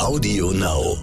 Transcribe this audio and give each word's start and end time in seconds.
Audio 0.00 0.50
Now. 0.52 0.96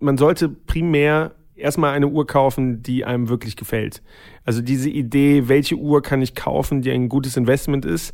Man 0.00 0.18
sollte 0.18 0.48
primär 0.48 1.36
erstmal 1.54 1.94
eine 1.94 2.08
Uhr 2.08 2.26
kaufen, 2.26 2.82
die 2.82 3.04
einem 3.04 3.28
wirklich 3.28 3.54
gefällt. 3.54 4.02
Also 4.44 4.62
diese 4.62 4.90
Idee, 4.90 5.46
welche 5.46 5.76
Uhr 5.76 6.02
kann 6.02 6.20
ich 6.20 6.34
kaufen, 6.34 6.82
die 6.82 6.90
ein 6.90 7.08
gutes 7.08 7.36
Investment 7.36 7.84
ist, 7.84 8.12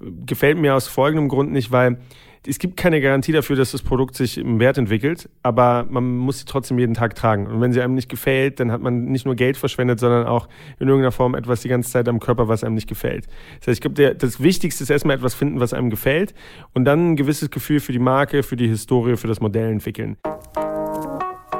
gefällt 0.00 0.58
mir 0.58 0.74
aus 0.74 0.86
folgendem 0.86 1.28
Grund 1.28 1.50
nicht, 1.50 1.72
weil 1.72 1.98
es 2.46 2.58
gibt 2.58 2.76
keine 2.76 3.00
Garantie 3.00 3.32
dafür, 3.32 3.56
dass 3.56 3.72
das 3.72 3.82
Produkt 3.82 4.16
sich 4.16 4.38
im 4.38 4.58
Wert 4.58 4.76
entwickelt, 4.76 5.28
aber 5.42 5.86
man 5.88 6.16
muss 6.16 6.40
sie 6.40 6.44
trotzdem 6.44 6.78
jeden 6.78 6.94
Tag 6.94 7.14
tragen. 7.14 7.46
Und 7.46 7.60
wenn 7.60 7.72
sie 7.72 7.80
einem 7.80 7.94
nicht 7.94 8.08
gefällt, 8.08 8.58
dann 8.58 8.72
hat 8.72 8.80
man 8.80 9.04
nicht 9.04 9.26
nur 9.26 9.36
Geld 9.36 9.56
verschwendet, 9.56 10.00
sondern 10.00 10.26
auch 10.26 10.48
in 10.78 10.88
irgendeiner 10.88 11.12
Form 11.12 11.34
etwas 11.34 11.62
die 11.62 11.68
ganze 11.68 11.90
Zeit 11.90 12.08
am 12.08 12.18
Körper, 12.18 12.48
was 12.48 12.64
einem 12.64 12.74
nicht 12.74 12.88
gefällt. 12.88 13.26
Das 13.60 13.68
heißt, 13.68 13.76
ich 13.76 13.80
glaube, 13.80 14.14
das 14.16 14.42
Wichtigste 14.42 14.82
ist 14.82 14.90
erstmal 14.90 15.16
etwas 15.16 15.34
finden, 15.34 15.60
was 15.60 15.72
einem 15.72 15.90
gefällt 15.90 16.34
und 16.74 16.84
dann 16.84 17.12
ein 17.12 17.16
gewisses 17.16 17.50
Gefühl 17.50 17.80
für 17.80 17.92
die 17.92 17.98
Marke, 17.98 18.42
für 18.42 18.56
die 18.56 18.68
Historie, 18.68 19.16
für 19.16 19.28
das 19.28 19.40
Modell 19.40 19.70
entwickeln. 19.70 20.16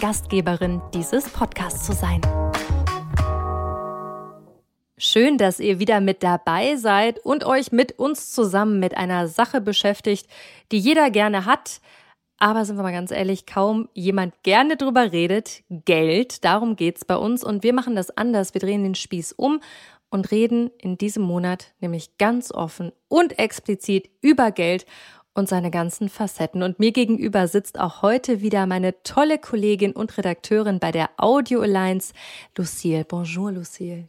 Gastgeberin 0.00 0.80
dieses 0.94 1.28
Podcasts 1.28 1.84
zu 1.84 1.92
sein. 1.92 2.20
Schön, 4.96 5.38
dass 5.38 5.58
ihr 5.58 5.80
wieder 5.80 6.00
mit 6.00 6.22
dabei 6.22 6.76
seid 6.76 7.18
und 7.18 7.44
euch 7.44 7.72
mit 7.72 7.98
uns 7.98 8.30
zusammen 8.30 8.78
mit 8.78 8.96
einer 8.96 9.26
Sache 9.26 9.60
beschäftigt, 9.60 10.28
die 10.70 10.78
jeder 10.78 11.10
gerne 11.10 11.46
hat, 11.46 11.80
aber 12.38 12.64
sind 12.64 12.76
wir 12.76 12.84
mal 12.84 12.92
ganz 12.92 13.10
ehrlich, 13.10 13.44
kaum 13.44 13.88
jemand 13.92 14.40
gerne 14.44 14.76
drüber 14.76 15.10
redet. 15.10 15.64
Geld, 15.68 16.44
darum 16.44 16.76
geht's 16.76 17.04
bei 17.04 17.16
uns 17.16 17.42
und 17.42 17.64
wir 17.64 17.72
machen 17.72 17.96
das 17.96 18.16
anders. 18.16 18.54
Wir 18.54 18.60
drehen 18.60 18.84
den 18.84 18.94
Spieß 18.94 19.32
um 19.32 19.60
und 20.10 20.30
reden 20.30 20.70
in 20.78 20.96
diesem 20.96 21.24
Monat 21.24 21.72
nämlich 21.80 22.16
ganz 22.18 22.52
offen 22.52 22.92
und 23.08 23.38
explizit 23.40 24.10
über 24.20 24.52
Geld 24.52 24.86
und 25.38 25.48
seine 25.48 25.70
ganzen 25.70 26.08
Facetten. 26.08 26.62
Und 26.62 26.78
mir 26.80 26.92
gegenüber 26.92 27.46
sitzt 27.48 27.78
auch 27.78 28.02
heute 28.02 28.40
wieder 28.42 28.66
meine 28.66 29.02
tolle 29.04 29.38
Kollegin 29.38 29.92
und 29.92 30.18
Redakteurin 30.18 30.80
bei 30.80 30.90
der 30.90 31.10
Audio 31.16 31.60
Alliance, 31.60 32.12
Lucille. 32.56 33.04
Bonjour, 33.04 33.52
Lucille. 33.52 34.08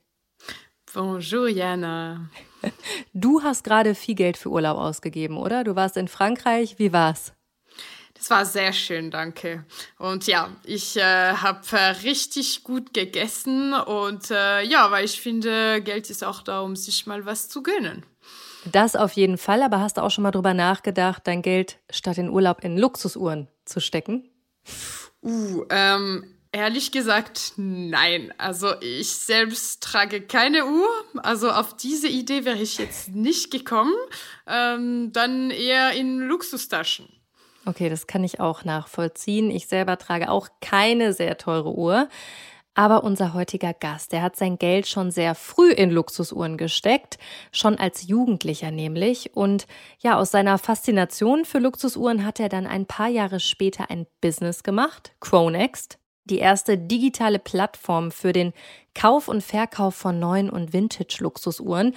Bonjour, 0.93 1.47
Jana. 1.47 2.29
Du 3.13 3.41
hast 3.41 3.63
gerade 3.63 3.95
viel 3.95 4.15
Geld 4.15 4.35
für 4.35 4.49
Urlaub 4.49 4.77
ausgegeben, 4.77 5.37
oder? 5.37 5.63
Du 5.63 5.77
warst 5.77 5.95
in 5.95 6.09
Frankreich. 6.09 6.77
Wie 6.77 6.91
war's? 6.91 7.31
Das 8.15 8.29
war 8.29 8.45
sehr 8.45 8.73
schön, 8.73 9.11
danke. 9.11 9.65
Und 9.97 10.27
ja, 10.27 10.49
ich 10.65 10.97
äh, 10.97 11.33
habe 11.35 11.61
äh, 11.71 11.91
richtig 12.03 12.65
gut 12.65 12.93
gegessen 12.93 13.73
und 13.73 14.29
äh, 14.29 14.61
ja, 14.63 14.91
weil 14.91 15.05
ich 15.05 15.21
finde, 15.21 15.81
Geld 15.81 16.09
ist 16.09 16.25
auch 16.25 16.41
da, 16.41 16.59
um 16.59 16.75
sich 16.75 17.07
mal 17.07 17.25
was 17.25 17.47
zu 17.47 17.63
gönnen. 17.63 18.05
Das 18.65 18.95
auf 18.95 19.13
jeden 19.13 19.37
Fall, 19.37 19.63
aber 19.63 19.79
hast 19.79 19.97
du 19.97 20.01
auch 20.01 20.11
schon 20.11 20.23
mal 20.23 20.31
drüber 20.31 20.53
nachgedacht, 20.53 21.23
dein 21.25 21.41
Geld 21.41 21.79
statt 21.89 22.17
in 22.17 22.29
Urlaub 22.29 22.63
in 22.63 22.77
Luxusuhren 22.77 23.47
zu 23.65 23.79
stecken? 23.79 24.29
Uh, 25.21 25.63
ähm, 25.69 26.23
ehrlich 26.51 26.91
gesagt, 26.91 27.53
nein. 27.57 28.33
Also 28.37 28.73
ich 28.81 29.09
selbst 29.09 29.81
trage 29.83 30.21
keine 30.21 30.65
Uhr. 30.65 30.89
Also 31.17 31.51
auf 31.51 31.75
diese 31.75 32.07
Idee 32.07 32.45
wäre 32.45 32.59
ich 32.59 32.77
jetzt 32.77 33.09
nicht 33.09 33.51
gekommen. 33.51 33.93
Ähm, 34.47 35.11
dann 35.13 35.51
eher 35.51 35.91
in 35.93 36.19
Luxustaschen. 36.19 37.07
Okay, 37.65 37.89
das 37.89 38.07
kann 38.07 38.23
ich 38.23 38.39
auch 38.39 38.63
nachvollziehen. 38.63 39.51
Ich 39.51 39.67
selber 39.67 39.97
trage 39.97 40.29
auch 40.31 40.49
keine 40.61 41.13
sehr 41.13 41.37
teure 41.37 41.73
Uhr. 41.73 42.09
Aber 42.75 43.03
unser 43.03 43.33
heutiger 43.33 43.73
Gast, 43.73 44.13
der 44.13 44.21
hat 44.21 44.35
sein 44.35 44.57
Geld 44.57 44.87
schon 44.87 45.11
sehr 45.11 45.35
früh 45.35 45.71
in 45.71 45.91
Luxusuhren 45.91 46.55
gesteckt, 46.57 47.17
schon 47.51 47.77
als 47.77 48.07
Jugendlicher 48.07 48.71
nämlich. 48.71 49.35
Und 49.35 49.67
ja, 49.99 50.17
aus 50.17 50.31
seiner 50.31 50.57
Faszination 50.57 51.45
für 51.45 51.59
Luxusuhren 51.59 52.25
hat 52.25 52.39
er 52.39 52.47
dann 52.47 52.67
ein 52.67 52.85
paar 52.85 53.09
Jahre 53.09 53.39
später 53.39 53.89
ein 53.89 54.05
Business 54.21 54.63
gemacht, 54.63 55.13
Chronext, 55.19 55.97
die 56.25 56.37
erste 56.37 56.77
digitale 56.77 57.39
Plattform 57.39 58.11
für 58.11 58.33
den 58.33 58.53
Kauf 58.93 59.27
und 59.27 59.41
Verkauf 59.41 59.95
von 59.95 60.19
neuen 60.19 60.49
und 60.49 60.71
Vintage-Luxusuhren. 60.71 61.95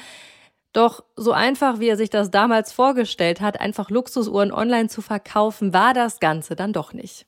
Doch 0.72 1.04
so 1.16 1.32
einfach, 1.32 1.80
wie 1.80 1.88
er 1.88 1.98
sich 1.98 2.08
das 2.08 2.30
damals 2.30 2.72
vorgestellt 2.72 3.40
hat, 3.42 3.60
einfach 3.60 3.90
Luxusuhren 3.90 4.52
online 4.52 4.88
zu 4.88 5.02
verkaufen, 5.02 5.74
war 5.74 5.92
das 5.92 6.18
Ganze 6.18 6.56
dann 6.56 6.72
doch 6.72 6.94
nicht. 6.94 7.26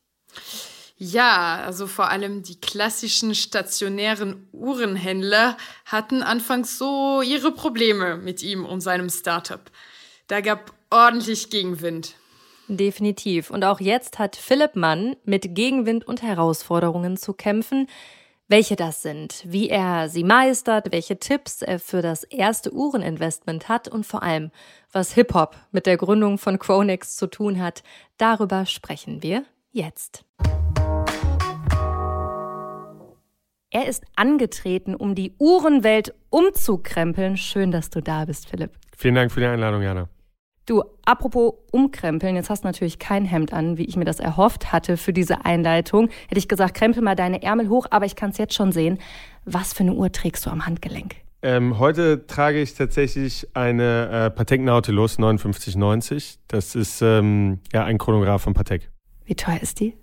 Ja, 0.97 1.60
also 1.65 1.87
vor 1.87 2.09
allem 2.10 2.43
die 2.43 2.60
klassischen 2.60 3.34
stationären 3.34 4.49
Uhrenhändler 4.53 5.56
hatten 5.84 6.22
anfangs 6.22 6.78
so 6.78 7.21
ihre 7.21 7.50
Probleme 7.50 8.16
mit 8.16 8.43
ihm 8.43 8.65
und 8.65 8.81
seinem 8.81 9.10
Startup. 9.10 9.60
Da 10.28 10.41
gab 10.41 10.72
ordentlich 10.91 11.50
Gegenwind. 11.50 12.15
Definitiv. 12.69 13.50
Und 13.50 13.65
auch 13.65 13.81
jetzt 13.81 14.19
hat 14.19 14.37
Philipp 14.37 14.77
Mann 14.77 15.16
mit 15.25 15.54
Gegenwind 15.54 16.06
und 16.06 16.22
Herausforderungen 16.22 17.16
zu 17.16 17.34
kämpfen. 17.34 17.88
Welche 18.47 18.77
das 18.77 19.03
sind, 19.03 19.43
wie 19.47 19.71
er 19.71 20.09
sie 20.09 20.22
meistert, 20.22 20.93
welche 20.93 21.19
Tipps 21.19 21.62
er 21.62 21.81
für 21.81 22.03
das 22.03 22.25
erste 22.25 22.72
Uhreninvestment 22.72 23.69
hat 23.69 23.88
und 23.88 24.04
vor 24.04 24.22
allem, 24.22 24.50
was 24.93 25.12
Hip-Hop 25.15 25.56
mit 25.72 25.87
der 25.87 25.97
Gründung 25.97 26.38
von 26.38 26.59
Chronex 26.59 27.16
zu 27.16 27.27
tun 27.27 27.60
hat, 27.60 27.83
darüber 28.19 28.66
sprechen 28.66 29.22
wir 29.22 29.44
jetzt. 29.72 30.25
Er 33.75 33.89
ist 33.89 34.05
angetreten, 34.15 34.95
um 34.95 35.17
die 35.17 35.33
Uhrenwelt 35.41 36.15
umzukrempeln. 36.31 37.37
Schön, 37.37 37.73
dass 37.73 37.91
du 37.91 38.01
da 38.01 38.25
bist, 38.25 38.49
Philipp. 38.49 38.71
Vielen 38.97 39.17
Dank 39.17 39.33
für 39.33 39.41
die 39.41 39.47
Einladung, 39.47 39.83
Jana. 39.83 40.09
Du, 40.65 40.85
apropos 41.05 41.55
umkrempeln, 41.73 42.37
jetzt 42.37 42.51
hast 42.51 42.63
du 42.63 42.69
natürlich 42.69 43.01
kein 43.01 43.25
Hemd 43.25 43.53
an, 43.53 43.77
wie 43.77 43.84
ich 43.84 43.97
mir 43.97 44.05
das 44.05 44.21
erhofft 44.21 44.73
hatte 44.73 44.97
für 44.97 45.13
diese 45.13 45.45
Einleitung. 45.45 46.09
Hätte 46.29 46.39
ich 46.39 46.47
gesagt, 46.47 46.75
krempel 46.75 47.03
mal 47.03 47.17
deine 47.17 47.43
Ärmel 47.43 47.69
hoch, 47.69 47.89
aber 47.91 48.07
ich 48.07 48.15
kann 48.15 48.31
es 48.31 48.39
jetzt 48.39 48.55
schon 48.55 48.71
sehen. 48.71 48.99
Was 49.45 49.73
für 49.73 49.81
eine 49.81 49.95
Uhr 49.95 50.13
trägst 50.13 50.47
du 50.47 50.51
am 50.51 50.67
Handgelenk? 50.67 51.17
Ähm, 51.43 51.81
heute 51.81 52.29
trage 52.29 52.61
ich 52.63 52.75
tatsächlich 52.75 53.49
eine 53.55 54.09
äh, 54.09 54.31
Patek 54.31 54.61
Nautilus 54.61 55.17
5990. 55.17 56.39
Das 56.47 56.77
ist 56.77 57.03
ähm, 57.03 57.59
ja 57.73 57.84
ein 57.84 57.99
Chronograph 57.99 58.43
von 58.43 58.55
Patek. 58.55 58.89
Wie 59.25 59.34
teuer 59.34 59.59
ist 59.61 59.81
die? 59.81 59.95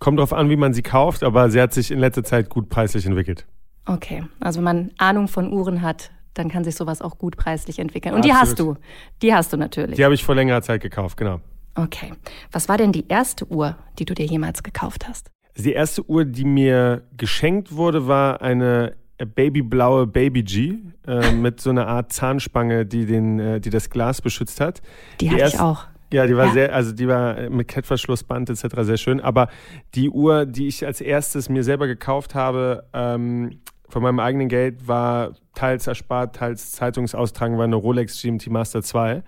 Kommt 0.00 0.18
drauf 0.18 0.32
an, 0.32 0.50
wie 0.50 0.56
man 0.56 0.72
sie 0.72 0.82
kauft, 0.82 1.22
aber 1.22 1.50
sie 1.50 1.60
hat 1.60 1.72
sich 1.72 1.90
in 1.90 1.98
letzter 1.98 2.24
Zeit 2.24 2.48
gut 2.48 2.68
preislich 2.70 3.06
entwickelt. 3.06 3.46
Okay, 3.86 4.24
also 4.40 4.58
wenn 4.58 4.64
man 4.64 4.90
Ahnung 4.98 5.28
von 5.28 5.52
Uhren 5.52 5.82
hat, 5.82 6.10
dann 6.34 6.48
kann 6.48 6.64
sich 6.64 6.74
sowas 6.74 7.02
auch 7.02 7.18
gut 7.18 7.36
preislich 7.36 7.78
entwickeln. 7.78 8.14
Und 8.14 8.20
Absolut. 8.20 8.34
die 8.34 8.40
hast 8.40 8.58
du. 8.58 8.76
Die 9.22 9.34
hast 9.34 9.52
du 9.52 9.56
natürlich. 9.56 9.96
Die 9.96 10.04
habe 10.04 10.14
ich 10.14 10.24
vor 10.24 10.34
längerer 10.34 10.62
Zeit 10.62 10.80
gekauft, 10.80 11.16
genau. 11.16 11.40
Okay. 11.74 12.12
Was 12.50 12.68
war 12.68 12.78
denn 12.78 12.92
die 12.92 13.08
erste 13.08 13.46
Uhr, 13.50 13.76
die 13.98 14.04
du 14.04 14.14
dir 14.14 14.26
jemals 14.26 14.62
gekauft 14.62 15.06
hast? 15.06 15.30
Also 15.54 15.68
die 15.68 15.74
erste 15.74 16.08
Uhr, 16.08 16.24
die 16.24 16.44
mir 16.44 17.02
geschenkt 17.16 17.74
wurde, 17.74 18.06
war 18.06 18.40
eine 18.40 18.96
babyblaue 19.18 20.06
Baby 20.06 20.42
G 20.42 20.78
äh, 21.06 21.32
mit 21.32 21.60
so 21.60 21.70
einer 21.70 21.86
Art 21.86 22.12
Zahnspange, 22.12 22.86
die, 22.86 23.04
den, 23.04 23.38
äh, 23.38 23.60
die 23.60 23.70
das 23.70 23.90
Glas 23.90 24.22
beschützt 24.22 24.60
hat. 24.60 24.80
Die, 25.20 25.26
die 25.26 25.30
hatte 25.30 25.40
erst, 25.40 25.54
ich 25.56 25.60
auch. 25.60 25.84
Ja, 26.12 26.26
die 26.26 26.36
war 26.36 26.46
ja. 26.46 26.52
sehr, 26.52 26.74
also 26.74 26.92
die 26.92 27.06
war 27.06 27.48
mit 27.50 27.68
Kettverschlussband 27.68 28.50
etc. 28.50 28.66
sehr 28.80 28.96
schön. 28.96 29.20
Aber 29.20 29.48
die 29.94 30.10
Uhr, 30.10 30.44
die 30.44 30.66
ich 30.66 30.84
als 30.84 31.00
erstes 31.00 31.48
mir 31.48 31.62
selber 31.62 31.86
gekauft 31.86 32.34
habe, 32.34 32.84
ähm, 32.92 33.60
von 33.88 34.02
meinem 34.02 34.20
eigenen 34.20 34.48
Geld, 34.48 34.88
war 34.88 35.32
teils 35.54 35.86
erspart, 35.86 36.36
teils 36.36 36.72
Zeitungsaustragen, 36.72 37.58
war 37.58 37.64
eine 37.64 37.76
Rolex 37.76 38.20
GMT 38.20 38.48
Master 38.48 38.82
2, 38.82 39.22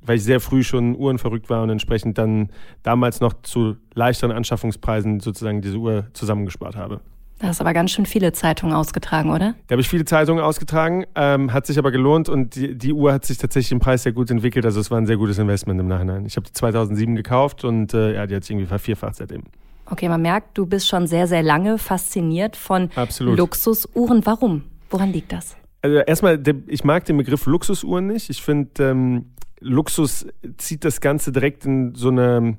weil 0.00 0.16
ich 0.16 0.24
sehr 0.24 0.40
früh 0.40 0.62
schon 0.62 0.96
Uhren 0.96 1.18
verrückt 1.18 1.50
war 1.50 1.62
und 1.62 1.70
entsprechend 1.70 2.18
dann 2.18 2.50
damals 2.82 3.20
noch 3.20 3.34
zu 3.42 3.76
leichteren 3.94 4.32
Anschaffungspreisen 4.32 5.20
sozusagen 5.20 5.60
diese 5.60 5.78
Uhr 5.78 6.06
zusammengespart 6.12 6.76
habe. 6.76 7.00
Da 7.42 7.48
hast 7.48 7.60
aber 7.60 7.72
ganz 7.72 7.90
schön 7.90 8.06
viele 8.06 8.32
Zeitungen 8.32 8.72
ausgetragen, 8.72 9.30
oder? 9.30 9.56
Da 9.66 9.72
habe 9.72 9.82
ich 9.82 9.88
viele 9.88 10.04
Zeitungen 10.04 10.44
ausgetragen, 10.44 11.06
ähm, 11.16 11.52
hat 11.52 11.66
sich 11.66 11.76
aber 11.76 11.90
gelohnt 11.90 12.28
und 12.28 12.54
die, 12.54 12.78
die, 12.78 12.92
Uhr 12.92 13.12
hat 13.12 13.24
sich 13.24 13.36
tatsächlich 13.36 13.72
im 13.72 13.80
Preis 13.80 14.04
sehr 14.04 14.12
gut 14.12 14.30
entwickelt. 14.30 14.64
Also 14.64 14.78
es 14.78 14.92
war 14.92 14.98
ein 14.98 15.06
sehr 15.06 15.16
gutes 15.16 15.38
Investment 15.38 15.80
im 15.80 15.88
Nachhinein. 15.88 16.24
Ich 16.24 16.36
habe 16.36 16.46
die 16.46 16.52
2007 16.52 17.16
gekauft 17.16 17.64
und 17.64 17.94
äh, 17.94 18.14
ja, 18.14 18.28
die 18.28 18.36
hat 18.36 18.44
sich 18.44 18.52
irgendwie 18.52 18.68
vervierfacht 18.68 19.16
seitdem. 19.16 19.42
Okay, 19.86 20.08
man 20.08 20.22
merkt, 20.22 20.56
du 20.56 20.66
bist 20.66 20.86
schon 20.86 21.08
sehr, 21.08 21.26
sehr 21.26 21.42
lange 21.42 21.78
fasziniert 21.78 22.54
von 22.54 22.90
Absolut. 22.94 23.36
Luxusuhren. 23.36 24.24
Warum? 24.24 24.62
Woran 24.88 25.12
liegt 25.12 25.32
das? 25.32 25.56
Also 25.82 25.96
erstmal, 25.96 26.40
ich 26.68 26.84
mag 26.84 27.06
den 27.06 27.16
Begriff 27.16 27.46
Luxusuhren 27.46 28.06
nicht. 28.06 28.30
Ich 28.30 28.40
finde, 28.40 28.84
ähm, 28.84 29.32
Luxus 29.58 30.26
zieht 30.58 30.84
das 30.84 31.00
Ganze 31.00 31.32
direkt 31.32 31.66
in 31.66 31.96
so 31.96 32.10
eine 32.10 32.56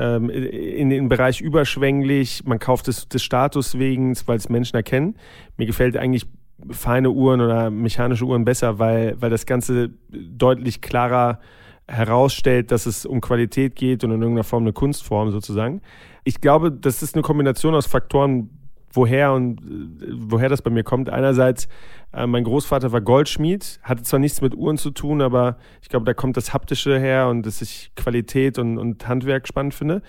ähm, 0.00 0.30
in 0.30 0.88
den 0.88 1.08
Bereich 1.08 1.40
überschwänglich. 1.40 2.44
Man 2.46 2.58
kauft 2.58 2.88
es 2.88 3.06
des 3.08 3.22
Status 3.22 3.78
wegen, 3.78 4.16
weil 4.26 4.38
es 4.38 4.48
Menschen 4.48 4.76
erkennen. 4.76 5.16
Mir 5.58 5.66
gefällt 5.66 5.96
eigentlich 5.96 6.26
feine 6.70 7.10
Uhren 7.10 7.40
oder 7.40 7.70
mechanische 7.70 8.24
Uhren 8.24 8.44
besser, 8.44 8.78
weil, 8.78 9.20
weil 9.20 9.30
das 9.30 9.44
Ganze 9.44 9.90
deutlich 10.10 10.80
klarer 10.80 11.38
herausstellt, 11.86 12.70
dass 12.70 12.86
es 12.86 13.04
um 13.04 13.20
Qualität 13.20 13.76
geht 13.76 14.04
und 14.04 14.12
in 14.12 14.22
irgendeiner 14.22 14.44
Form 14.44 14.62
eine 14.62 14.72
Kunstform 14.72 15.32
sozusagen. 15.32 15.82
Ich 16.24 16.40
glaube, 16.40 16.72
das 16.72 17.02
ist 17.02 17.14
eine 17.14 17.22
Kombination 17.22 17.74
aus 17.74 17.86
Faktoren, 17.86 18.50
woher 18.92 19.32
und 19.32 19.60
äh, 19.60 20.06
woher 20.12 20.48
das 20.48 20.62
bei 20.62 20.70
mir 20.70 20.82
kommt. 20.84 21.10
Einerseits, 21.10 21.68
äh, 22.12 22.26
mein 22.26 22.44
Großvater 22.44 22.92
war 22.92 23.00
Goldschmied, 23.00 23.80
hatte 23.82 24.02
zwar 24.02 24.20
nichts 24.20 24.40
mit 24.40 24.54
Uhren 24.54 24.78
zu 24.78 24.90
tun, 24.90 25.22
aber 25.22 25.56
ich 25.82 25.88
glaube, 25.88 26.06
da 26.06 26.14
kommt 26.14 26.36
das 26.36 26.52
Haptische 26.52 26.98
her 26.98 27.28
und 27.28 27.46
dass 27.46 27.62
ich 27.62 27.92
Qualität 27.96 28.58
und, 28.58 28.78
und 28.78 29.06
Handwerk 29.06 29.46
spannend 29.48 29.74
finde. 29.74 30.02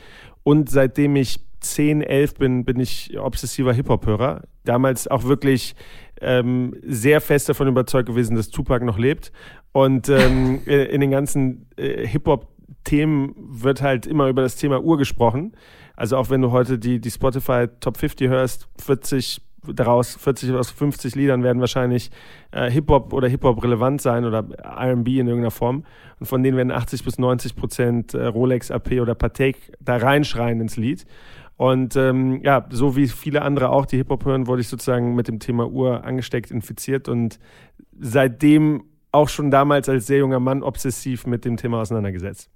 Und 0.44 0.69
seitdem 0.69 1.16
ich 1.16 1.39
10, 1.62 2.01
11 2.01 2.36
bin, 2.36 2.66
bin 2.66 2.80
ich 2.80 3.18
obsessiver 3.19 3.74
Hip-Hop-Hörer. 3.74 4.42
Damals 4.66 5.07
auch 5.07 5.25
wirklich 5.25 5.75
ähm, 6.19 6.75
sehr 6.84 7.22
fest 7.22 7.50
davon 7.50 7.68
überzeugt 7.68 8.07
gewesen, 8.07 8.36
dass 8.36 8.50
Tupac 8.50 8.84
noch 8.84 8.98
lebt. 8.98 9.31
Und 9.72 10.10
ähm, 10.10 10.62
in 10.66 11.01
den 11.01 11.12
ganzen 11.12 11.68
äh, 11.77 12.06
Hip-Hop-Themen 12.07 13.36
wird 13.38 13.81
halt 13.81 14.07
immer 14.07 14.27
über 14.27 14.42
das 14.42 14.56
Thema 14.56 14.81
Uhr 14.81 14.98
gesprochen. 14.98 15.54
Also 16.01 16.18
auch 16.18 16.31
wenn 16.31 16.42
du 16.42 16.51
heute 16.51 16.80
die, 16.80 17.00
die 17.00 17.12
Spotify 17.12 17.68
Top 17.80 17.95
50 17.95 18.27
hörst, 18.27 18.68
40 18.83 19.39
daraus, 19.68 20.15
40 20.15 20.51
aus 20.53 20.71
50 20.71 21.13
Liedern 21.13 21.44
werden 21.44 21.59
wahrscheinlich 21.59 22.09
äh, 22.50 22.71
Hip-Hop 22.71 23.13
oder 23.13 23.27
Hip-Hop 23.27 23.63
relevant 23.63 24.01
sein 24.01 24.25
oder 24.25 24.44
R&B 24.63 25.19
in 25.19 25.27
irgendeiner 25.27 25.51
Form. 25.51 25.83
Und 26.19 26.25
von 26.25 26.42
denen 26.42 26.57
werden 26.57 26.71
80 26.71 27.06
bis 27.06 27.19
90 27.19 27.56
Prozent 27.56 28.13
äh, 28.15 28.25
Rolex, 28.25 28.71
AP 28.71 28.94
oder 28.94 29.13
Patek 29.13 29.74
da 29.80 29.98
reinschreien 29.98 30.59
ins 30.59 30.75
Lied. 30.75 31.06
Und 31.56 31.95
ähm, 31.95 32.42
ja, 32.42 32.65
so 32.71 32.95
wie 32.95 33.07
viele 33.07 33.44
andere 33.44 33.69
auch, 33.69 33.86
die 33.86 33.98
Hip-Hop 33.98 34.25
hören, 34.25 34.48
wurde 34.48 34.62
ich 34.62 34.69
sozusagen 34.69 35.13
mit 35.13 35.27
dem 35.27 35.38
Thema 35.38 35.68
Uhr 35.68 36.03
angesteckt, 36.03 36.50
infiziert 36.50 37.09
und 37.09 37.38
seitdem 38.00 38.86
auch 39.12 39.30
schon 39.30 39.51
damals 39.51 39.88
als 39.88 40.07
sehr 40.07 40.18
junger 40.18 40.39
Mann 40.39 40.63
obsessiv 40.63 41.27
mit 41.27 41.45
dem 41.45 41.57
Thema 41.57 41.80
auseinandergesetzt. 41.81 42.50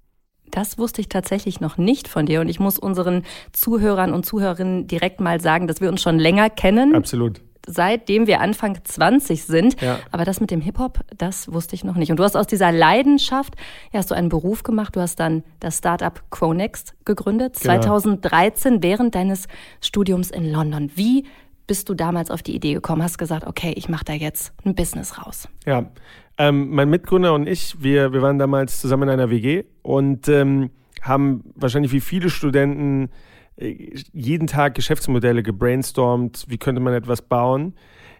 Das 0.56 0.78
wusste 0.78 1.02
ich 1.02 1.10
tatsächlich 1.10 1.60
noch 1.60 1.78
nicht 1.78 2.08
von 2.08 2.26
dir 2.26 2.40
und 2.40 2.48
ich 2.48 2.62
muss 2.62 2.80
unseren 2.80 3.24
Zuhörern 3.52 4.14
und 4.14 4.26
Zuhörerinnen 4.26 4.88
direkt 4.88 5.20
mal 5.20 5.42
sagen, 5.42 5.68
dass 5.68 5.82
wir 5.82 5.90
uns 5.90 6.02
schon 6.02 6.18
länger 6.18 6.50
kennen. 6.50 6.96
Absolut. 6.96 7.42
Seitdem 7.68 8.26
wir 8.26 8.40
Anfang 8.40 8.78
20 8.82 9.44
sind. 9.44 9.82
Ja. 9.82 10.00
Aber 10.12 10.24
das 10.24 10.40
mit 10.40 10.52
dem 10.52 10.62
Hip-Hop, 10.62 11.00
das 11.18 11.52
wusste 11.52 11.76
ich 11.76 11.84
noch 11.84 11.96
nicht. 11.96 12.10
Und 12.10 12.18
du 12.18 12.24
hast 12.24 12.38
aus 12.38 12.48
dieser 12.48 12.72
Leidenschaft, 12.72 13.56
ja, 13.92 14.00
hast 14.00 14.12
du 14.12 14.16
einen 14.16 14.30
Beruf 14.30 14.64
gemacht. 14.64 14.96
Du 14.96 15.02
hast 15.02 15.20
dann 15.20 15.44
das 15.60 15.80
Startup 15.80 16.22
Chronext 16.30 16.94
gegründet, 17.04 17.60
genau. 17.60 17.82
2013 17.82 18.82
während 18.82 19.14
deines 19.14 19.48
Studiums 19.82 20.32
in 20.32 20.50
London. 20.50 20.90
Wie 20.96 21.26
bist 21.68 21.90
du 21.90 21.96
damals 21.96 22.32
auf 22.32 22.44
die 22.44 22.56
Idee 22.56 22.76
gekommen? 22.76 23.04
Hast 23.04 23.18
gesagt, 23.18 23.46
okay, 23.46 23.74
ich 23.76 23.90
mache 23.90 24.06
da 24.06 24.14
jetzt 24.14 24.54
ein 24.64 24.74
Business 24.76 25.18
raus. 25.18 25.50
Ja, 25.66 25.90
ähm, 26.38 26.70
mein 26.72 26.90
Mitgründer 26.90 27.34
und 27.34 27.48
ich, 27.48 27.82
wir, 27.82 28.14
wir 28.14 28.22
waren 28.22 28.40
damals 28.40 28.82
zusammen 28.82 29.04
in 29.04 29.10
einer 29.10 29.30
WG 29.30 29.64
und 29.82 30.28
ähm, 30.28 30.70
haben 31.02 31.44
wahrscheinlich 31.56 31.92
wie 31.92 32.02
viele 32.02 32.30
Studenten 32.30 33.10
äh, 33.58 33.94
jeden 34.12 34.48
Tag 34.48 34.76
Geschäftsmodelle 34.76 35.44
gebrainstormt, 35.44 36.46
wie 36.48 36.58
könnte 36.58 36.82
man 36.82 36.94
etwas 36.94 37.22
bauen. 37.22 37.74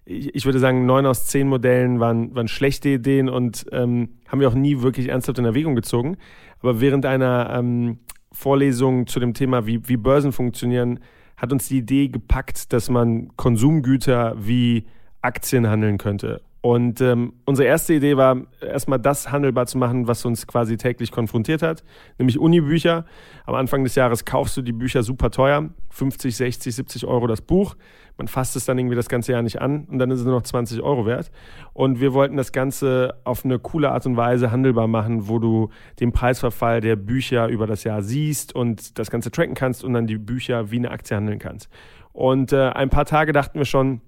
Ich, 0.08 0.46
würde 0.46 0.60
sagen, 0.60 0.86
neun 0.86 1.08
aus 1.08 1.26
zehn 1.26 1.48
Modellen 1.48 2.00
waren, 2.00 2.36
waren 2.36 2.48
schlechte 2.48 2.90
Ideen 2.90 3.28
und 3.28 3.66
ähm, 3.72 4.10
haben 4.28 4.40
wir 4.40 4.48
auch 4.48 4.54
nie 4.54 4.82
wirklich 4.82 5.10
ernsthaft 5.10 5.40
in 5.40 5.46
Erwägung 5.46 5.76
gezogen. 5.76 6.18
Aber 6.62 6.80
während 6.80 7.08
einer 7.08 7.50
ähm, 7.58 7.98
Vorlesung 8.32 9.08
zu 9.08 9.20
dem 9.20 9.34
Thema, 9.34 9.66
wie, 9.66 9.88
wie 9.90 9.98
Börsen 9.98 10.32
funktionieren, 10.32 11.00
hat 11.38 11.52
uns 11.52 11.70
die 11.70 11.80
Idee 11.80 12.08
gepackt, 12.10 12.72
dass 12.72 12.90
man 12.90 13.36
Konsumgüter 13.36 14.36
wie 14.38 14.86
Aktien 15.22 15.68
handeln 15.68 15.98
könnte. 15.98 16.42
Und 16.66 17.00
ähm, 17.00 17.34
unsere 17.46 17.68
erste 17.68 17.94
Idee 17.94 18.18
war, 18.18 18.38
erstmal 18.60 18.98
das 18.98 19.32
handelbar 19.32 19.68
zu 19.68 19.78
machen, 19.78 20.08
was 20.08 20.26
uns 20.26 20.48
quasi 20.48 20.78
täglich 20.78 21.12
konfrontiert 21.12 21.62
hat, 21.62 21.84
nämlich 22.18 22.40
Unibücher. 22.40 23.06
Am 23.46 23.54
Anfang 23.54 23.84
des 23.84 23.94
Jahres 23.94 24.26
kaufst 24.26 24.58
du 24.58 24.64
die 24.64 24.72
Bücher 24.72 25.04
super 25.04 25.30
teuer, 25.30 25.70
50, 25.92 26.36
60, 26.36 26.74
70 26.74 27.06
Euro 27.06 27.28
das 27.28 27.44
Buch. 27.44 27.76
Man 28.18 28.28
fasst 28.28 28.56
es 28.56 28.66
dann 28.66 28.80
irgendwie 28.80 28.96
das 28.96 29.10
ganze 29.10 29.34
Jahr 29.34 29.44
nicht 29.44 29.62
an 29.62 29.86
und 29.92 30.00
dann 30.00 30.10
ist 30.10 30.22
es 30.22 30.26
nur 30.26 30.34
noch 30.34 30.42
20 30.42 30.82
Euro 30.82 31.06
wert. 31.06 31.30
Und 31.74 32.00
wir 32.00 32.16
wollten 32.16 32.36
das 32.36 32.52
Ganze 32.52 33.14
auf 33.26 33.46
eine 33.46 33.60
coole 33.60 33.92
Art 33.92 34.08
und 34.08 34.18
Weise 34.18 34.50
handelbar 34.50 34.88
machen, 34.88 35.28
wo 35.28 35.38
du 35.38 35.70
den 36.00 36.14
Preisverfall 36.14 36.82
der 36.82 36.96
Bücher 36.96 37.48
über 37.48 37.68
das 37.68 37.84
Jahr 37.84 38.02
siehst 38.02 38.56
und 38.56 38.98
das 38.98 39.12
Ganze 39.12 39.30
tracken 39.30 39.54
kannst 39.54 39.84
und 39.84 39.94
dann 39.94 40.08
die 40.08 40.18
Bücher 40.18 40.72
wie 40.72 40.78
eine 40.78 40.90
Aktie 40.90 41.16
handeln 41.16 41.38
kannst. 41.38 41.70
Und 42.12 42.54
äh, 42.54 42.70
ein 42.70 42.90
paar 42.90 43.06
Tage 43.06 43.34
dachten 43.34 43.60
wir 43.60 43.66
schon, 43.66 44.02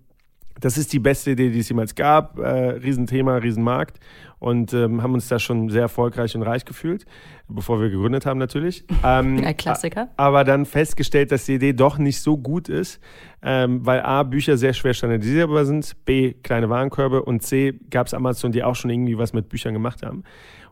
das 0.59 0.77
ist 0.77 0.93
die 0.93 0.99
beste 0.99 1.31
Idee, 1.31 1.49
die 1.49 1.59
es 1.59 1.69
jemals 1.69 1.95
gab. 1.95 2.39
Äh, 2.39 2.47
Riesenthema, 2.47 3.37
Riesenmarkt. 3.37 3.99
Und 4.39 4.71
ähm, 4.73 5.01
haben 5.01 5.15
uns 5.15 5.27
da 5.27 5.39
schon 5.39 5.69
sehr 5.69 5.81
erfolgreich 5.81 6.35
und 6.35 6.43
reich 6.43 6.63
gefühlt, 6.63 7.05
bevor 7.47 7.81
wir 7.81 7.89
gegründet 7.89 8.25
haben 8.25 8.37
natürlich. 8.37 8.85
Ähm, 9.03 9.43
Ein 9.43 9.55
Klassiker. 9.55 10.09
Aber 10.17 10.43
dann 10.43 10.65
festgestellt, 10.65 11.31
dass 11.31 11.45
die 11.45 11.53
Idee 11.55 11.73
doch 11.73 11.97
nicht 11.97 12.19
so 12.19 12.37
gut 12.37 12.67
ist, 12.67 12.99
ähm, 13.41 13.85
weil 13.85 14.01
A, 14.01 14.23
Bücher 14.23 14.57
sehr 14.57 14.73
schwer 14.73 14.93
standardisierbar 14.93 15.65
sind, 15.65 15.95
B, 16.03 16.33
kleine 16.33 16.69
Warenkörbe 16.69 17.23
und 17.23 17.43
C, 17.43 17.79
gab 17.89 18.07
es 18.07 18.13
Amazon, 18.13 18.51
die 18.51 18.63
auch 18.63 18.75
schon 18.75 18.91
irgendwie 18.91 19.17
was 19.17 19.33
mit 19.33 19.49
Büchern 19.49 19.73
gemacht 19.73 20.03
haben. 20.03 20.23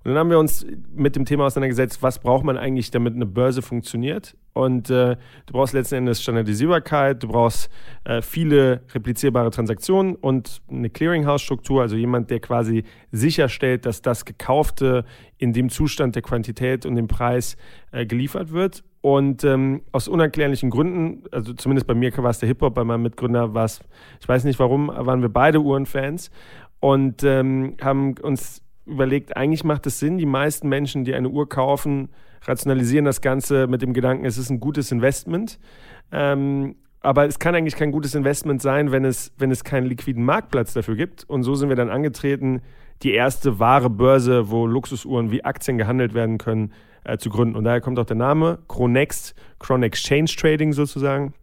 Und 0.05 0.11
dann 0.11 0.19
haben 0.19 0.29
wir 0.29 0.37
uns 0.37 0.63
mit 0.93 1.15
dem 1.15 1.25
Thema 1.25 1.45
auseinandergesetzt, 1.45 2.03
was 2.03 2.19
braucht 2.19 2.43
man 2.43 2.57
eigentlich, 2.57 2.91
damit 2.91 3.15
eine 3.15 3.25
Börse 3.25 3.63
funktioniert. 3.63 4.37
Und 4.53 4.91
äh, 4.91 5.17
du 5.47 5.53
brauchst 5.53 5.73
letzten 5.73 5.95
Endes 5.95 6.21
Standardisierbarkeit, 6.21 7.23
du 7.23 7.27
brauchst 7.27 7.71
äh, 8.03 8.21
viele 8.21 8.83
replizierbare 8.93 9.49
Transaktionen 9.49 10.13
und 10.15 10.61
eine 10.69 10.91
Clearinghouse-Struktur, 10.91 11.81
also 11.81 11.95
jemand, 11.95 12.29
der 12.29 12.39
quasi 12.39 12.83
sicherstellt, 13.11 13.87
dass 13.87 14.03
das 14.03 14.25
Gekaufte 14.25 15.05
in 15.39 15.53
dem 15.53 15.69
Zustand 15.69 16.13
der 16.13 16.21
Quantität 16.21 16.85
und 16.85 16.95
dem 16.95 17.07
Preis 17.07 17.57
äh, 17.91 18.05
geliefert 18.05 18.51
wird. 18.51 18.83
Und 19.01 19.43
ähm, 19.43 19.81
aus 19.91 20.07
unerklärlichen 20.07 20.69
Gründen, 20.69 21.23
also 21.31 21.53
zumindest 21.53 21.87
bei 21.87 21.95
mir 21.95 22.15
war 22.17 22.29
es 22.29 22.37
der 22.37 22.47
Hip-Hop, 22.47 22.75
bei 22.75 22.83
meinem 22.83 23.01
Mitgründer 23.01 23.55
war 23.55 23.65
es, 23.65 23.79
ich 24.21 24.27
weiß 24.27 24.43
nicht 24.43 24.59
warum, 24.59 24.87
waren 24.87 25.23
wir 25.23 25.29
beide 25.29 25.61
Uhrenfans 25.61 26.29
und 26.79 27.23
ähm, 27.23 27.75
haben 27.81 28.15
uns 28.19 28.64
überlegt, 28.85 29.35
eigentlich 29.35 29.63
macht 29.63 29.85
es 29.87 29.99
Sinn, 29.99 30.17
die 30.17 30.25
meisten 30.25 30.69
Menschen, 30.69 31.05
die 31.05 31.13
eine 31.13 31.29
Uhr 31.29 31.49
kaufen, 31.49 32.09
rationalisieren 32.43 33.05
das 33.05 33.21
Ganze 33.21 33.67
mit 33.67 33.81
dem 33.81 33.93
Gedanken, 33.93 34.25
es 34.25 34.37
ist 34.37 34.49
ein 34.49 34.59
gutes 34.59 34.91
Investment. 34.91 35.59
Ähm, 36.11 36.75
aber 37.01 37.27
es 37.27 37.37
kann 37.37 37.53
eigentlich 37.53 37.75
kein 37.75 37.91
gutes 37.91 38.15
Investment 38.15 38.61
sein, 38.61 38.91
wenn 38.91 39.05
es, 39.05 39.31
wenn 39.37 39.51
es 39.51 39.63
keinen 39.63 39.85
liquiden 39.85 40.23
Marktplatz 40.23 40.73
dafür 40.73 40.95
gibt. 40.95 41.23
Und 41.23 41.43
so 41.43 41.53
sind 41.53 41.69
wir 41.69 41.75
dann 41.75 41.89
angetreten, 41.89 42.61
die 43.03 43.13
erste 43.13 43.59
wahre 43.59 43.89
Börse, 43.89 44.49
wo 44.49 44.65
Luxusuhren 44.65 45.29
wie 45.29 45.43
Aktien 45.43 45.77
gehandelt 45.77 46.13
werden 46.13 46.37
können, 46.37 46.73
äh, 47.03 47.17
zu 47.17 47.29
gründen. 47.29 47.55
Und 47.55 47.63
daher 47.63 47.81
kommt 47.81 47.99
auch 47.99 48.05
der 48.05 48.15
Name 48.15 48.59
Chronext, 48.67 49.35
Chron 49.59 49.83
Exchange 49.83 50.31
Trading 50.35 50.73
sozusagen. 50.73 51.33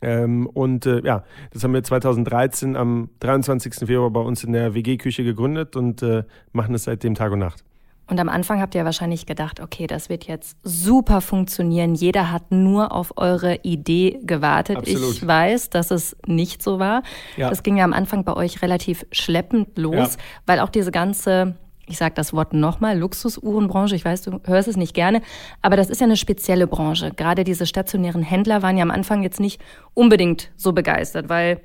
Ähm, 0.00 0.46
und 0.46 0.86
äh, 0.86 1.00
ja, 1.04 1.24
das 1.52 1.64
haben 1.64 1.74
wir 1.74 1.82
2013 1.82 2.76
am 2.76 3.10
23. 3.20 3.74
Februar 3.86 4.10
bei 4.10 4.20
uns 4.20 4.44
in 4.44 4.52
der 4.52 4.74
WG-Küche 4.74 5.24
gegründet 5.24 5.76
und 5.76 6.02
äh, 6.02 6.24
machen 6.52 6.74
es 6.74 6.84
seitdem 6.84 7.14
Tag 7.14 7.32
und 7.32 7.40
Nacht. 7.40 7.64
Und 8.08 8.18
am 8.20 8.30
Anfang 8.30 8.62
habt 8.62 8.74
ihr 8.74 8.86
wahrscheinlich 8.86 9.26
gedacht, 9.26 9.60
okay, 9.60 9.86
das 9.86 10.08
wird 10.08 10.26
jetzt 10.26 10.56
super 10.62 11.20
funktionieren. 11.20 11.94
Jeder 11.94 12.32
hat 12.32 12.50
nur 12.50 12.92
auf 12.92 13.12
eure 13.16 13.56
Idee 13.62 14.18
gewartet. 14.22 14.78
Absolut. 14.78 15.12
Ich 15.12 15.26
weiß, 15.26 15.68
dass 15.68 15.90
es 15.90 16.16
nicht 16.26 16.62
so 16.62 16.78
war. 16.78 17.02
Ja. 17.36 17.50
Das 17.50 17.62
ging 17.62 17.76
ja 17.76 17.84
am 17.84 17.92
Anfang 17.92 18.24
bei 18.24 18.32
euch 18.32 18.62
relativ 18.62 19.04
schleppend 19.12 19.76
los, 19.76 20.14
ja. 20.14 20.22
weil 20.46 20.60
auch 20.60 20.70
diese 20.70 20.90
ganze 20.90 21.56
ich 21.88 21.98
sage 21.98 22.14
das 22.14 22.32
Wort 22.32 22.52
nochmal, 22.52 22.98
Luxusuhrenbranche, 22.98 23.96
ich 23.96 24.04
weiß, 24.04 24.22
du 24.22 24.40
hörst 24.44 24.68
es 24.68 24.76
nicht 24.76 24.94
gerne, 24.94 25.22
aber 25.62 25.76
das 25.76 25.90
ist 25.90 26.00
ja 26.00 26.06
eine 26.06 26.16
spezielle 26.16 26.66
Branche. 26.66 27.12
Gerade 27.16 27.44
diese 27.44 27.66
stationären 27.66 28.22
Händler 28.22 28.62
waren 28.62 28.76
ja 28.76 28.82
am 28.82 28.90
Anfang 28.90 29.22
jetzt 29.22 29.40
nicht 29.40 29.60
unbedingt 29.94 30.50
so 30.56 30.72
begeistert, 30.72 31.28
weil 31.28 31.60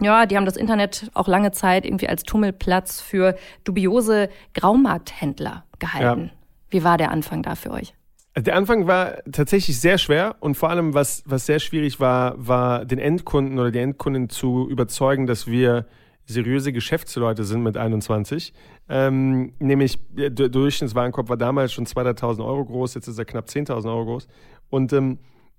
ja, 0.00 0.26
die 0.26 0.36
haben 0.36 0.46
das 0.46 0.56
Internet 0.56 1.10
auch 1.14 1.28
lange 1.28 1.50
Zeit 1.52 1.84
irgendwie 1.84 2.08
als 2.08 2.22
Tummelplatz 2.22 3.00
für 3.00 3.36
dubiose 3.64 4.28
Graumarkthändler 4.54 5.64
gehalten. 5.78 6.30
Ja. 6.32 6.38
Wie 6.70 6.84
war 6.84 6.98
der 6.98 7.10
Anfang 7.10 7.42
da 7.42 7.54
für 7.54 7.70
euch? 7.70 7.94
Der 8.36 8.54
Anfang 8.54 8.86
war 8.86 9.18
tatsächlich 9.32 9.80
sehr 9.80 9.98
schwer 9.98 10.36
und 10.38 10.54
vor 10.54 10.70
allem, 10.70 10.94
was, 10.94 11.24
was 11.26 11.46
sehr 11.46 11.58
schwierig 11.58 11.98
war, 11.98 12.34
war 12.36 12.84
den 12.84 13.00
Endkunden 13.00 13.58
oder 13.58 13.72
die 13.72 13.80
Endkundin 13.80 14.28
zu 14.28 14.68
überzeugen, 14.68 15.26
dass 15.26 15.48
wir 15.48 15.86
seriöse 16.26 16.72
Geschäftsleute 16.72 17.42
sind 17.42 17.62
mit 17.62 17.76
21. 17.76 18.52
Ähm, 18.88 19.52
nämlich 19.58 19.98
der 20.10 20.30
Durchschnittswarenkorb 20.30 21.28
war 21.28 21.36
damals 21.36 21.72
schon 21.72 21.86
200.000 21.86 22.44
Euro 22.44 22.64
groß, 22.64 22.94
jetzt 22.94 23.06
ist 23.06 23.18
er 23.18 23.24
knapp 23.24 23.46
10.000 23.46 23.86
Euro 23.86 24.04
groß. 24.06 24.28
Und 24.70 24.92
ähm, 24.92 25.18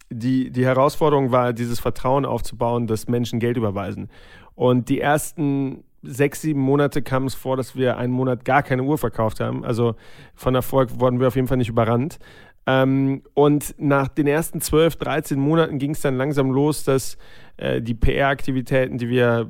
die, 0.09 0.50
die 0.51 0.65
Herausforderung 0.65 1.31
war, 1.31 1.53
dieses 1.53 1.79
Vertrauen 1.79 2.25
aufzubauen, 2.25 2.88
dass 2.88 3.07
Menschen 3.07 3.39
Geld 3.39 3.57
überweisen. 3.57 4.09
Und 4.55 4.89
die 4.89 5.00
ersten 5.00 5.83
sechs, 6.01 6.41
sieben 6.41 6.62
Monate 6.62 7.01
kam 7.01 7.25
es 7.25 7.36
vor, 7.36 7.57
dass 7.57 7.75
wir 7.75 7.98
einen 7.98 8.13
Monat 8.13 8.45
gar 8.45 8.63
keine 8.63 8.83
Uhr 8.83 8.98
verkauft 8.98 9.39
haben. 9.39 9.63
Also 9.63 9.95
von 10.33 10.55
Erfolg 10.55 11.00
wurden 11.00 11.19
wir 11.19 11.27
auf 11.27 11.36
jeden 11.36 11.48
Fall 11.48 11.57
nicht 11.57 11.69
überrannt. 11.69 12.19
Ähm, 12.65 13.24
und 13.33 13.75
nach 13.77 14.07
den 14.07 14.27
ersten 14.27 14.62
12, 14.62 14.95
13 14.98 15.39
Monaten 15.39 15.77
ging 15.77 15.91
es 15.91 16.01
dann 16.01 16.17
langsam 16.17 16.51
los, 16.51 16.83
dass 16.83 17.17
äh, 17.59 17.81
die 17.81 17.93
PR-Aktivitäten, 17.93 18.97
die 18.97 19.09
wir 19.09 19.49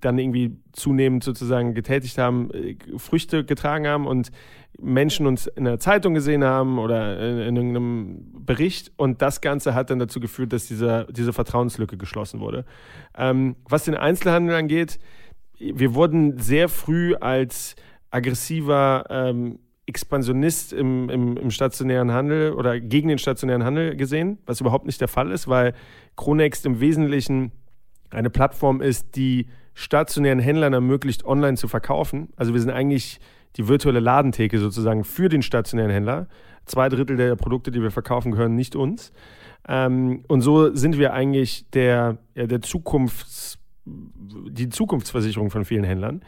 dann 0.00 0.18
irgendwie 0.18 0.56
zunehmend 0.72 1.24
sozusagen 1.24 1.74
getätigt 1.74 2.18
haben, 2.18 2.50
äh, 2.52 2.76
Früchte 2.96 3.44
getragen 3.44 3.86
haben 3.86 4.06
und 4.06 4.30
Menschen 4.78 5.26
uns 5.26 5.46
in 5.46 5.64
der 5.64 5.78
Zeitung 5.78 6.14
gesehen 6.14 6.44
haben 6.44 6.78
oder 6.78 7.18
in, 7.18 7.38
in 7.38 7.56
irgendeinem 7.56 8.44
Bericht 8.44 8.92
und 8.96 9.22
das 9.22 9.40
Ganze 9.40 9.74
hat 9.74 9.90
dann 9.90 9.98
dazu 9.98 10.20
geführt, 10.20 10.52
dass 10.52 10.66
diese, 10.66 11.06
diese 11.10 11.32
Vertrauenslücke 11.32 11.96
geschlossen 11.96 12.40
wurde. 12.40 12.64
Ähm, 13.16 13.56
was 13.68 13.84
den 13.84 13.94
Einzelhandel 13.94 14.54
angeht, 14.54 14.98
wir 15.58 15.94
wurden 15.94 16.38
sehr 16.38 16.68
früh 16.68 17.14
als 17.14 17.74
aggressiver 18.10 19.04
ähm, 19.08 19.58
Expansionist 19.86 20.72
im, 20.72 21.08
im, 21.08 21.36
im, 21.36 21.50
stationären 21.50 22.12
Handel 22.12 22.52
oder 22.52 22.80
gegen 22.80 23.08
den 23.08 23.18
stationären 23.18 23.64
Handel 23.64 23.96
gesehen, 23.96 24.38
was 24.44 24.60
überhaupt 24.60 24.86
nicht 24.86 25.00
der 25.00 25.08
Fall 25.08 25.30
ist, 25.30 25.46
weil 25.46 25.74
Chronext 26.16 26.66
im 26.66 26.80
Wesentlichen 26.80 27.52
eine 28.10 28.30
Plattform 28.30 28.80
ist, 28.80 29.14
die 29.16 29.46
stationären 29.74 30.40
Händlern 30.40 30.72
ermöglicht, 30.72 31.24
online 31.24 31.56
zu 31.56 31.68
verkaufen. 31.68 32.30
Also 32.36 32.52
wir 32.52 32.60
sind 32.60 32.70
eigentlich 32.70 33.20
die 33.56 33.68
virtuelle 33.68 34.00
Ladentheke 34.00 34.58
sozusagen 34.58 35.04
für 35.04 35.28
den 35.28 35.42
stationären 35.42 35.90
Händler. 35.90 36.28
Zwei 36.64 36.88
Drittel 36.88 37.16
der 37.16 37.36
Produkte, 37.36 37.70
die 37.70 37.80
wir 37.80 37.90
verkaufen, 37.90 38.32
gehören 38.32 38.54
nicht 38.54 38.74
uns. 38.74 39.12
Ähm, 39.68 40.24
und 40.28 40.40
so 40.40 40.74
sind 40.74 40.98
wir 40.98 41.12
eigentlich 41.12 41.70
der, 41.70 42.18
der 42.34 42.60
Zukunfts, 42.62 43.58
die 43.84 44.68
Zukunftsversicherung 44.68 45.50
von 45.50 45.64
vielen 45.64 45.84
Händlern. 45.84 46.22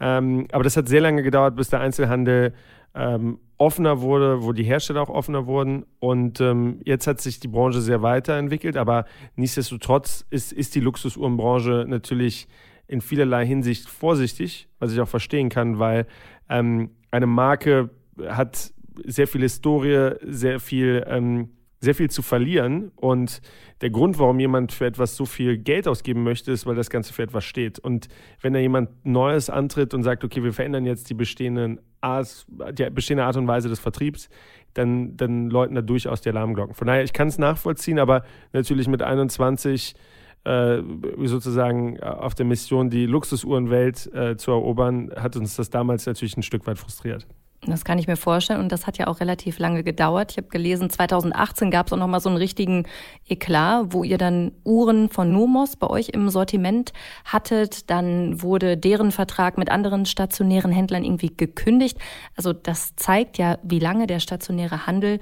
Ähm, 0.00 0.46
aber 0.52 0.64
das 0.64 0.76
hat 0.76 0.88
sehr 0.88 1.00
lange 1.00 1.22
gedauert, 1.22 1.56
bis 1.56 1.68
der 1.68 1.80
Einzelhandel 1.80 2.52
ähm, 2.94 3.38
offener 3.58 4.00
wurde, 4.00 4.42
wo 4.42 4.52
die 4.52 4.64
Hersteller 4.64 5.02
auch 5.02 5.08
offener 5.08 5.46
wurden. 5.46 5.84
Und 6.00 6.40
ähm, 6.40 6.80
jetzt 6.84 7.06
hat 7.06 7.20
sich 7.20 7.40
die 7.40 7.48
Branche 7.48 7.80
sehr 7.80 8.02
weiterentwickelt, 8.02 8.76
aber 8.76 9.04
nichtsdestotrotz 9.36 10.26
ist, 10.30 10.52
ist 10.52 10.74
die 10.74 10.80
Luxusuhrenbranche 10.80 11.86
natürlich 11.88 12.48
in 12.86 13.00
vielerlei 13.00 13.46
Hinsicht 13.46 13.88
vorsichtig, 13.88 14.68
was 14.78 14.92
ich 14.92 15.00
auch 15.00 15.08
verstehen 15.08 15.48
kann, 15.48 15.78
weil 15.78 16.06
ähm, 16.48 16.90
eine 17.10 17.26
Marke 17.26 17.90
hat 18.26 18.72
sehr 19.04 19.26
viel 19.26 19.40
Historie, 19.40 20.16
sehr 20.22 20.60
viel, 20.60 21.04
ähm, 21.08 21.50
sehr 21.84 21.94
viel 21.94 22.10
zu 22.10 22.22
verlieren. 22.22 22.90
Und 22.96 23.40
der 23.80 23.90
Grund, 23.90 24.18
warum 24.18 24.40
jemand 24.40 24.72
für 24.72 24.86
etwas 24.86 25.16
so 25.16 25.24
viel 25.26 25.58
Geld 25.58 25.86
ausgeben 25.86 26.22
möchte, 26.22 26.50
ist, 26.50 26.66
weil 26.66 26.74
das 26.74 26.90
Ganze 26.90 27.12
für 27.12 27.22
etwas 27.22 27.44
steht. 27.44 27.78
Und 27.78 28.08
wenn 28.40 28.52
da 28.52 28.58
jemand 28.58 29.04
Neues 29.06 29.50
antritt 29.50 29.94
und 29.94 30.02
sagt, 30.02 30.24
okay, 30.24 30.42
wir 30.42 30.52
verändern 30.52 30.86
jetzt 30.86 31.10
die 31.10 31.14
bestehenden 31.14 31.80
Art, 32.00 32.46
die 32.72 32.90
bestehende 32.90 33.24
Art 33.24 33.36
und 33.36 33.46
Weise 33.46 33.68
des 33.68 33.78
Vertriebs, 33.78 34.28
dann, 34.74 35.16
dann 35.16 35.50
läuten 35.50 35.74
da 35.74 35.82
durchaus 35.82 36.20
die 36.20 36.30
Alarmglocken. 36.30 36.74
Von 36.74 36.86
daher, 36.86 37.04
ich 37.04 37.12
kann 37.12 37.28
es 37.28 37.38
nachvollziehen, 37.38 37.98
aber 37.98 38.24
natürlich 38.52 38.88
mit 38.88 39.02
21 39.02 39.94
äh, 40.44 40.82
sozusagen 41.24 42.00
auf 42.02 42.34
der 42.34 42.44
Mission, 42.44 42.90
die 42.90 43.06
Luxusuhrenwelt 43.06 44.12
äh, 44.12 44.36
zu 44.36 44.50
erobern, 44.50 45.10
hat 45.16 45.36
uns 45.36 45.56
das 45.56 45.70
damals 45.70 46.06
natürlich 46.06 46.36
ein 46.36 46.42
Stück 46.42 46.66
weit 46.66 46.78
frustriert. 46.78 47.26
Das 47.66 47.84
kann 47.84 47.98
ich 47.98 48.06
mir 48.06 48.16
vorstellen 48.16 48.60
und 48.60 48.70
das 48.72 48.86
hat 48.86 48.98
ja 48.98 49.06
auch 49.06 49.20
relativ 49.20 49.58
lange 49.58 49.82
gedauert. 49.82 50.32
Ich 50.32 50.36
habe 50.36 50.48
gelesen, 50.48 50.90
2018 50.90 51.70
gab 51.70 51.86
es 51.86 51.92
auch 51.92 51.96
noch 51.96 52.06
mal 52.06 52.20
so 52.20 52.28
einen 52.28 52.38
richtigen 52.38 52.86
Eklat, 53.28 53.86
wo 53.92 54.04
ihr 54.04 54.18
dann 54.18 54.52
Uhren 54.64 55.08
von 55.08 55.32
Nomos 55.32 55.76
bei 55.76 55.88
euch 55.88 56.10
im 56.10 56.28
Sortiment 56.28 56.92
hattet. 57.24 57.90
Dann 57.90 58.42
wurde 58.42 58.76
deren 58.76 59.12
Vertrag 59.12 59.58
mit 59.58 59.70
anderen 59.70 60.06
stationären 60.06 60.72
Händlern 60.72 61.04
irgendwie 61.04 61.32
gekündigt. 61.34 61.98
Also 62.36 62.52
das 62.52 62.96
zeigt 62.96 63.38
ja, 63.38 63.58
wie 63.62 63.78
lange 63.78 64.06
der 64.06 64.20
stationäre 64.20 64.86
Handel 64.86 65.20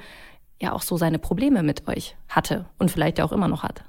ja 0.61 0.73
auch 0.73 0.83
so 0.83 0.97
seine 0.97 1.19
Probleme 1.19 1.63
mit 1.63 1.89
euch 1.89 2.17
hatte 2.29 2.67
und 2.79 2.91
vielleicht 2.91 3.21
auch 3.21 3.33
immer 3.33 3.49
noch 3.49 3.63
hat. 3.63 3.85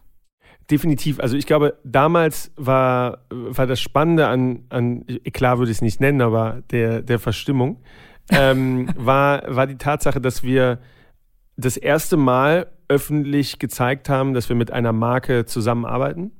Definitiv. 0.71 1.19
Also 1.19 1.35
ich 1.35 1.45
glaube, 1.45 1.77
damals 1.83 2.51
war, 2.55 3.25
war 3.29 3.67
das 3.67 3.81
Spannende 3.81 4.27
an, 4.27 4.63
an 4.69 5.05
klar 5.33 5.59
würde 5.59 5.71
ich 5.71 5.77
es 5.77 5.81
nicht 5.81 5.99
nennen, 5.99 6.21
aber 6.21 6.63
der, 6.71 7.01
der 7.01 7.19
Verstimmung, 7.19 7.81
ähm, 8.29 8.89
war, 8.95 9.43
war 9.53 9.67
die 9.67 9.77
Tatsache, 9.77 10.21
dass 10.21 10.43
wir 10.43 10.79
das 11.57 11.77
erste 11.77 12.17
Mal 12.17 12.67
öffentlich 12.87 13.59
gezeigt 13.59 14.09
haben, 14.09 14.33
dass 14.33 14.49
wir 14.49 14.55
mit 14.55 14.71
einer 14.71 14.93
Marke 14.93 15.45
zusammenarbeiten 15.45 16.31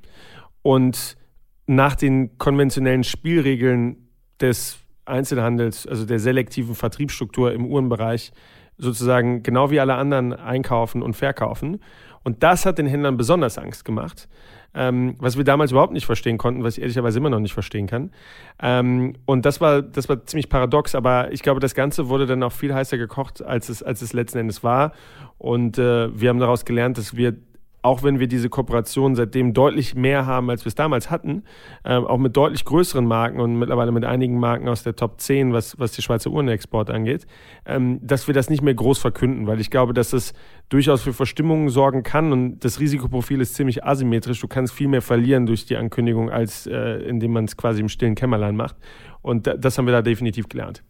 und 0.62 1.18
nach 1.66 1.96
den 1.96 2.38
konventionellen 2.38 3.04
Spielregeln 3.04 4.10
des 4.40 4.80
Einzelhandels, 5.06 5.88
also 5.88 6.06
der 6.06 6.20
selektiven 6.20 6.76
Vertriebsstruktur 6.76 7.54
im 7.54 7.66
Uhrenbereich, 7.66 8.32
sozusagen 8.78 9.44
genau 9.44 9.70
wie 9.72 9.80
alle 9.80 9.96
anderen 9.96 10.34
einkaufen 10.34 11.02
und 11.02 11.16
verkaufen. 11.16 11.80
Und 12.24 12.44
das 12.44 12.66
hat 12.66 12.78
den 12.78 12.88
Händlern 12.88 13.18
besonders 13.18 13.58
Angst 13.58 13.86
gemacht, 13.86 14.28
ähm, 14.76 15.16
was 15.20 15.38
wir 15.38 15.44
damals 15.44 15.72
überhaupt 15.72 15.94
nicht 15.94 16.06
verstehen 16.06 16.38
konnten, 16.38 16.64
was 16.64 16.78
ich 16.78 16.82
ehrlicherweise 16.82 17.20
immer 17.20 17.30
noch 17.30 17.40
nicht 17.40 17.54
verstehen 17.54 17.88
kann. 17.88 18.12
Ähm, 18.62 19.14
und 19.26 19.46
das 19.46 19.62
war, 19.62 19.82
das 19.82 20.10
war 20.10 20.26
ziemlich 20.26 20.50
paradox, 20.50 20.96
aber 20.96 21.32
ich 21.32 21.42
glaube, 21.42 21.60
das 21.60 21.76
Ganze 21.76 22.10
wurde 22.10 22.26
dann 22.26 22.42
auch 22.44 22.52
viel 22.52 22.74
heißer 22.74 22.98
gekocht, 22.98 23.44
als 23.44 23.70
es, 23.70 23.84
als 23.84 24.02
es 24.02 24.14
letzten 24.14 24.40
Endes 24.40 24.64
war. 24.64 24.94
Und 25.38 25.78
äh, 25.78 26.20
wir 26.20 26.30
haben 26.30 26.40
daraus 26.40 26.66
gelernt, 26.66 26.98
dass 26.98 27.16
wir 27.16 27.36
auch 27.84 28.02
wenn 28.02 28.20
wir 28.20 28.28
diese 28.28 28.50
Kooperation 28.50 29.16
seitdem 29.16 29.54
deutlich 29.54 29.94
mehr 29.94 30.26
haben, 30.26 30.50
als 30.50 30.64
wir 30.64 30.70
es 30.70 30.76
damals 30.76 31.12
hatten, 31.12 31.44
äh, 31.84 31.96
auch 31.96 32.18
mit 32.18 32.36
deutlich 32.36 32.64
größeren 32.66 33.06
Marken 33.06 33.40
und 33.40 33.60
mittlerweile 33.60 33.92
mit 33.92 34.06
einigen 34.06 34.40
Marken 34.40 34.70
aus 34.70 34.84
der 34.84 34.96
Top 34.96 35.20
10, 35.20 35.54
was, 35.54 35.78
was 35.78 35.92
die 35.92 36.02
Schweizer 36.02 36.32
Uhrenexport 36.32 36.90
angeht, 36.90 37.28
ähm, 37.66 38.00
dass 38.02 38.28
wir 38.28 38.34
das 38.34 38.50
nicht 38.50 38.62
mehr 38.62 38.74
groß 38.74 39.00
verkünden, 39.00 39.48
weil 39.48 39.60
ich 39.60 39.70
glaube, 39.70 39.94
dass 39.94 40.14
es 40.14 40.34
durchaus 40.70 41.04
für 41.04 41.14
Verstimmungen 41.14 41.70
sorgen 41.70 42.04
kann 42.04 42.32
und 42.32 42.64
das 42.64 42.80
Risikoprofil 42.80 43.42
ist 43.42 43.56
ziemlich 43.56 43.84
asymmetrisch. 43.84 44.40
Du 44.40 44.48
kannst 44.48 44.74
viel 44.74 44.88
mehr 44.88 45.02
verlieren 45.02 45.46
durch 45.46 45.66
die 45.66 45.76
Ankündigung, 45.76 46.32
als 46.32 46.66
äh, 46.66 47.00
indem 47.04 47.34
man 47.34 47.46
es 47.46 47.58
quasi 47.58 47.82
im 47.82 47.90
stillen 47.90 48.16
Kämmerlein 48.16 48.56
macht. 48.56 48.78
Und 49.22 49.48
das 49.58 49.78
haben 49.78 49.86
wir 49.86 49.94
da 49.94 50.02
definitiv 50.02 50.48
gelernt. 50.48 50.84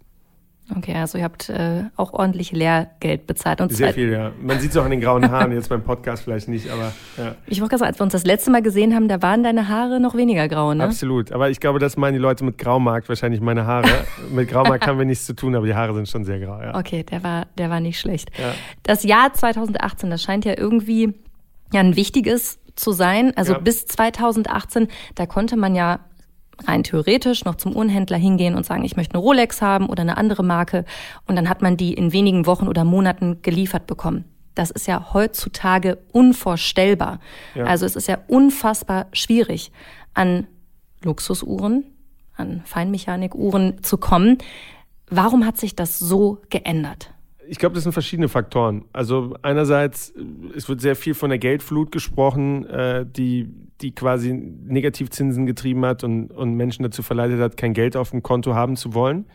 Okay, 0.78 0.96
also 0.96 1.18
ihr 1.18 1.26
habt 1.26 1.50
äh, 1.50 1.84
auch 1.98 2.14
ordentlich 2.14 2.54
Lehrgeld 2.54 3.28
bezahlt. 3.28 3.60
Und 3.60 3.74
Sehr 3.74 3.94
viel, 3.94 4.12
ja. 4.12 4.32
Man 4.42 4.60
sieht 4.60 4.72
es 4.72 4.78
auch 4.78 4.86
an 4.86 4.92
den 4.92 5.02
grauen 5.02 5.30
Haaren, 5.30 5.52
jetzt 5.52 5.68
beim 5.68 5.84
Podcast 5.84 6.24
vielleicht 6.24 6.48
nicht, 6.48 6.70
aber 6.72 6.94
ja. 7.18 7.36
Ich 7.48 7.60
wollte 7.60 7.72
gerade 7.72 7.80
sagen, 7.80 7.90
als 7.90 8.00
wir 8.00 8.04
uns 8.04 8.14
das 8.14 8.26
letzte 8.26 8.50
Mal 8.50 8.62
gesehen 8.62 8.96
haben, 8.96 9.10
da 9.10 9.22
waren 9.22 9.44
deine 9.44 9.68
Haare 9.68 10.00
noch 10.00 10.16
weniger 10.16 10.48
grau, 10.48 10.74
ne? 10.74 10.86
Absolut, 10.86 11.34
aber 11.34 11.50
ich 11.50 11.60
glaube, 11.60 11.80
das 11.80 11.98
meinen 11.98 12.14
die 12.14 12.20
Leute 12.20 12.46
mit 12.46 12.58
Graumarkt 12.58 13.10
wahrscheinlich 13.10 13.42
meine 13.42 13.66
Haare. 13.66 13.90
mit 14.32 14.50
Graumarkt 14.50 14.88
haben 14.88 14.98
wir 14.98 15.06
nichts 15.06 15.26
zu 15.26 15.36
tun, 15.36 15.54
aber 15.56 15.66
die 15.66 15.76
Haare 15.76 15.94
sind 15.96 16.08
schon 16.08 16.24
sehr 16.24 16.40
grau, 16.40 16.62
ja. 16.62 16.76
Okay, 16.76 17.04
der 17.04 17.24
war, 17.24 17.48
der 17.58 17.70
war 17.70 17.82
nicht 17.82 18.00
schlecht. 18.00 18.32
Ja. 18.40 18.54
Das 18.84 19.04
Jahr 19.04 19.34
2018, 19.34 20.10
das 20.10 20.24
scheint 20.24 20.46
ja 20.46 20.58
irgendwie 20.58 21.14
ja 21.74 21.82
ein 21.82 21.98
wichtiges 21.98 22.60
zu 22.76 22.92
sein. 22.92 23.36
Also 23.36 23.54
ja. 23.54 23.60
bis 23.60 23.86
2018, 23.86 24.88
da 25.16 25.26
konnte 25.26 25.58
man 25.58 25.76
ja 25.76 26.00
rein 26.66 26.84
theoretisch 26.84 27.46
noch 27.46 27.56
zum 27.56 27.76
Uhrenhändler 27.76 28.18
hingehen 28.18 28.56
und 28.56 28.66
sagen, 28.66 28.86
ich 28.86 28.96
möchte 28.96 29.16
eine 29.16 29.24
Rolex 29.24 29.62
haben 29.62 29.88
oder 29.88 30.02
eine 30.02 30.18
andere 30.18 30.44
Marke. 30.44 30.86
Und 31.28 31.36
dann 31.36 31.50
hat 31.50 31.62
man 31.62 31.78
die 31.78 31.94
in 31.94 32.14
wenigen 32.14 32.46
Wochen 32.46 32.68
oder 32.68 32.84
Monaten 32.84 33.42
geliefert 33.42 33.88
bekommen. 33.88 34.26
Das 34.56 34.70
ist 34.70 34.88
ja 34.88 35.14
heutzutage 35.14 35.98
unvorstellbar. 36.12 37.20
Ja. 37.56 37.66
Also 37.66 37.86
es 37.86 37.96
ist 37.96 38.08
ja 38.08 38.20
unfassbar 38.28 39.08
schwierig, 39.12 39.72
an 40.14 40.48
Luxusuhren, 41.02 41.86
an 42.36 42.62
Feinmechanikuhren 42.66 43.84
zu 43.84 43.98
kommen. 43.98 44.38
Warum 45.10 45.46
hat 45.46 45.58
sich 45.58 45.76
das 45.76 45.98
so 45.98 46.40
geändert? 46.50 47.13
Ich 47.48 47.58
glaube, 47.60 47.76
das 47.76 47.84
sind 47.84 47.94
verschiedene 47.94 48.30
Faktoren. 48.30 48.86
Also 48.94 49.36
einerseits, 49.42 50.14
es 50.56 50.70
wird 50.70 50.82
sehr 50.82 50.96
viel 50.96 51.14
von 51.14 51.30
der 51.30 51.40
Geldflut 51.40 51.92
gesprochen, 51.92 52.66
äh, 52.66 53.06
die, 53.06 53.50
die 53.82 53.94
quasi 53.94 54.34
Negativzinsen 54.34 55.46
getrieben 55.46 55.86
hat 55.86 56.04
und, 56.04 56.32
und 56.32 56.56
Menschen 56.56 56.84
dazu 56.84 57.04
verleitet 57.04 57.40
hat, 57.40 57.58
kein 57.58 57.74
Geld 57.74 57.98
auf 57.98 58.12
dem 58.12 58.24
Konto 58.24 58.54
haben 58.56 58.76
zu 58.76 58.94
wollen. 58.94 59.26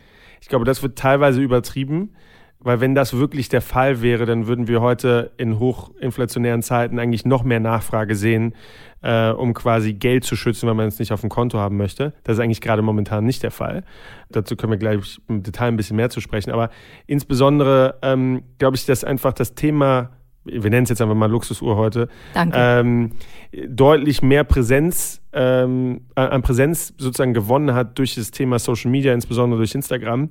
Ich 0.40 0.48
glaube, 0.48 0.64
das 0.64 0.82
wird 0.82 0.98
teilweise 0.98 1.42
übertrieben. 1.42 2.14
Weil 2.60 2.80
wenn 2.80 2.94
das 2.94 3.14
wirklich 3.14 3.48
der 3.48 3.60
Fall 3.60 4.02
wäre, 4.02 4.26
dann 4.26 4.48
würden 4.48 4.66
wir 4.66 4.80
heute 4.80 5.30
in 5.36 5.58
hochinflationären 5.60 6.62
Zeiten 6.62 6.98
eigentlich 6.98 7.24
noch 7.24 7.44
mehr 7.44 7.60
Nachfrage 7.60 8.16
sehen, 8.16 8.54
äh, 9.00 9.30
um 9.30 9.54
quasi 9.54 9.94
Geld 9.94 10.24
zu 10.24 10.34
schützen, 10.34 10.68
wenn 10.68 10.76
man 10.76 10.88
es 10.88 10.98
nicht 10.98 11.12
auf 11.12 11.20
dem 11.20 11.30
Konto 11.30 11.58
haben 11.58 11.76
möchte. 11.76 12.12
Das 12.24 12.36
ist 12.36 12.40
eigentlich 12.42 12.60
gerade 12.60 12.82
momentan 12.82 13.24
nicht 13.24 13.44
der 13.44 13.52
Fall. 13.52 13.84
Dazu 14.28 14.56
können 14.56 14.72
wir 14.72 14.78
gleich 14.78 15.20
im 15.28 15.44
Detail 15.44 15.68
ein 15.68 15.76
bisschen 15.76 15.96
mehr 15.96 16.10
zu 16.10 16.20
sprechen. 16.20 16.50
Aber 16.50 16.70
insbesondere 17.06 17.96
ähm, 18.02 18.42
glaube 18.58 18.76
ich, 18.76 18.86
dass 18.86 19.04
einfach 19.04 19.32
das 19.32 19.54
Thema 19.54 20.10
wir 20.50 20.71
nennen 20.71 20.85
es 20.85 20.90
jetzt 20.90 21.00
einfach 21.00 21.14
mal 21.14 21.31
Luxusuhr 21.31 21.76
heute, 21.76 22.09
Danke. 22.35 22.57
Ähm, 22.57 23.12
deutlich 23.69 24.23
mehr 24.23 24.45
Präsenz, 24.45 25.21
ähm, 25.33 26.02
an 26.14 26.43
Präsenz 26.43 26.95
sozusagen 26.99 27.35
gewonnen 27.35 27.75
hat 27.75 27.99
durch 27.99 28.14
das 28.14 28.31
Thema 28.31 28.59
Social 28.59 28.90
Media, 28.90 29.12
insbesondere 29.12 29.59
durch 29.59 29.75
Instagram. 29.75 30.31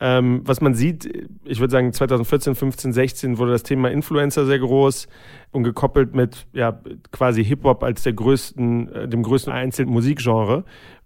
Ähm, 0.00 0.42
was 0.44 0.60
man 0.60 0.74
sieht, 0.74 1.28
ich 1.44 1.60
würde 1.60 1.70
sagen 1.70 1.92
2014, 1.92 2.54
15, 2.56 2.92
16 2.92 3.38
wurde 3.38 3.52
das 3.52 3.62
Thema 3.62 3.90
Influencer 3.90 4.44
sehr 4.44 4.58
groß 4.58 5.06
und 5.52 5.62
gekoppelt 5.62 6.14
mit 6.14 6.46
ja 6.52 6.80
quasi 7.12 7.44
Hip 7.44 7.62
Hop 7.62 7.84
als 7.84 8.02
der 8.02 8.12
größten, 8.12 8.92
äh, 8.92 9.08
dem 9.08 9.22
größten 9.22 9.52
Einzelmusikgenre 9.52 10.64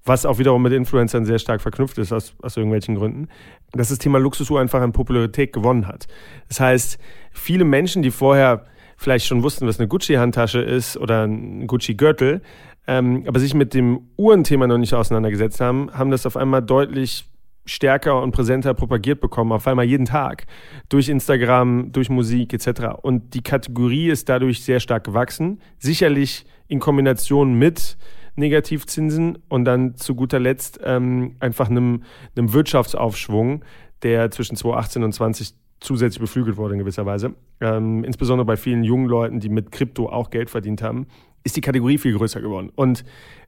was 0.09 0.27
auch 0.27 0.39
wiederum 0.39 0.63
mit 0.63 0.73
Influencern 0.73 1.25
sehr 1.25 1.39
stark 1.39 1.61
verknüpft 1.61 1.99
ist, 1.99 2.13
aus, 2.13 2.35
aus 2.43 2.57
irgendwelchen 2.57 2.97
Gründen, 2.97 3.29
dass 3.73 3.91
das 3.91 3.99
Thema 3.99 4.19
Luxusuhr 4.19 4.61
einfach 4.61 4.81
an 4.81 4.93
Popularität 4.93 5.53
gewonnen 5.53 5.87
hat. 5.87 6.09
Das 6.49 6.61
heißt, 6.61 6.99
viele 7.31 7.65
Menschen, 7.65 8.03
die 8.03 8.11
vorher 8.11 8.65
vielleicht 8.97 9.27
schon 9.27 9.43
wussten, 9.43 9.67
was 9.67 9.79
eine 9.79 9.89
Gucci-Handtasche 9.89 10.61
ist 10.61 10.97
oder 10.97 11.27
ein 11.27 11.67
Gucci-Gürtel, 11.67 12.43
ähm, 12.87 13.25
aber 13.29 13.39
sich 13.39 13.55
mit 13.55 13.75
dem 13.75 14.09
Uhrenthema 14.17 14.67
noch 14.67 14.79
nicht 14.79 14.95
auseinandergesetzt 14.95 15.61
haben, 15.61 15.91
haben 15.93 16.11
das 16.11 16.27
auf 16.27 16.37
einmal 16.37 16.63
deutlich 16.63 17.27
stärker 17.67 18.23
und 18.23 18.33
präsenter 18.33 18.75
propagiert 18.75 19.21
bekommen, 19.21 19.53
auf 19.53 19.67
einmal 19.67 19.85
jeden 19.85 20.07
Tag, 20.07 20.47
durch 20.89 21.09
Instagram, 21.09 21.93
durch 21.93 22.09
Musik 22.09 22.55
etc. 22.55 22.97
Und 23.03 23.35
die 23.35 23.43
Kategorie 23.43 24.09
ist 24.09 24.29
dadurch 24.29 24.65
sehr 24.65 24.81
stark 24.81 25.05
gewachsen, 25.05 25.61
sicherlich 25.79 26.47
in 26.67 26.81
Kombination 26.81 27.55
mit 27.55 27.99
Negativzinsen 28.39 29.39
und 29.49 29.65
dann 29.65 29.97
zu 29.97 30.15
guter 30.15 30.39
Letzt 30.39 30.81
ähm, 30.83 31.37
einfach 31.41 31.69
einem, 31.69 32.05
einem 32.37 32.53
Wirtschaftsaufschwung, 32.53 33.65
der 34.03 34.31
zwischen 34.31 34.57
2018 34.57 35.03
und 35.05 35.13
20 35.13 35.55
zusätzlich 35.81 36.21
beflügelt 36.21 36.57
wurde 36.57 36.75
in 36.75 36.81
gewisser 36.81 37.07
Weise. 37.07 37.35
Ähm, 37.61 38.05
insbesondere 38.05 38.47
bei 38.47 38.57
vielen 38.57 38.85
jungen 38.85 39.07
Leuten, 39.07 39.41
die 39.41 39.49
mit 39.49 39.71
Krypto 39.71 40.09
auch 40.09 40.31
Geld 40.31 40.51
verdient 40.51 40.83
haben, 40.83 41.07
ist 41.45 41.57
die 41.57 41.61
Kategorie 41.61 41.99
viel 41.99 42.17
größer 42.17 42.41
geworden. 42.41 42.71
Und 42.75 43.05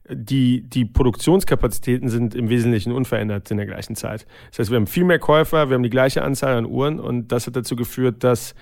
die, 0.09 0.63
die 0.63 0.85
Produktionskapazitäten 0.85 2.09
sind 2.09 2.35
im 2.35 2.49
Wesentlichen 2.49 2.93
unverändert 2.93 3.51
in 3.51 3.57
der 3.57 3.67
gleichen 3.67 3.95
Zeit. 3.95 4.27
Das 4.51 4.61
heißt, 4.61 4.71
wir 4.71 4.77
haben 4.77 4.87
viel 4.87 5.05
mehr 5.05 5.19
Käufer, 5.19 5.69
wir 5.69 5.75
haben 5.75 5.83
die 5.83 5.91
gleiche 5.91 6.23
Anzahl 6.23 6.57
an 6.57 6.67
Uhren 6.67 6.99
und 6.99 7.33
das 7.33 7.47
hat 7.47 7.57
dazu 7.57 7.77
geführt, 7.77 8.25
dass 8.25 8.55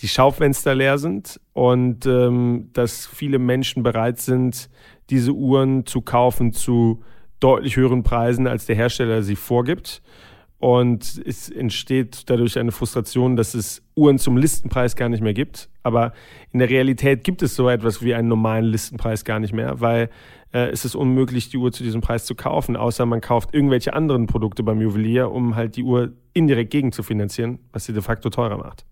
die 0.00 0.08
Schaufenster 0.08 0.74
leer 0.74 0.98
sind 0.98 1.40
und 1.52 2.06
ähm, 2.06 2.70
dass 2.72 3.06
viele 3.06 3.38
Menschen 3.38 3.82
bereit 3.82 4.18
sind, 4.18 4.70
diese 5.10 5.32
Uhren 5.32 5.86
zu 5.86 6.02
kaufen 6.02 6.52
zu 6.52 7.02
deutlich 7.40 7.76
höheren 7.76 8.02
Preisen, 8.02 8.46
als 8.46 8.66
der 8.66 8.76
Hersteller 8.76 9.22
sie 9.22 9.36
vorgibt. 9.36 10.02
Und 10.58 11.22
es 11.24 11.48
entsteht 11.48 12.28
dadurch 12.28 12.58
eine 12.58 12.72
Frustration, 12.72 13.36
dass 13.36 13.54
es 13.54 13.82
Uhren 13.94 14.18
zum 14.18 14.36
Listenpreis 14.36 14.96
gar 14.96 15.08
nicht 15.08 15.22
mehr 15.22 15.34
gibt. 15.34 15.68
Aber 15.84 16.12
in 16.50 16.58
der 16.58 16.68
Realität 16.68 17.22
gibt 17.22 17.42
es 17.42 17.54
so 17.54 17.68
etwas 17.68 18.02
wie 18.02 18.12
einen 18.12 18.26
normalen 18.26 18.64
Listenpreis 18.64 19.24
gar 19.24 19.38
nicht 19.38 19.52
mehr, 19.52 19.80
weil 19.80 20.10
äh, 20.52 20.70
es 20.70 20.84
ist 20.84 20.96
unmöglich, 20.96 21.48
die 21.50 21.58
Uhr 21.58 21.70
zu 21.70 21.84
diesem 21.84 22.00
Preis 22.00 22.24
zu 22.24 22.34
kaufen, 22.34 22.76
außer 22.76 23.06
man 23.06 23.20
kauft 23.20 23.54
irgendwelche 23.54 23.94
anderen 23.94 24.26
Produkte 24.26 24.64
beim 24.64 24.80
Juwelier, 24.80 25.30
um 25.30 25.54
halt 25.54 25.76
die 25.76 25.84
Uhr 25.84 26.12
indirekt 26.32 26.70
gegenzufinanzieren, 26.70 27.60
was 27.72 27.84
sie 27.84 27.92
de 27.92 28.02
facto 28.02 28.28
teurer 28.28 28.58
macht. 28.58 28.84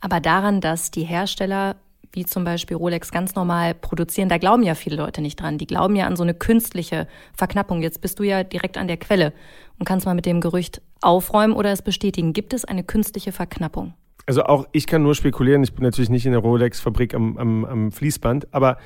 Aber 0.00 0.20
daran, 0.20 0.60
dass 0.60 0.90
die 0.90 1.04
Hersteller 1.04 1.76
wie 2.12 2.24
zum 2.24 2.44
Beispiel 2.44 2.76
Rolex 2.76 3.12
ganz 3.12 3.34
normal 3.34 3.74
produzieren, 3.74 4.28
da 4.28 4.38
glauben 4.38 4.62
ja 4.62 4.74
viele 4.74 4.96
Leute 4.96 5.20
nicht 5.20 5.40
dran. 5.40 5.58
Die 5.58 5.66
glauben 5.66 5.94
ja 5.94 6.06
an 6.06 6.16
so 6.16 6.22
eine 6.22 6.34
künstliche 6.34 7.06
Verknappung. 7.34 7.82
Jetzt 7.82 8.00
bist 8.00 8.18
du 8.18 8.24
ja 8.24 8.42
direkt 8.42 8.78
an 8.78 8.88
der 8.88 8.96
Quelle 8.96 9.32
und 9.78 9.86
kannst 9.86 10.06
mal 10.06 10.14
mit 10.14 10.26
dem 10.26 10.40
Gerücht 10.40 10.82
aufräumen 11.00 11.54
oder 11.54 11.70
es 11.70 11.82
bestätigen. 11.82 12.32
Gibt 12.32 12.52
es 12.52 12.64
eine 12.64 12.82
künstliche 12.82 13.32
Verknappung? 13.32 13.94
Also 14.26 14.44
auch 14.44 14.66
ich 14.72 14.86
kann 14.86 15.02
nur 15.02 15.14
spekulieren. 15.14 15.62
Ich 15.62 15.72
bin 15.72 15.84
natürlich 15.84 16.10
nicht 16.10 16.26
in 16.26 16.32
der 16.32 16.40
Rolex-Fabrik 16.40 17.14
am, 17.14 17.38
am, 17.38 17.64
am 17.64 17.92
Fließband, 17.92 18.52
aber 18.52 18.78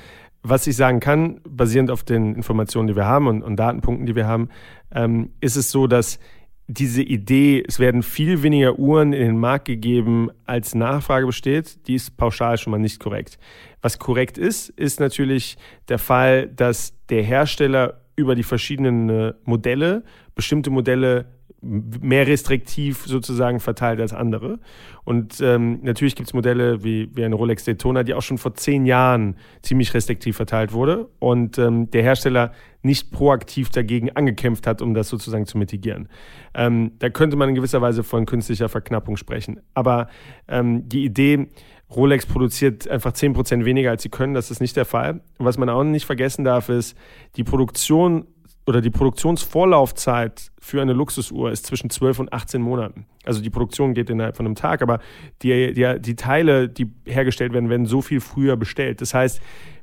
was 0.43 0.67
ich 0.67 0.77
sagen 0.77 1.01
kann, 1.01 1.41
basierend 1.49 1.91
auf 1.91 2.05
den 2.05 2.35
Informationen, 2.35 2.89
die 2.89 2.97
wir 2.97 3.07
haben 3.07 3.27
und, 3.27 3.43
und 3.43 3.57
Datenpunkten, 3.57 4.05
die 4.07 4.15
wir 4.15 4.27
haben, 4.27 4.51
ähm, 4.95 5.31
ist 5.41 5.57
es 5.57 5.71
so, 5.71 5.87
dass 5.87 6.19
diese 6.67 7.03
Idee, 7.03 7.63
es 7.67 7.79
werden 7.79 8.03
viel 8.03 8.43
weniger 8.43 8.79
Uhren 8.79 9.13
in 9.13 9.27
den 9.27 9.39
Markt 9.39 9.67
gegeben, 9.67 10.31
als 10.47 10.75
Nachfrage 10.75 11.27
besteht, 11.27 11.87
die 11.87 11.95
ist 11.95 12.17
pauschal 12.17 12.57
schon 12.57 12.71
mal 12.71 12.79
nicht 12.79 13.01
korrekt. 13.01 13.39
Was 13.83 13.99
korrekt 13.99 14.39
ist, 14.39 14.71
ist 14.71 14.99
natürlich 14.99 15.57
der 15.89 15.99
Fall, 15.99 16.49
dass 16.49 16.95
der 17.11 17.23
Hersteller 17.23 18.01
über 18.17 18.35
die 18.35 18.43
verschiedenen 18.43 19.11
äh, 19.11 19.35
Modelle 19.45 20.05
bestimmte 20.35 20.71
Modelle 20.71 21.27
mehr 21.65 22.27
restriktiv 22.27 23.05
sozusagen 23.07 23.61
verteilt 23.61 24.01
als 24.01 24.13
andere. 24.13 24.59
Und 25.05 25.41
ähm, 25.41 25.81
natürlich 25.83 26.17
gibt 26.17 26.29
es 26.29 26.35
Modelle 26.35 26.85
wie, 26.85 27.11
wie 27.15 27.25
eine 27.25 27.35
Rolex 27.35 27.65
Daytona, 27.65 28.03
die 28.03 28.15
auch 28.15 28.23
schon 28.23 28.39
vor 28.39 28.55
zehn 28.55 28.87
Jahren 28.87 29.37
ziemlich 29.63 29.93
restriktiv 29.95 30.37
verteilt 30.37 30.73
wurde 30.73 31.09
und 31.19 31.59
ähm, 31.59 31.91
der 31.91 32.03
Hersteller 32.03 32.53
nicht 32.83 33.11
proaktiv 33.11 33.71
dagegen 33.71 34.11
angekämpft 34.11 34.67
hat, 34.67 34.83
um 34.83 34.95
das 34.95 35.09
sozusagen 35.09 35.47
zu 35.47 35.59
mitigieren. 35.59 36.09
Ähm, 36.55 36.93
da 36.99 37.09
könnte 37.09 37.37
man 37.37 37.49
in 37.49 37.55
gewisser 37.55 37.81
Weise 37.81 38.05
von 38.05 38.27
künstlicher 38.27 38.69
Verknappung 38.69 39.17
sprechen. 39.17 39.61
Aber 39.73 40.09
ähm, 40.49 40.89
die 40.89 41.05
Idee, 41.05 41.49
Rolex 41.95 42.27
produziert 42.27 42.89
einfach 42.89 43.13
10% 43.13 43.65
weniger, 43.65 43.91
als 43.91 44.03
sie 44.03 44.09
können, 44.09 44.35
das 44.35 44.51
ist 44.51 44.61
nicht 44.61 44.77
der 44.77 44.85
Fall. 44.85 45.21
Und 45.39 45.47
was 45.47 45.59
man 45.59 45.69
auch 45.69 45.85
nicht 45.85 46.07
vergessen 46.07 46.45
darf, 46.45 46.69
ist, 46.69 46.97
die 47.37 47.45
Produktion 47.45 48.27
oder 48.67 48.81
die 48.81 48.91
Produktionsvorlaufzeit 48.91 50.51
für 50.59 50.81
eine 50.81 50.95
Luxusuhr 50.95 51.51
ist 51.51 51.67
zwischen 51.67 51.91
12 51.91 52.21
und 52.21 52.33
18 52.33 52.63
Monaten. 52.63 53.07
Also 53.25 53.43
die 53.43 53.51
Produktion 53.51 53.95
geht 53.95 54.09
innerhalb 54.09 54.37
von 54.37 54.47
einem 54.47 54.55
Tag, 54.55 54.83
aber 54.83 55.01
die, 55.43 55.73
die, 55.75 56.01
die 56.01 56.17
Teile, 56.17 56.69
die 56.69 56.91
hergestellt 57.05 57.53
werden, 57.53 57.69
werden 57.69 57.87
so 57.87 58.01
viel 58.01 58.21
früher 58.21 58.57
bestellt. 58.57 59.01
Das 59.01 59.13
heißt, 59.13 59.41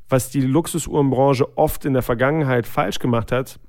was 0.10 0.30
die 0.30 0.42
Luxusuhrenbranche 0.42 1.58
oft 1.58 1.86
in 1.86 1.94
der 1.94 2.02
Vergangenheit 2.02 2.66
falsch 2.68 3.00
gemacht 3.00 3.32
hat, 3.32 3.60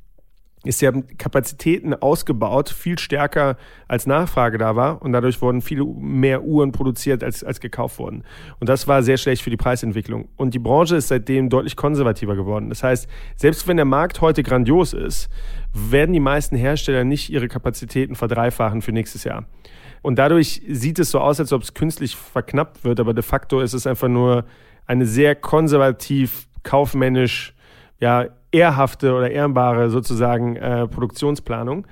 ist, 0.65 0.79
sie 0.79 0.87
haben 0.87 1.07
Kapazitäten 1.19 1.95
ausgebaut, 1.95 2.69
viel 2.69 2.99
stärker 2.99 3.57
als 3.89 4.07
Nachfrage 4.07 4.59
da 4.59 4.77
war 4.77 5.03
und 5.03 5.13
dadurch 5.13 5.43
wurden 5.43 5.61
viele 5.61 5.85
mehr 5.85 6.45
Uhren 6.45 6.73
produziert, 6.73 7.25
als, 7.25 7.43
als 7.43 7.61
gekauft 7.61 7.99
wurden. 7.99 8.23
Und 8.61 8.69
das 8.69 8.87
war 8.87 9.03
sehr 9.03 9.17
schlecht 9.17 9.43
für 9.43 9.51
die 9.51 9.57
Preisentwicklung. 9.57 10.29
Und 10.37 10.55
die 10.55 10.61
Branche 10.61 10.97
ist 10.97 11.09
seitdem 11.09 11.49
deutlich 11.49 11.77
konservativer 11.77 12.37
geworden. 12.37 12.69
Das 12.69 12.83
heißt, 12.83 13.09
selbst 13.37 13.67
wenn 13.67 13.77
der 13.77 13.87
Markt 13.87 14.21
heute 14.21 14.43
grandios 14.43 14.93
ist, 14.93 15.29
werden 15.75 16.13
die 16.13 16.21
meisten 16.21 16.57
Hersteller 16.57 17.05
nicht 17.05 17.31
ihre 17.31 17.49
Kapazitäten 17.49 18.15
verdreifachen 18.15 18.83
für 18.83 18.93
nächstes 18.93 19.25
Jahr. 19.25 19.47
Und 20.03 20.19
dadurch 20.19 20.63
sieht 20.69 20.99
es 20.99 21.11
so 21.11 21.21
aus, 21.21 21.41
als 21.41 21.53
ob 21.53 21.63
es 21.63 21.75
künstlich 21.75 22.17
verknappt 22.17 22.85
wird, 22.85 23.01
aber 23.01 23.15
de 23.15 23.23
facto 23.23 23.61
ist 23.61 23.73
es 23.73 23.87
einfach 23.87 24.09
nur 24.09 24.45
eine 24.87 25.07
sehr 25.07 25.35
konservativ, 25.35 26.49
kaufmännisch, 26.65 27.55
ja, 28.01 28.27
ehrhafte 28.53 29.15
oder 29.15 29.31
ehrbare 29.31 29.91
sozusagen 29.91 30.57
äh, 30.57 30.87
Produktionsplanung 30.87 31.87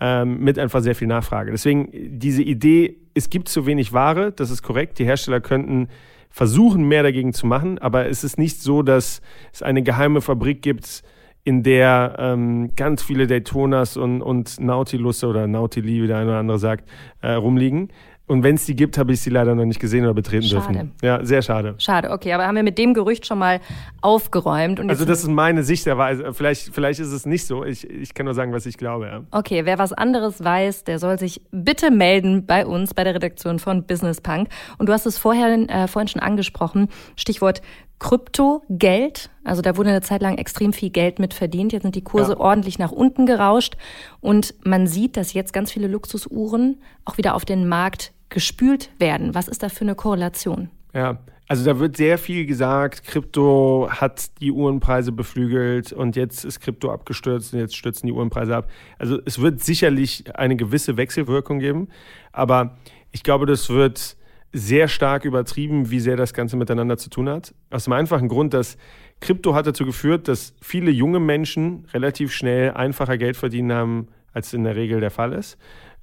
ähm, 0.00 0.40
mit 0.40 0.58
einfach 0.58 0.80
sehr 0.80 0.94
viel 0.94 1.08
Nachfrage. 1.08 1.50
Deswegen 1.52 1.88
diese 1.92 2.42
Idee, 2.42 2.96
es 3.14 3.30
gibt 3.30 3.48
zu 3.48 3.66
wenig 3.66 3.92
Ware, 3.92 4.32
das 4.32 4.50
ist 4.50 4.62
korrekt. 4.62 4.98
Die 4.98 5.04
Hersteller 5.04 5.40
könnten 5.40 5.88
versuchen, 6.30 6.86
mehr 6.88 7.02
dagegen 7.02 7.32
zu 7.32 7.46
machen, 7.46 7.78
aber 7.78 8.06
es 8.08 8.24
ist 8.24 8.38
nicht 8.38 8.60
so, 8.60 8.82
dass 8.82 9.22
es 9.52 9.62
eine 9.62 9.82
geheime 9.82 10.20
Fabrik 10.20 10.60
gibt, 10.60 11.02
in 11.44 11.62
der 11.62 12.16
ähm, 12.18 12.72
ganz 12.74 13.04
viele 13.04 13.28
Daytonas 13.28 13.96
und, 13.96 14.20
und 14.20 14.58
Nautilus 14.58 15.22
oder 15.22 15.46
Nautili, 15.46 16.02
wie 16.02 16.06
der 16.08 16.18
eine 16.18 16.30
oder 16.30 16.38
andere 16.40 16.58
sagt, 16.58 16.88
äh, 17.22 17.32
rumliegen. 17.32 17.88
Und 18.28 18.42
wenn 18.42 18.56
es 18.56 18.66
die 18.66 18.74
gibt, 18.74 18.98
habe 18.98 19.12
ich 19.12 19.20
sie 19.20 19.30
leider 19.30 19.54
noch 19.54 19.64
nicht 19.64 19.78
gesehen 19.78 20.04
oder 20.04 20.14
betreten 20.14 20.46
schade. 20.46 20.72
dürfen. 20.72 20.92
Ja, 21.00 21.24
sehr 21.24 21.42
schade. 21.42 21.76
Schade, 21.78 22.10
okay, 22.10 22.32
aber 22.32 22.44
haben 22.46 22.56
wir 22.56 22.64
mit 22.64 22.76
dem 22.76 22.92
Gerücht 22.92 23.24
schon 23.24 23.38
mal 23.38 23.60
aufgeräumt. 24.00 24.80
also 24.80 25.04
das 25.04 25.20
ist 25.20 25.28
meine 25.28 25.62
Sichtweise. 25.62 26.34
Vielleicht, 26.34 26.74
vielleicht 26.74 26.98
ist 26.98 27.12
es 27.12 27.24
nicht 27.24 27.46
so. 27.46 27.64
Ich, 27.64 27.88
ich 27.88 28.14
kann 28.14 28.26
nur 28.26 28.34
sagen, 28.34 28.52
was 28.52 28.66
ich 28.66 28.78
glaube. 28.78 29.06
Ja. 29.06 29.20
Okay, 29.30 29.64
wer 29.64 29.78
was 29.78 29.92
anderes 29.92 30.42
weiß, 30.42 30.82
der 30.82 30.98
soll 30.98 31.20
sich 31.20 31.40
bitte 31.52 31.92
melden 31.92 32.46
bei 32.46 32.66
uns, 32.66 32.94
bei 32.94 33.04
der 33.04 33.14
Redaktion 33.14 33.60
von 33.60 33.84
Business 33.84 34.20
Punk. 34.20 34.48
Und 34.78 34.88
du 34.88 34.92
hast 34.92 35.06
es 35.06 35.18
vorher, 35.18 35.46
äh, 35.68 35.86
vorhin 35.86 36.08
schon 36.08 36.22
angesprochen, 36.22 36.88
Stichwort 37.14 37.62
Kryptogeld. 37.98 39.30
Also 39.44 39.62
da 39.62 39.76
wurde 39.76 39.90
eine 39.90 40.02
Zeit 40.02 40.20
lang 40.20 40.36
extrem 40.36 40.72
viel 40.72 40.90
Geld 40.90 41.18
mit 41.18 41.32
verdient. 41.32 41.72
Jetzt 41.72 41.82
sind 41.82 41.94
die 41.94 42.04
Kurse 42.04 42.32
ja. 42.32 42.40
ordentlich 42.40 42.78
nach 42.78 42.92
unten 42.92 43.24
gerauscht. 43.24 43.76
Und 44.20 44.54
man 44.64 44.86
sieht, 44.86 45.16
dass 45.16 45.32
jetzt 45.32 45.52
ganz 45.52 45.70
viele 45.70 45.86
Luxusuhren 45.86 46.80
auch 47.04 47.16
wieder 47.16 47.34
auf 47.34 47.44
den 47.44 47.68
Markt 47.68 48.12
gespült 48.36 48.90
werden. 48.98 49.34
Was 49.34 49.48
ist 49.48 49.62
da 49.62 49.70
für 49.70 49.80
eine 49.80 49.94
Korrelation? 49.94 50.68
Ja, 50.92 51.20
also 51.48 51.64
da 51.64 51.78
wird 51.78 51.96
sehr 51.96 52.18
viel 52.18 52.44
gesagt, 52.44 53.02
Krypto 53.02 53.88
hat 53.88 54.38
die 54.42 54.52
Uhrenpreise 54.52 55.10
beflügelt 55.10 55.94
und 55.94 56.16
jetzt 56.16 56.44
ist 56.44 56.60
Krypto 56.60 56.92
abgestürzt 56.92 57.54
und 57.54 57.60
jetzt 57.60 57.74
stürzen 57.74 58.06
die 58.06 58.12
Uhrenpreise 58.12 58.54
ab. 58.54 58.68
Also 58.98 59.18
es 59.24 59.40
wird 59.40 59.64
sicherlich 59.64 60.36
eine 60.36 60.54
gewisse 60.54 60.98
Wechselwirkung 60.98 61.60
geben, 61.60 61.88
aber 62.30 62.76
ich 63.10 63.22
glaube, 63.22 63.46
das 63.46 63.70
wird 63.70 64.18
sehr 64.52 64.88
stark 64.88 65.24
übertrieben, 65.24 65.90
wie 65.90 66.00
sehr 66.00 66.18
das 66.18 66.34
Ganze 66.34 66.58
miteinander 66.58 66.98
zu 66.98 67.08
tun 67.08 67.30
hat. 67.30 67.54
Aus 67.70 67.84
dem 67.84 67.94
einfachen 67.94 68.28
Grund, 68.28 68.52
dass 68.52 68.76
Krypto 69.20 69.54
hat 69.54 69.66
dazu 69.66 69.86
geführt, 69.86 70.28
dass 70.28 70.52
viele 70.60 70.90
junge 70.90 71.20
Menschen 71.20 71.86
relativ 71.94 72.34
schnell 72.34 72.72
einfacher 72.72 73.16
Geld 73.16 73.38
verdienen 73.38 73.72
haben, 73.72 74.08
als 74.34 74.52
in 74.52 74.64
der 74.64 74.76
Regel 74.76 75.00
der 75.00 75.10
Fall 75.10 75.32
ist 75.32 75.56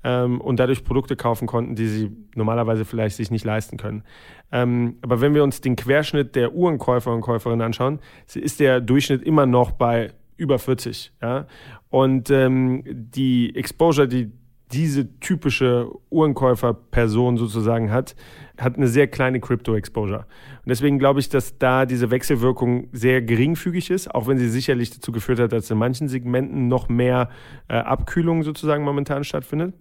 ähm, 0.04 0.42
und 0.42 0.60
dadurch 0.60 0.84
Produkte 0.84 1.16
kaufen 1.16 1.48
konnten, 1.48 1.76
die 1.76 1.88
sie 1.88 2.12
normalerweise 2.36 2.86
vielleicht 2.86 3.16
sich 3.16 3.32
nicht 3.32 3.46
leisten 3.46 3.78
können. 3.78 4.04
Ähm, 4.52 4.98
aber 5.02 5.22
wenn 5.22 5.34
wir 5.34 5.44
uns 5.44 5.62
den 5.62 5.76
Querschnitt 5.76 6.36
der 6.36 6.54
Uhrenkäufer 6.54 7.13
und 7.13 7.22
Käuferinnen 7.22 7.66
anschauen, 7.66 8.00
ist 8.34 8.60
der 8.60 8.82
Durchschnitt 8.82 9.24
immer 9.24 9.46
noch 9.46 9.72
bei 9.72 10.12
über 10.38 10.60
40. 10.60 11.13
Ja? 11.22 11.48
Und 11.89 12.30
ähm, 12.30 12.84
die 12.86 13.56
Exposure, 13.56 14.08
die 14.08 14.32
diese 14.74 15.20
typische 15.20 15.88
Uhrenkäuferperson 16.10 17.38
sozusagen 17.38 17.92
hat, 17.92 18.16
hat 18.58 18.76
eine 18.76 18.88
sehr 18.88 19.08
kleine 19.08 19.39
Crypto-Exposure. 19.39 20.20
Und 20.20 20.70
deswegen 20.70 21.00
glaube 21.00 21.20
ich, 21.20 21.30
dass 21.30 21.58
da 21.58 21.86
diese 21.86 22.10
Wechselwirkung 22.10 22.88
sehr 22.92 23.22
geringfügig 23.22 23.92
ist, 23.92 24.13
auch 24.13 24.28
wenn 24.28 24.38
sie 24.38 24.50
sicherlich 24.50 24.92
dazu 24.92 25.12
geführt 25.12 25.39
hat, 25.39 25.52
dass 25.52 25.70
in 25.70 25.78
manchen 25.78 26.08
Segmenten 26.08 26.68
noch 26.68 26.89
mehr 26.89 27.30
äh, 27.68 27.76
Abkühlung 27.76 28.44
sozusagen 28.44 28.84
momentan 28.84 29.24
stattfindet. 29.24 29.76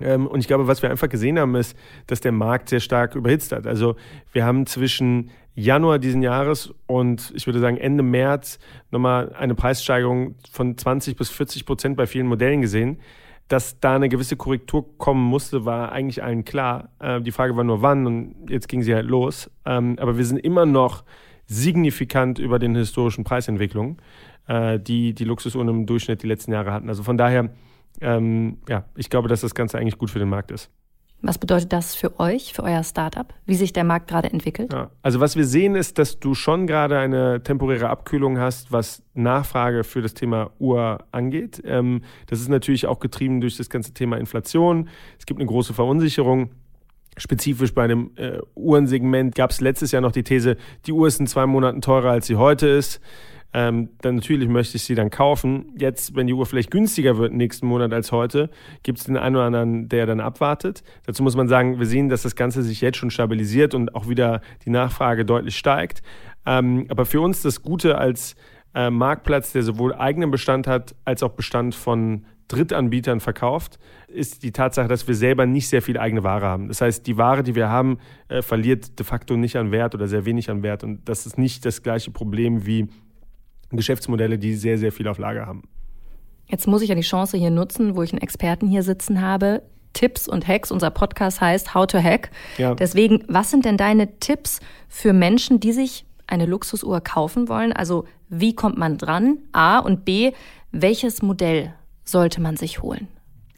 Ähm, 0.00 0.26
und 0.26 0.40
ich 0.40 0.46
glaube, 0.46 0.66
was 0.66 0.82
wir 0.82 0.90
einfach 0.90 1.08
gesehen 1.08 1.38
haben, 1.38 1.54
ist, 1.54 1.76
dass 2.06 2.20
der 2.20 2.32
Markt 2.32 2.68
sehr 2.68 2.80
stark 2.80 3.14
überhitzt 3.14 3.52
hat. 3.52 3.66
Also 3.66 3.96
wir 4.32 4.44
haben 4.44 4.66
zwischen 4.66 5.30
Januar 5.54 5.98
diesen 5.98 6.22
Jahres 6.22 6.74
und 6.86 7.32
ich 7.34 7.46
würde 7.46 7.60
sagen 7.60 7.76
Ende 7.76 8.02
März 8.02 8.58
nochmal 8.90 9.32
eine 9.34 9.54
Preissteigerung 9.54 10.34
von 10.50 10.76
20 10.76 11.16
bis 11.16 11.30
40 11.30 11.64
Prozent 11.64 11.96
bei 11.96 12.06
vielen 12.06 12.26
Modellen 12.26 12.60
gesehen. 12.60 12.98
Dass 13.46 13.78
da 13.78 13.94
eine 13.96 14.08
gewisse 14.08 14.36
Korrektur 14.36 14.96
kommen 14.96 15.22
musste, 15.22 15.66
war 15.66 15.92
eigentlich 15.92 16.22
allen 16.22 16.44
klar. 16.44 16.88
Äh, 16.98 17.20
die 17.20 17.30
Frage 17.30 17.56
war 17.56 17.64
nur 17.64 17.82
wann 17.82 18.06
und 18.06 18.34
jetzt 18.48 18.68
ging 18.68 18.82
sie 18.82 18.94
halt 18.94 19.06
los. 19.06 19.50
Ähm, 19.66 19.96
aber 20.00 20.16
wir 20.16 20.24
sind 20.24 20.38
immer 20.38 20.64
noch 20.64 21.04
signifikant 21.46 22.38
über 22.38 22.58
den 22.58 22.74
historischen 22.74 23.22
Preisentwicklungen, 23.22 23.98
äh, 24.48 24.80
die 24.80 25.14
die 25.14 25.24
Luxusuhren 25.24 25.68
im 25.68 25.86
Durchschnitt 25.86 26.22
die 26.22 26.26
letzten 26.26 26.52
Jahre 26.52 26.72
hatten. 26.72 26.88
Also 26.88 27.02
von 27.02 27.18
daher, 27.18 27.50
ähm, 28.00 28.58
ja, 28.68 28.84
ich 28.96 29.10
glaube, 29.10 29.28
dass 29.28 29.40
das 29.40 29.54
Ganze 29.54 29.78
eigentlich 29.78 29.98
gut 29.98 30.10
für 30.10 30.18
den 30.18 30.28
Markt 30.28 30.50
ist. 30.50 30.70
Was 31.26 31.38
bedeutet 31.38 31.72
das 31.72 31.94
für 31.94 32.20
euch, 32.20 32.52
für 32.52 32.62
euer 32.64 32.84
Startup, 32.84 33.32
wie 33.46 33.54
sich 33.54 33.72
der 33.72 33.84
Markt 33.84 34.08
gerade 34.08 34.30
entwickelt? 34.30 34.74
Ja, 34.74 34.90
also 35.00 35.20
was 35.20 35.36
wir 35.36 35.46
sehen 35.46 35.74
ist, 35.74 35.98
dass 35.98 36.20
du 36.20 36.34
schon 36.34 36.66
gerade 36.66 36.98
eine 36.98 37.42
temporäre 37.42 37.88
Abkühlung 37.88 38.38
hast, 38.38 38.72
was 38.72 39.02
Nachfrage 39.14 39.84
für 39.84 40.02
das 40.02 40.12
Thema 40.12 40.50
Uhr 40.58 40.98
angeht. 41.12 41.62
Ähm, 41.64 42.02
das 42.26 42.40
ist 42.40 42.50
natürlich 42.50 42.86
auch 42.86 42.98
getrieben 42.98 43.40
durch 43.40 43.56
das 43.56 43.70
ganze 43.70 43.94
Thema 43.94 44.18
Inflation. 44.18 44.90
Es 45.18 45.24
gibt 45.24 45.40
eine 45.40 45.48
große 45.48 45.72
Verunsicherung. 45.72 46.50
Spezifisch 47.16 47.72
bei 47.72 47.84
einem 47.84 48.10
äh, 48.16 48.40
Uhrensegment 48.54 49.34
gab 49.34 49.50
es 49.50 49.62
letztes 49.62 49.92
Jahr 49.92 50.02
noch 50.02 50.12
die 50.12 50.24
These, 50.24 50.58
die 50.84 50.92
Uhr 50.92 51.06
ist 51.08 51.20
in 51.20 51.26
zwei 51.26 51.46
Monaten 51.46 51.80
teurer, 51.80 52.10
als 52.10 52.26
sie 52.26 52.36
heute 52.36 52.66
ist 52.66 53.00
ähm, 53.56 53.90
dann 54.00 54.16
natürlich 54.16 54.48
möchte 54.48 54.76
ich 54.76 54.82
sie 54.82 54.96
dann 54.96 55.10
kaufen. 55.10 55.72
Jetzt, 55.78 56.16
wenn 56.16 56.26
die 56.26 56.32
Uhr 56.32 56.44
vielleicht 56.44 56.72
günstiger 56.72 57.18
wird 57.18 57.32
nächsten 57.32 57.68
Monat 57.68 57.92
als 57.92 58.10
heute, 58.10 58.50
gibt 58.82 58.98
es 58.98 59.04
den 59.04 59.16
einen 59.16 59.36
oder 59.36 59.44
anderen, 59.44 59.88
der 59.88 60.06
dann 60.06 60.18
abwartet. 60.18 60.82
Dazu 61.06 61.22
muss 61.22 61.36
man 61.36 61.46
sagen, 61.46 61.78
wir 61.78 61.86
sehen, 61.86 62.08
dass 62.08 62.22
das 62.22 62.34
Ganze 62.34 62.64
sich 62.64 62.80
jetzt 62.80 62.98
schon 62.98 63.10
stabilisiert 63.10 63.74
und 63.74 63.94
auch 63.94 64.08
wieder 64.08 64.40
die 64.64 64.70
Nachfrage 64.70 65.24
deutlich 65.24 65.56
steigt. 65.56 66.02
Ähm, 66.44 66.86
aber 66.88 67.06
für 67.06 67.20
uns 67.20 67.42
das 67.42 67.62
Gute 67.62 67.96
als 67.96 68.34
äh, 68.74 68.90
Marktplatz, 68.90 69.52
der 69.52 69.62
sowohl 69.62 69.94
eigenen 69.94 70.32
Bestand 70.32 70.66
hat, 70.66 70.96
als 71.04 71.22
auch 71.22 71.30
Bestand 71.30 71.76
von 71.76 72.26
Drittanbietern 72.48 73.20
verkauft, 73.20 73.78
ist 74.08 74.42
die 74.42 74.50
Tatsache, 74.50 74.88
dass 74.88 75.06
wir 75.06 75.14
selber 75.14 75.46
nicht 75.46 75.68
sehr 75.68 75.80
viel 75.80 75.96
eigene 75.96 76.24
Ware 76.24 76.44
haben. 76.44 76.66
Das 76.66 76.80
heißt, 76.80 77.06
die 77.06 77.16
Ware, 77.16 77.44
die 77.44 77.54
wir 77.54 77.68
haben, 77.68 77.98
äh, 78.28 78.42
verliert 78.42 78.98
de 78.98 79.06
facto 79.06 79.36
nicht 79.36 79.56
an 79.56 79.70
Wert 79.70 79.94
oder 79.94 80.08
sehr 80.08 80.24
wenig 80.24 80.50
an 80.50 80.64
Wert. 80.64 80.82
Und 80.82 81.08
das 81.08 81.24
ist 81.24 81.38
nicht 81.38 81.64
das 81.64 81.84
gleiche 81.84 82.10
Problem 82.10 82.66
wie 82.66 82.88
Geschäftsmodelle, 83.76 84.38
die 84.38 84.54
sehr, 84.54 84.78
sehr 84.78 84.92
viel 84.92 85.08
auf 85.08 85.18
Lager 85.18 85.46
haben. 85.46 85.62
Jetzt 86.46 86.66
muss 86.66 86.82
ich 86.82 86.88
ja 86.88 86.94
die 86.94 87.02
Chance 87.02 87.36
hier 87.36 87.50
nutzen, 87.50 87.96
wo 87.96 88.02
ich 88.02 88.12
einen 88.12 88.20
Experten 88.20 88.68
hier 88.68 88.82
sitzen 88.82 89.20
habe. 89.20 89.62
Tipps 89.92 90.28
und 90.28 90.46
Hacks. 90.46 90.70
Unser 90.70 90.90
Podcast 90.90 91.40
heißt 91.40 91.74
How 91.74 91.86
to 91.86 92.02
Hack. 92.02 92.30
Ja. 92.58 92.74
Deswegen, 92.74 93.24
was 93.28 93.50
sind 93.50 93.64
denn 93.64 93.76
deine 93.76 94.18
Tipps 94.18 94.60
für 94.88 95.12
Menschen, 95.12 95.60
die 95.60 95.72
sich 95.72 96.04
eine 96.26 96.46
Luxusuhr 96.46 97.00
kaufen 97.00 97.48
wollen? 97.48 97.72
Also, 97.72 98.04
wie 98.28 98.54
kommt 98.54 98.76
man 98.76 98.98
dran? 98.98 99.38
A 99.52 99.78
und 99.78 100.04
B, 100.04 100.32
welches 100.72 101.22
Modell 101.22 101.72
sollte 102.04 102.40
man 102.40 102.56
sich 102.56 102.82
holen? 102.82 103.08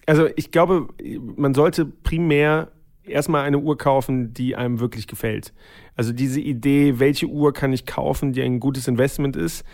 Also, 0.07 0.29
ich 0.37 0.51
glaube, 0.51 0.89
man 1.37 1.55
sollte 1.55 1.87
primär 1.87 2.71
erstmal 3.09 3.45
eine 3.45 3.59
Uhr 3.59 3.79
kaufen, 3.79 4.35
die 4.35 4.57
einem 4.57 4.81
wirklich 4.81 5.07
gefällt. 5.07 5.53
Also 5.95 6.13
diese 6.13 6.41
Idee, 6.41 6.99
welche 6.99 7.27
Uhr 7.27 7.53
kann 7.53 7.73
ich 7.73 7.87
kaufen, 7.87 8.33
die 8.33 8.43
ein 8.43 8.61
gutes 8.61 8.89
Investment 8.89 9.37
ist, 9.37 9.65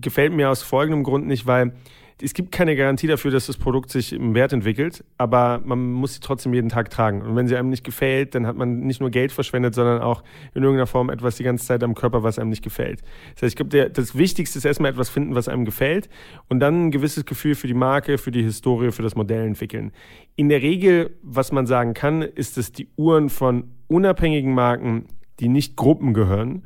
gefällt 0.00 0.32
mir 0.32 0.50
aus 0.50 0.62
folgendem 0.62 1.04
Grund 1.04 1.26
nicht, 1.26 1.46
weil 1.46 1.72
es 2.20 2.34
gibt 2.34 2.50
keine 2.50 2.74
Garantie 2.74 3.06
dafür, 3.06 3.30
dass 3.30 3.46
das 3.46 3.56
Produkt 3.56 3.90
sich 3.90 4.12
im 4.12 4.34
Wert 4.34 4.52
entwickelt, 4.52 5.04
aber 5.18 5.60
man 5.64 5.92
muss 5.92 6.14
sie 6.14 6.20
trotzdem 6.20 6.52
jeden 6.52 6.68
Tag 6.68 6.90
tragen. 6.90 7.22
Und 7.22 7.36
wenn 7.36 7.46
sie 7.46 7.56
einem 7.56 7.68
nicht 7.68 7.84
gefällt, 7.84 8.34
dann 8.34 8.46
hat 8.46 8.56
man 8.56 8.80
nicht 8.80 9.00
nur 9.00 9.10
Geld 9.10 9.30
verschwendet, 9.30 9.74
sondern 9.74 10.02
auch 10.02 10.24
in 10.54 10.62
irgendeiner 10.62 10.88
Form 10.88 11.10
etwas 11.10 11.36
die 11.36 11.44
ganze 11.44 11.66
Zeit 11.66 11.84
am 11.84 11.94
Körper, 11.94 12.24
was 12.24 12.38
einem 12.38 12.50
nicht 12.50 12.64
gefällt. 12.64 13.02
Das 13.34 13.42
heißt, 13.42 13.52
ich 13.52 13.56
glaube, 13.56 13.90
das 13.90 14.16
Wichtigste 14.16 14.58
ist 14.58 14.64
erstmal 14.64 14.90
etwas 14.90 15.08
finden, 15.08 15.36
was 15.36 15.48
einem 15.48 15.64
gefällt 15.64 16.08
und 16.48 16.58
dann 16.58 16.86
ein 16.86 16.90
gewisses 16.90 17.24
Gefühl 17.24 17.54
für 17.54 17.68
die 17.68 17.74
Marke, 17.74 18.18
für 18.18 18.32
die 18.32 18.42
Historie, 18.42 18.90
für 18.90 19.02
das 19.02 19.14
Modell 19.14 19.46
entwickeln. 19.46 19.92
In 20.34 20.48
der 20.48 20.60
Regel, 20.60 21.16
was 21.22 21.52
man 21.52 21.66
sagen 21.66 21.94
kann, 21.94 22.22
ist, 22.22 22.56
dass 22.56 22.72
die 22.72 22.88
Uhren 22.96 23.28
von 23.28 23.70
unabhängigen 23.86 24.54
Marken, 24.54 25.06
die 25.38 25.48
nicht 25.48 25.76
Gruppen 25.76 26.14
gehören, 26.14 26.64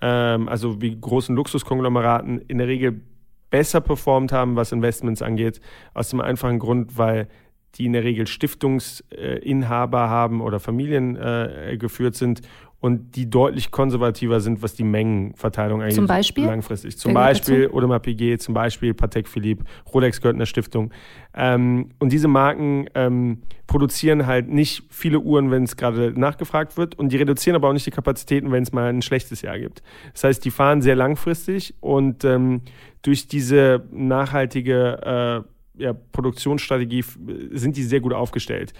ähm, 0.00 0.48
also 0.48 0.80
wie 0.80 0.98
großen 0.98 1.34
Luxuskonglomeraten, 1.34 2.40
in 2.48 2.58
der 2.58 2.68
Regel 2.68 3.00
besser 3.50 3.80
performt 3.80 4.32
haben, 4.32 4.56
was 4.56 4.72
Investments 4.72 5.22
angeht, 5.22 5.60
aus 5.94 6.08
dem 6.08 6.20
einfachen 6.20 6.58
Grund, 6.58 6.98
weil 6.98 7.28
die 7.74 7.86
in 7.86 7.92
der 7.92 8.04
Regel 8.04 8.26
Stiftungsinhaber 8.26 10.08
haben 10.08 10.40
oder 10.40 10.60
Familien 10.60 11.16
äh, 11.16 11.76
geführt 11.78 12.14
sind 12.14 12.42
und 12.84 13.16
die 13.16 13.30
deutlich 13.30 13.70
konservativer 13.70 14.40
sind, 14.40 14.60
was 14.60 14.74
die 14.74 14.84
Mengenverteilung 14.84 15.80
angeht. 15.80 15.94
Zum 15.94 16.06
Beispiel? 16.06 16.44
Langfristig. 16.44 16.98
Zum 16.98 17.14
Beispiel 17.14 17.70
Audemars 17.72 18.02
Piguet, 18.02 18.42
zum 18.42 18.52
Beispiel 18.52 18.92
Patek 18.92 19.26
Philippe, 19.26 19.64
Rolex 19.94 20.20
gehört 20.20 20.36
einer 20.36 20.44
Stiftung. 20.44 20.92
Ähm, 21.34 21.92
und 21.98 22.12
diese 22.12 22.28
Marken 22.28 22.86
ähm, 22.94 23.40
produzieren 23.66 24.26
halt 24.26 24.50
nicht 24.50 24.82
viele 24.90 25.20
Uhren, 25.20 25.50
wenn 25.50 25.62
es 25.62 25.78
gerade 25.78 26.12
nachgefragt 26.14 26.76
wird 26.76 26.98
und 26.98 27.10
die 27.10 27.16
reduzieren 27.16 27.56
aber 27.56 27.70
auch 27.70 27.72
nicht 27.72 27.86
die 27.86 27.90
Kapazitäten, 27.90 28.52
wenn 28.52 28.64
es 28.64 28.72
mal 28.72 28.90
ein 28.90 29.00
schlechtes 29.00 29.40
Jahr 29.40 29.58
gibt. 29.58 29.82
Das 30.12 30.24
heißt, 30.24 30.44
die 30.44 30.50
fahren 30.50 30.82
sehr 30.82 30.94
langfristig 30.94 31.74
und 31.80 32.22
ähm, 32.24 32.60
durch 33.00 33.28
diese 33.28 33.88
nachhaltige 33.92 35.44
äh, 35.46 35.53
ja, 35.76 35.92
Produktionsstrategie 35.92 37.04
sind 37.52 37.76
die 37.76 37.82
sehr 37.82 38.00
gut 38.00 38.12
aufgestellt 38.12 38.72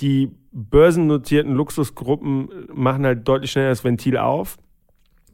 die 0.00 0.32
börsennotierten 0.52 1.54
Luxusgruppen 1.54 2.48
machen 2.72 3.04
halt 3.06 3.26
deutlich 3.28 3.52
schneller 3.52 3.68
das 3.68 3.84
Ventil 3.84 4.16
auf. 4.16 4.56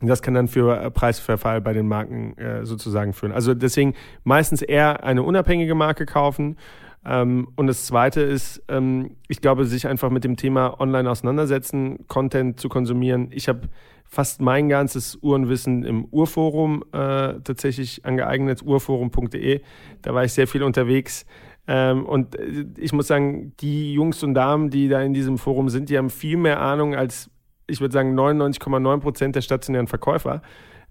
Und 0.00 0.08
das 0.08 0.22
kann 0.22 0.34
dann 0.34 0.48
für 0.48 0.80
äh, 0.80 0.90
Preisverfall 0.90 1.60
bei 1.60 1.72
den 1.72 1.86
Marken 1.86 2.36
äh, 2.38 2.64
sozusagen 2.64 3.12
führen. 3.12 3.32
Also 3.32 3.52
deswegen 3.52 3.94
meistens 4.24 4.62
eher 4.62 5.04
eine 5.04 5.22
unabhängige 5.22 5.74
Marke 5.74 6.06
kaufen. 6.06 6.56
Ähm, 7.04 7.48
und 7.56 7.66
das 7.66 7.84
Zweite 7.86 8.22
ist, 8.22 8.62
ähm, 8.68 9.16
ich 9.28 9.42
glaube, 9.42 9.66
sich 9.66 9.86
einfach 9.86 10.10
mit 10.10 10.24
dem 10.24 10.36
Thema 10.36 10.80
online 10.80 11.10
auseinandersetzen, 11.10 12.06
Content 12.06 12.60
zu 12.60 12.70
konsumieren. 12.70 13.28
Ich 13.30 13.48
habe 13.48 13.68
fast 14.10 14.42
mein 14.42 14.68
ganzes 14.68 15.16
Uhrenwissen 15.22 15.84
im 15.84 16.04
Urforum 16.06 16.82
äh, 16.92 17.34
tatsächlich 17.44 18.04
angeeignet, 18.04 18.60
urforum.de. 18.62 19.60
Da 20.02 20.14
war 20.14 20.24
ich 20.24 20.32
sehr 20.32 20.48
viel 20.48 20.64
unterwegs. 20.64 21.24
Ähm, 21.68 22.04
und 22.04 22.34
äh, 22.34 22.66
ich 22.76 22.92
muss 22.92 23.06
sagen, 23.06 23.52
die 23.60 23.92
Jungs 23.92 24.24
und 24.24 24.34
Damen, 24.34 24.68
die 24.68 24.88
da 24.88 25.00
in 25.00 25.14
diesem 25.14 25.38
Forum 25.38 25.68
sind, 25.68 25.88
die 25.88 25.96
haben 25.96 26.10
viel 26.10 26.36
mehr 26.36 26.60
Ahnung 26.60 26.96
als, 26.96 27.30
ich 27.68 27.80
würde 27.80 27.92
sagen, 27.92 28.18
99,9 28.18 28.98
Prozent 28.98 29.36
der 29.36 29.42
stationären 29.42 29.86
Verkäufer, 29.86 30.42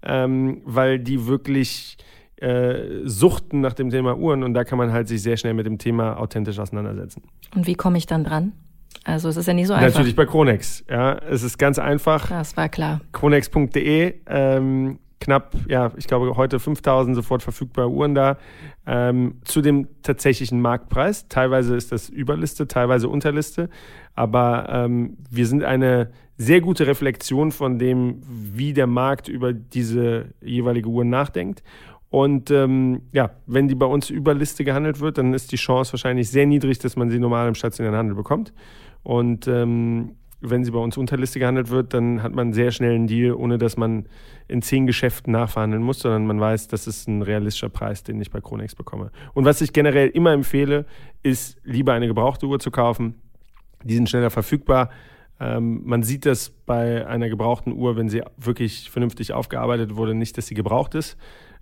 ähm, 0.02 0.62
weil 0.64 0.98
die 0.98 1.26
wirklich 1.26 1.98
äh, 2.36 3.02
suchten 3.04 3.60
nach 3.60 3.74
dem 3.74 3.90
Thema 3.90 4.16
Uhren 4.16 4.42
und 4.42 4.54
da 4.54 4.64
kann 4.64 4.78
man 4.78 4.92
halt 4.92 5.08
sich 5.08 5.22
sehr 5.22 5.36
schnell 5.36 5.52
mit 5.52 5.66
dem 5.66 5.76
Thema 5.76 6.16
authentisch 6.18 6.58
auseinandersetzen. 6.58 7.22
Und 7.54 7.66
wie 7.66 7.74
komme 7.74 7.98
ich 7.98 8.06
dann 8.06 8.24
dran? 8.24 8.52
Also 9.04 9.28
es 9.28 9.36
ist 9.36 9.46
ja 9.46 9.54
nicht 9.54 9.66
so 9.66 9.74
einfach. 9.74 9.88
Natürlich 9.88 10.16
bei 10.16 10.26
Chronex. 10.26 10.84
Ja, 10.88 11.14
es 11.14 11.42
ist 11.42 11.58
ganz 11.58 11.78
einfach. 11.78 12.28
Das 12.28 12.56
war 12.56 12.68
klar. 12.68 13.00
Chronex.de. 13.12 14.14
Ähm, 14.26 14.98
knapp, 15.20 15.54
ja, 15.68 15.92
ich 15.96 16.06
glaube 16.06 16.36
heute 16.36 16.58
5000 16.58 17.14
sofort 17.14 17.42
verfügbare 17.42 17.90
Uhren 17.90 18.14
da 18.14 18.38
ähm, 18.86 19.36
zu 19.44 19.60
dem 19.60 19.88
tatsächlichen 20.02 20.60
Marktpreis. 20.60 21.28
Teilweise 21.28 21.76
ist 21.76 21.92
das 21.92 22.08
Überliste, 22.08 22.66
teilweise 22.66 23.08
Unterliste, 23.08 23.68
aber 24.14 24.68
ähm, 24.70 25.18
wir 25.30 25.46
sind 25.46 25.62
eine 25.62 26.10
sehr 26.36 26.62
gute 26.62 26.86
Reflexion 26.86 27.52
von 27.52 27.78
dem, 27.78 28.22
wie 28.26 28.72
der 28.72 28.86
Markt 28.86 29.28
über 29.28 29.52
diese 29.52 30.28
jeweilige 30.40 30.88
Uhr 30.88 31.04
nachdenkt. 31.04 31.62
Und 32.08 32.50
ähm, 32.50 33.02
ja, 33.12 33.30
wenn 33.46 33.68
die 33.68 33.74
bei 33.74 33.86
uns 33.86 34.10
über 34.10 34.34
Liste 34.34 34.64
gehandelt 34.64 35.00
wird, 35.00 35.18
dann 35.18 35.32
ist 35.32 35.52
die 35.52 35.56
Chance 35.56 35.92
wahrscheinlich 35.92 36.28
sehr 36.30 36.46
niedrig, 36.46 36.78
dass 36.78 36.96
man 36.96 37.10
sie 37.10 37.18
normal 37.20 37.46
im 37.46 37.54
stationären 37.54 37.96
Handel 37.96 38.16
bekommt. 38.16 38.52
Und 39.02 39.48
ähm, 39.48 40.16
wenn 40.40 40.64
sie 40.64 40.70
bei 40.70 40.78
uns 40.78 40.96
unter 40.96 41.16
Liste 41.16 41.38
gehandelt 41.38 41.70
wird, 41.70 41.92
dann 41.94 42.22
hat 42.22 42.32
man 42.32 42.48
einen 42.48 42.52
sehr 42.52 42.70
schnellen 42.70 43.06
Deal, 43.06 43.34
ohne 43.34 43.58
dass 43.58 43.76
man 43.76 44.06
in 44.48 44.62
zehn 44.62 44.86
Geschäften 44.86 45.32
nachverhandeln 45.32 45.82
muss, 45.82 46.00
sondern 46.00 46.26
man 46.26 46.40
weiß, 46.40 46.68
das 46.68 46.86
ist 46.86 47.08
ein 47.08 47.22
realistischer 47.22 47.68
Preis, 47.68 48.02
den 48.02 48.20
ich 48.20 48.30
bei 48.30 48.40
Kronex 48.40 48.74
bekomme. 48.74 49.10
Und 49.34 49.44
was 49.44 49.60
ich 49.60 49.72
generell 49.72 50.08
immer 50.08 50.32
empfehle, 50.32 50.86
ist 51.22 51.58
lieber 51.64 51.92
eine 51.92 52.06
gebrauchte 52.06 52.46
Uhr 52.46 52.58
zu 52.58 52.70
kaufen. 52.70 53.14
Die 53.84 53.94
sind 53.94 54.08
schneller 54.08 54.30
verfügbar. 54.30 54.90
Ähm, 55.38 55.82
man 55.84 56.02
sieht 56.02 56.26
das 56.26 56.50
bei 56.50 57.06
einer 57.06 57.28
gebrauchten 57.28 57.72
Uhr, 57.72 57.96
wenn 57.96 58.08
sie 58.08 58.22
wirklich 58.36 58.90
vernünftig 58.90 59.32
aufgearbeitet 59.32 59.96
wurde, 59.96 60.14
nicht, 60.14 60.36
dass 60.36 60.46
sie 60.46 60.54
gebraucht 60.54 60.94
ist. 60.94 61.16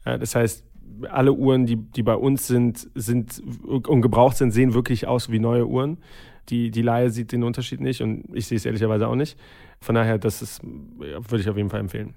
Äh, 0.05 0.19
das 0.19 0.35
heißt, 0.35 0.65
alle 1.11 1.33
Uhren, 1.33 1.67
die, 1.67 1.77
die 1.77 2.03
bei 2.03 2.17
uns 2.17 2.47
sind, 2.47 2.89
sind 2.95 3.41
und 3.67 4.03
gebraucht 4.03 4.37
sind, 4.37 4.51
sehen 4.51 4.75
wirklich 4.75 5.07
aus 5.07 5.31
wie 5.31 5.39
neue 5.39 5.67
Uhren. 5.67 5.99
Die, 6.49 6.71
die 6.71 6.83
Laie 6.83 7.11
sieht 7.11 7.33
den 7.33 7.43
Unterschied 7.43 7.81
nicht 7.81 8.03
und 8.03 8.25
ich 8.33 8.47
sehe 8.47 8.57
es 8.57 8.65
ehrlicherweise 8.65 9.07
auch 9.09 9.15
nicht. 9.15 9.39
Von 9.81 9.95
daher, 9.95 10.19
das 10.19 10.43
ist, 10.43 10.61
würde 10.63 11.41
ich 11.41 11.49
auf 11.49 11.57
jeden 11.57 11.71
Fall 11.71 11.81
empfehlen. 11.81 12.15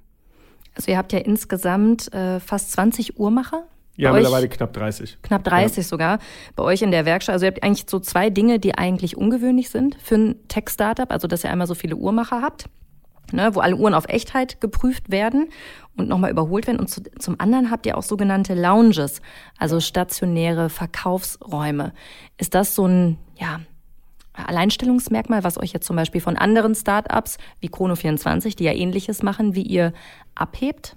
Also 0.75 0.91
ihr 0.91 0.97
habt 0.97 1.11
ja 1.13 1.19
insgesamt 1.19 2.13
äh, 2.13 2.39
fast 2.39 2.71
20 2.71 3.19
Uhrmacher. 3.19 3.65
Ja, 3.97 4.13
mittlerweile 4.13 4.47
knapp 4.47 4.73
30. 4.73 5.17
Knapp 5.21 5.43
30 5.43 5.77
ja. 5.77 5.83
sogar 5.83 6.19
bei 6.55 6.63
euch 6.63 6.81
in 6.81 6.91
der 6.91 7.05
Werkstatt. 7.05 7.33
Also 7.33 7.45
ihr 7.45 7.51
habt 7.51 7.61
eigentlich 7.61 7.85
so 7.89 7.99
zwei 7.99 8.29
Dinge, 8.29 8.57
die 8.57 8.77
eigentlich 8.77 9.17
ungewöhnlich 9.17 9.69
sind 9.69 9.97
für 10.01 10.15
ein 10.15 10.47
Tech-Startup. 10.47 11.11
Also 11.11 11.27
dass 11.27 11.43
ihr 11.43 11.51
einmal 11.51 11.67
so 11.67 11.75
viele 11.75 11.97
Uhrmacher 11.97 12.41
habt, 12.41 12.65
ne, 13.33 13.53
wo 13.53 13.59
alle 13.59 13.75
Uhren 13.75 13.93
auf 13.93 14.05
Echtheit 14.07 14.61
geprüft 14.61 15.11
werden 15.11 15.49
und 15.97 16.07
nochmal 16.07 16.31
überholt 16.31 16.67
werden. 16.67 16.79
Und 16.79 16.87
zu, 16.87 17.03
zum 17.19 17.39
anderen 17.39 17.69
habt 17.69 17.85
ihr 17.85 17.97
auch 17.97 18.03
sogenannte 18.03 18.55
Lounges, 18.55 19.21
also 19.57 19.81
stationäre 19.81 20.69
Verkaufsräume. 20.69 21.93
Ist 22.37 22.55
das 22.55 22.73
so 22.75 22.87
ein, 22.87 23.17
ja, 23.37 23.59
Alleinstellungsmerkmal, 24.33 25.43
was 25.43 25.57
euch 25.57 25.73
jetzt 25.73 25.85
zum 25.85 25.95
Beispiel 25.95 26.21
von 26.21 26.37
anderen 26.37 26.75
Startups 26.75 27.37
wie 27.59 27.69
Chrono24, 27.69 28.55
die 28.55 28.63
ja 28.63 28.73
ähnliches 28.73 29.23
machen, 29.23 29.55
wie 29.55 29.63
ihr 29.63 29.93
abhebt? 30.35 30.95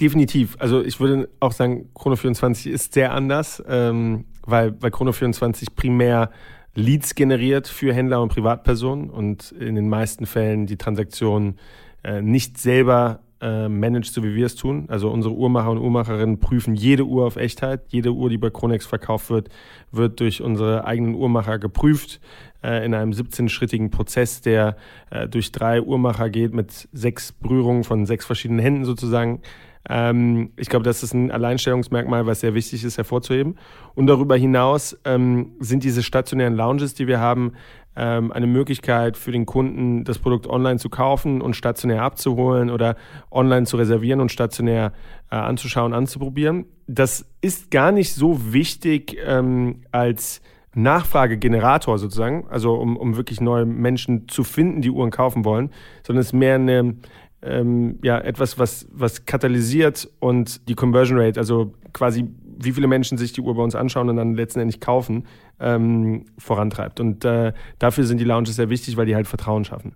Definitiv. 0.00 0.56
Also 0.58 0.82
ich 0.82 0.98
würde 1.00 1.28
auch 1.40 1.52
sagen, 1.52 1.90
Chrono24 1.94 2.70
ist 2.70 2.94
sehr 2.94 3.12
anders, 3.12 3.62
ähm, 3.68 4.24
weil, 4.46 4.80
weil 4.80 4.90
Chrono24 4.90 5.68
primär 5.76 6.30
Leads 6.74 7.14
generiert 7.14 7.68
für 7.68 7.92
Händler 7.92 8.22
und 8.22 8.30
Privatpersonen 8.30 9.10
und 9.10 9.52
in 9.52 9.74
den 9.74 9.88
meisten 9.88 10.24
Fällen 10.24 10.66
die 10.66 10.76
Transaktion 10.76 11.58
äh, 12.02 12.22
nicht 12.22 12.58
selber 12.58 13.20
äh, 13.40 13.68
managt, 13.68 14.12
so 14.12 14.22
wie 14.22 14.34
wir 14.34 14.46
es 14.46 14.54
tun. 14.54 14.86
Also 14.88 15.10
unsere 15.10 15.34
Uhrmacher 15.34 15.70
und 15.70 15.78
Uhrmacherinnen 15.78 16.38
prüfen 16.38 16.74
jede 16.74 17.04
Uhr 17.04 17.26
auf 17.26 17.36
Echtheit. 17.36 17.82
Jede 17.88 18.12
Uhr, 18.12 18.30
die 18.30 18.38
bei 18.38 18.50
Chronex 18.50 18.86
verkauft 18.86 19.30
wird, 19.30 19.48
wird 19.90 20.20
durch 20.20 20.42
unsere 20.42 20.84
eigenen 20.84 21.14
Uhrmacher 21.14 21.58
geprüft 21.58 22.20
äh, 22.62 22.84
in 22.84 22.94
einem 22.94 23.12
17-schrittigen 23.12 23.90
Prozess, 23.90 24.40
der 24.40 24.76
äh, 25.10 25.28
durch 25.28 25.52
drei 25.52 25.80
Uhrmacher 25.82 26.30
geht 26.30 26.54
mit 26.54 26.88
sechs 26.92 27.32
Berührungen 27.32 27.84
von 27.84 28.06
sechs 28.06 28.26
verschiedenen 28.26 28.60
Händen 28.60 28.84
sozusagen. 28.84 29.40
Ähm, 29.88 30.50
ich 30.56 30.68
glaube, 30.68 30.84
das 30.84 31.02
ist 31.02 31.14
ein 31.14 31.30
Alleinstellungsmerkmal, 31.30 32.26
was 32.26 32.40
sehr 32.40 32.54
wichtig 32.54 32.84
ist 32.84 32.98
hervorzuheben. 32.98 33.58
Und 33.94 34.06
darüber 34.06 34.36
hinaus 34.36 34.98
ähm, 35.04 35.52
sind 35.58 35.84
diese 35.84 36.02
stationären 36.02 36.54
Lounges, 36.54 36.94
die 36.94 37.06
wir 37.06 37.20
haben, 37.20 37.52
ähm, 38.00 38.32
eine 38.32 38.46
Möglichkeit 38.46 39.18
für 39.18 39.30
den 39.30 39.44
Kunden, 39.44 40.04
das 40.04 40.18
Produkt 40.18 40.46
online 40.46 40.78
zu 40.78 40.88
kaufen 40.88 41.42
und 41.42 41.54
stationär 41.54 42.02
abzuholen 42.02 42.70
oder 42.70 42.96
online 43.30 43.66
zu 43.66 43.76
reservieren 43.76 44.22
und 44.22 44.32
stationär 44.32 44.94
äh, 45.30 45.36
anzuschauen, 45.36 45.92
anzuprobieren. 45.92 46.64
Das 46.86 47.26
ist 47.42 47.70
gar 47.70 47.92
nicht 47.92 48.14
so 48.14 48.54
wichtig 48.54 49.18
ähm, 49.22 49.82
als 49.92 50.40
Nachfragegenerator 50.74 51.98
sozusagen, 51.98 52.46
also 52.48 52.74
um, 52.76 52.96
um 52.96 53.16
wirklich 53.16 53.42
neue 53.42 53.66
Menschen 53.66 54.28
zu 54.28 54.44
finden, 54.44 54.80
die 54.80 54.90
Uhren 54.90 55.10
kaufen 55.10 55.44
wollen, 55.44 55.70
sondern 56.02 56.20
es 56.20 56.28
ist 56.28 56.32
mehr 56.32 56.54
eine, 56.54 56.96
ähm, 57.42 57.98
ja, 58.02 58.18
etwas, 58.18 58.58
was, 58.58 58.88
was 58.92 59.26
katalysiert 59.26 60.08
und 60.20 60.68
die 60.70 60.74
Conversion 60.74 61.18
Rate, 61.18 61.38
also 61.38 61.74
quasi 61.92 62.30
wie 62.64 62.72
viele 62.72 62.86
Menschen 62.86 63.18
sich 63.18 63.32
die 63.32 63.40
Uhr 63.40 63.54
bei 63.54 63.62
uns 63.62 63.74
anschauen 63.74 64.08
und 64.08 64.16
dann 64.16 64.34
letztendlich 64.34 64.80
kaufen, 64.80 65.26
ähm, 65.58 66.26
vorantreibt. 66.38 67.00
Und 67.00 67.24
äh, 67.24 67.52
dafür 67.78 68.04
sind 68.04 68.18
die 68.18 68.24
Lounges 68.24 68.56
sehr 68.56 68.70
wichtig, 68.70 68.96
weil 68.96 69.06
die 69.06 69.14
halt 69.14 69.26
Vertrauen 69.26 69.64
schaffen. 69.64 69.94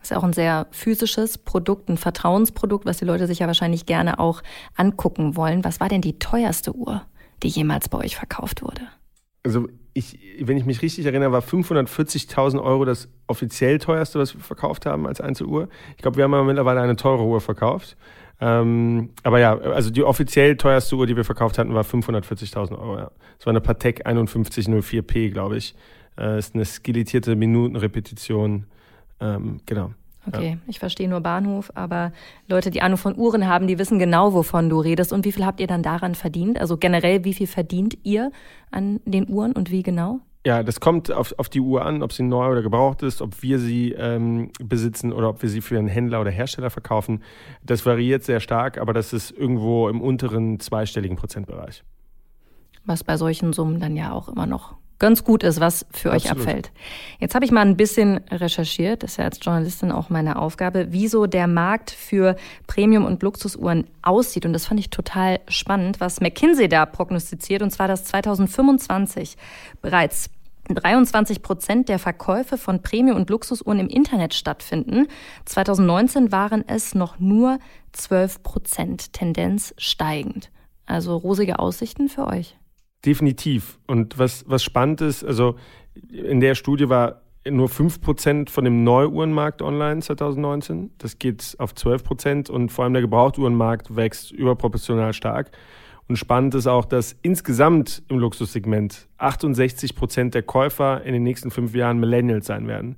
Das 0.00 0.12
ist 0.12 0.16
auch 0.16 0.24
ein 0.24 0.32
sehr 0.32 0.66
physisches 0.70 1.38
Produkt, 1.38 1.88
ein 1.88 1.96
Vertrauensprodukt, 1.96 2.86
was 2.86 2.98
die 2.98 3.04
Leute 3.04 3.26
sich 3.26 3.40
ja 3.40 3.46
wahrscheinlich 3.46 3.86
gerne 3.86 4.18
auch 4.18 4.42
angucken 4.76 5.36
wollen. 5.36 5.64
Was 5.64 5.80
war 5.80 5.88
denn 5.88 6.00
die 6.00 6.18
teuerste 6.18 6.74
Uhr, 6.74 7.02
die 7.42 7.48
jemals 7.48 7.88
bei 7.88 7.98
euch 7.98 8.16
verkauft 8.16 8.62
wurde? 8.62 8.82
Also 9.42 9.68
ich, 9.94 10.18
wenn 10.40 10.56
ich 10.56 10.64
mich 10.64 10.82
richtig 10.82 11.04
erinnere, 11.06 11.32
war 11.32 11.40
540.000 11.40 12.62
Euro 12.62 12.84
das 12.84 13.08
offiziell 13.26 13.78
teuerste, 13.78 14.18
was 14.18 14.34
wir 14.34 14.40
verkauft 14.40 14.86
haben 14.86 15.06
als 15.06 15.20
Einzeluhr. 15.20 15.68
Ich 15.96 16.02
glaube, 16.02 16.16
wir 16.16 16.24
haben 16.24 16.34
aber 16.34 16.44
mittlerweile 16.44 16.80
eine 16.80 16.96
teure 16.96 17.24
Uhr 17.24 17.40
verkauft. 17.40 17.96
Ähm, 18.40 19.10
aber 19.24 19.40
ja, 19.40 19.58
also 19.58 19.90
die 19.90 20.04
offiziell 20.04 20.56
teuerste 20.56 20.96
Uhr, 20.96 21.06
die 21.06 21.16
wir 21.16 21.24
verkauft 21.24 21.58
hatten, 21.58 21.74
war 21.74 21.82
540.000 21.82 22.78
Euro. 22.78 22.98
Ja. 22.98 23.10
Das 23.36 23.46
war 23.46 23.50
eine 23.50 23.60
Patek 23.60 24.06
5104P, 24.06 25.30
glaube 25.30 25.56
ich. 25.56 25.74
Äh, 26.18 26.38
ist 26.38 26.54
eine 26.54 26.64
skelettierte 26.64 27.34
Minutenrepetition. 27.36 28.66
Ähm, 29.20 29.60
genau. 29.66 29.92
Okay, 30.26 30.50
ja. 30.50 30.56
ich 30.66 30.78
verstehe 30.78 31.08
nur 31.08 31.20
Bahnhof, 31.20 31.72
aber 31.74 32.12
Leute, 32.48 32.70
die 32.70 32.82
Ahnung 32.82 32.98
von 32.98 33.16
Uhren 33.16 33.46
haben, 33.46 33.66
die 33.66 33.78
wissen 33.78 33.98
genau, 33.98 34.34
wovon 34.34 34.68
du 34.68 34.80
redest. 34.80 35.12
Und 35.12 35.24
wie 35.24 35.32
viel 35.32 35.46
habt 35.46 35.60
ihr 35.60 35.66
dann 35.66 35.82
daran 35.82 36.14
verdient? 36.14 36.60
Also 36.60 36.76
generell, 36.76 37.24
wie 37.24 37.34
viel 37.34 37.46
verdient 37.46 37.96
ihr 38.02 38.30
an 38.70 39.00
den 39.04 39.28
Uhren 39.28 39.52
und 39.52 39.70
wie 39.70 39.82
genau? 39.82 40.20
Ja, 40.48 40.62
das 40.62 40.80
kommt 40.80 41.12
auf, 41.12 41.34
auf 41.36 41.50
die 41.50 41.60
Uhr 41.60 41.84
an, 41.84 42.02
ob 42.02 42.10
sie 42.10 42.22
neu 42.22 42.50
oder 42.50 42.62
gebraucht 42.62 43.02
ist, 43.02 43.20
ob 43.20 43.42
wir 43.42 43.58
sie 43.58 43.92
ähm, 43.92 44.50
besitzen 44.58 45.12
oder 45.12 45.28
ob 45.28 45.42
wir 45.42 45.50
sie 45.50 45.60
für 45.60 45.78
einen 45.78 45.88
Händler 45.88 46.22
oder 46.22 46.30
Hersteller 46.30 46.70
verkaufen. 46.70 47.22
Das 47.62 47.84
variiert 47.84 48.24
sehr 48.24 48.40
stark, 48.40 48.78
aber 48.78 48.94
das 48.94 49.12
ist 49.12 49.30
irgendwo 49.30 49.90
im 49.90 50.00
unteren 50.00 50.58
zweistelligen 50.58 51.18
Prozentbereich. 51.18 51.84
Was 52.86 53.04
bei 53.04 53.18
solchen 53.18 53.52
Summen 53.52 53.78
dann 53.78 53.94
ja 53.94 54.10
auch 54.10 54.30
immer 54.30 54.46
noch 54.46 54.76
ganz 54.98 55.22
gut 55.22 55.42
ist, 55.42 55.60
was 55.60 55.84
für 55.90 56.08
euch 56.08 56.30
Absolut. 56.30 56.46
abfällt. 56.48 56.72
Jetzt 57.20 57.34
habe 57.34 57.44
ich 57.44 57.50
mal 57.50 57.60
ein 57.60 57.76
bisschen 57.76 58.20
recherchiert, 58.30 59.02
das 59.02 59.12
ist 59.12 59.16
ja 59.18 59.24
als 59.24 59.38
Journalistin 59.42 59.92
auch 59.92 60.08
meine 60.08 60.38
Aufgabe, 60.38 60.86
wieso 60.90 61.26
der 61.26 61.46
Markt 61.46 61.90
für 61.90 62.36
Premium- 62.66 63.04
und 63.04 63.22
Luxusuhren 63.22 63.84
aussieht. 64.00 64.46
Und 64.46 64.54
das 64.54 64.64
fand 64.64 64.80
ich 64.80 64.88
total 64.88 65.40
spannend, 65.46 66.00
was 66.00 66.22
McKinsey 66.22 66.70
da 66.70 66.86
prognostiziert, 66.86 67.60
und 67.60 67.70
zwar, 67.70 67.86
dass 67.86 68.04
2025 68.04 69.36
bereits 69.82 70.30
23 70.74 71.42
Prozent 71.42 71.88
der 71.88 71.98
Verkäufe 71.98 72.58
von 72.58 72.82
Premium- 72.82 73.16
und 73.16 73.30
Luxusuhren 73.30 73.78
im 73.78 73.88
Internet 73.88 74.34
stattfinden. 74.34 75.06
2019 75.44 76.32
waren 76.32 76.64
es 76.66 76.94
noch 76.94 77.18
nur 77.18 77.58
12 77.92 78.42
Prozent, 78.42 79.12
Tendenz 79.12 79.74
steigend. 79.78 80.50
Also 80.86 81.16
rosige 81.16 81.58
Aussichten 81.58 82.08
für 82.08 82.26
euch. 82.26 82.56
Definitiv. 83.04 83.78
Und 83.86 84.18
was, 84.18 84.44
was 84.48 84.62
spannend 84.62 85.00
ist, 85.00 85.24
also 85.24 85.56
in 86.10 86.40
der 86.40 86.54
Studie 86.54 86.88
war 86.88 87.22
nur 87.48 87.68
5% 87.68 88.50
von 88.50 88.64
dem 88.64 88.84
Neuuhrenmarkt 88.84 89.62
online 89.62 90.00
2019. 90.00 90.90
Das 90.98 91.18
geht 91.18 91.56
auf 91.58 91.72
12% 91.72 92.50
und 92.50 92.70
vor 92.70 92.84
allem 92.84 92.94
der 92.94 93.02
Gebrauchtuhrenmarkt 93.02 93.94
wächst 93.94 94.32
überproportional 94.32 95.12
stark. 95.12 95.50
Und 96.08 96.16
spannend 96.16 96.54
ist 96.54 96.66
auch, 96.66 96.86
dass 96.86 97.16
insgesamt 97.22 98.02
im 98.08 98.18
Luxussegment 98.18 99.08
68% 99.18 100.30
der 100.30 100.42
Käufer 100.42 101.02
in 101.04 101.12
den 101.12 101.22
nächsten 101.22 101.50
fünf 101.50 101.74
Jahren 101.74 102.00
Millennials 102.00 102.46
sein 102.46 102.66
werden. 102.66 102.96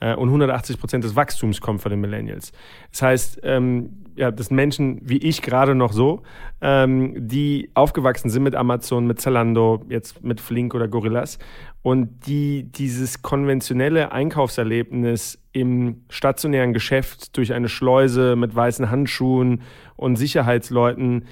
Äh, 0.00 0.14
und 0.14 0.30
180% 0.30 1.00
des 1.00 1.16
Wachstums 1.16 1.60
kommt 1.60 1.80
von 1.80 1.90
den 1.90 2.00
Millennials. 2.00 2.52
Das 2.90 3.02
heißt, 3.02 3.40
ähm, 3.42 4.04
ja, 4.16 4.30
das 4.30 4.46
sind 4.46 4.56
Menschen 4.56 5.00
wie 5.02 5.18
ich 5.18 5.42
gerade 5.42 5.74
noch 5.74 5.92
so, 5.92 6.22
ähm, 6.60 7.14
die 7.16 7.70
aufgewachsen 7.74 8.30
sind 8.30 8.42
mit 8.42 8.54
Amazon, 8.54 9.06
mit 9.06 9.20
Zalando, 9.20 9.84
jetzt 9.88 10.22
mit 10.22 10.40
Flink 10.40 10.74
oder 10.74 10.88
Gorillas 10.88 11.38
und 11.82 12.26
die 12.26 12.64
dieses 12.64 13.22
konventionelle 13.22 14.12
Einkaufserlebnis 14.12 15.42
im 15.52 16.04
stationären 16.08 16.72
Geschäft 16.72 17.36
durch 17.36 17.52
eine 17.52 17.68
Schleuse 17.68 18.36
mit 18.36 18.54
weißen 18.54 18.90
Handschuhen 18.90 19.62
und 19.96 20.16
Sicherheitsleuten 20.16 21.24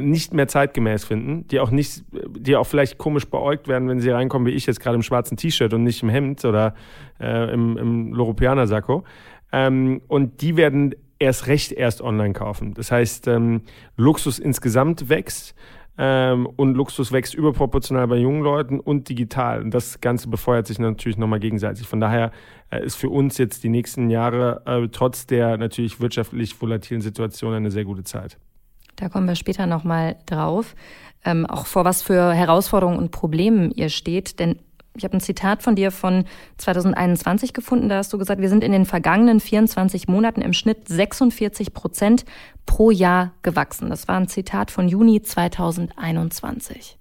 nicht 0.00 0.32
mehr 0.32 0.48
zeitgemäß 0.48 1.04
finden, 1.04 1.46
die 1.48 1.60
auch 1.60 1.70
nicht, 1.70 2.04
die 2.38 2.56
auch 2.56 2.64
vielleicht 2.64 2.96
komisch 2.96 3.26
beäugt 3.26 3.68
werden, 3.68 3.88
wenn 3.88 4.00
sie 4.00 4.10
reinkommen, 4.10 4.46
wie 4.46 4.52
ich 4.52 4.64
jetzt 4.64 4.80
gerade 4.80 4.96
im 4.96 5.02
schwarzen 5.02 5.36
T-Shirt 5.36 5.74
und 5.74 5.82
nicht 5.82 6.02
im 6.02 6.08
Hemd 6.08 6.44
oder 6.46 6.74
äh, 7.20 7.52
im, 7.52 7.76
im 7.76 8.14
Loropianer-Sakko. 8.14 9.04
Ähm, 9.52 10.00
und 10.08 10.40
die 10.40 10.56
werden 10.56 10.94
erst 11.18 11.46
recht 11.46 11.72
erst 11.72 12.02
online 12.02 12.32
kaufen. 12.32 12.74
Das 12.74 12.90
heißt, 12.90 13.28
ähm, 13.28 13.62
Luxus 13.96 14.38
insgesamt 14.38 15.08
wächst 15.08 15.54
ähm, 15.96 16.46
und 16.56 16.74
Luxus 16.74 17.12
wächst 17.12 17.34
überproportional 17.34 18.08
bei 18.08 18.16
jungen 18.16 18.42
Leuten 18.42 18.80
und 18.80 19.08
digital. 19.08 19.62
Und 19.62 19.72
das 19.72 20.00
Ganze 20.00 20.28
befeuert 20.28 20.66
sich 20.66 20.78
natürlich 20.78 21.18
nochmal 21.18 21.40
gegenseitig. 21.40 21.86
Von 21.86 22.00
daher 22.00 22.32
äh, 22.70 22.84
ist 22.84 22.96
für 22.96 23.10
uns 23.10 23.38
jetzt 23.38 23.62
die 23.62 23.68
nächsten 23.68 24.10
Jahre 24.10 24.62
äh, 24.66 24.88
trotz 24.90 25.26
der 25.26 25.56
natürlich 25.56 26.00
wirtschaftlich 26.00 26.60
volatilen 26.60 27.00
Situation 27.00 27.54
eine 27.54 27.70
sehr 27.70 27.84
gute 27.84 28.02
Zeit. 28.02 28.38
Da 28.96 29.08
kommen 29.08 29.26
wir 29.26 29.34
später 29.34 29.66
nochmal 29.66 30.16
drauf. 30.26 30.74
Ähm, 31.24 31.46
auch 31.46 31.66
vor 31.66 31.84
was 31.84 32.02
für 32.02 32.32
Herausforderungen 32.32 32.98
und 32.98 33.10
Problemen 33.10 33.70
ihr 33.70 33.88
steht. 33.88 34.38
Denn 34.38 34.58
ich 34.96 35.04
habe 35.04 35.16
ein 35.16 35.20
Zitat 35.20 35.62
von 35.62 35.74
dir 35.74 35.90
von 35.90 36.24
2021 36.58 37.52
gefunden. 37.52 37.88
Da 37.88 37.96
hast 37.96 38.12
du 38.12 38.18
gesagt, 38.18 38.40
wir 38.40 38.48
sind 38.48 38.62
in 38.62 38.72
den 38.72 38.84
vergangenen 38.84 39.40
24 39.40 40.06
Monaten 40.06 40.40
im 40.40 40.52
Schnitt 40.52 40.86
46 40.88 41.74
Prozent 41.74 42.24
pro 42.64 42.90
Jahr 42.90 43.32
gewachsen. 43.42 43.90
Das 43.90 44.06
war 44.06 44.16
ein 44.16 44.28
Zitat 44.28 44.70
von 44.70 44.88
Juni 44.88 45.20
2021. 45.22 46.98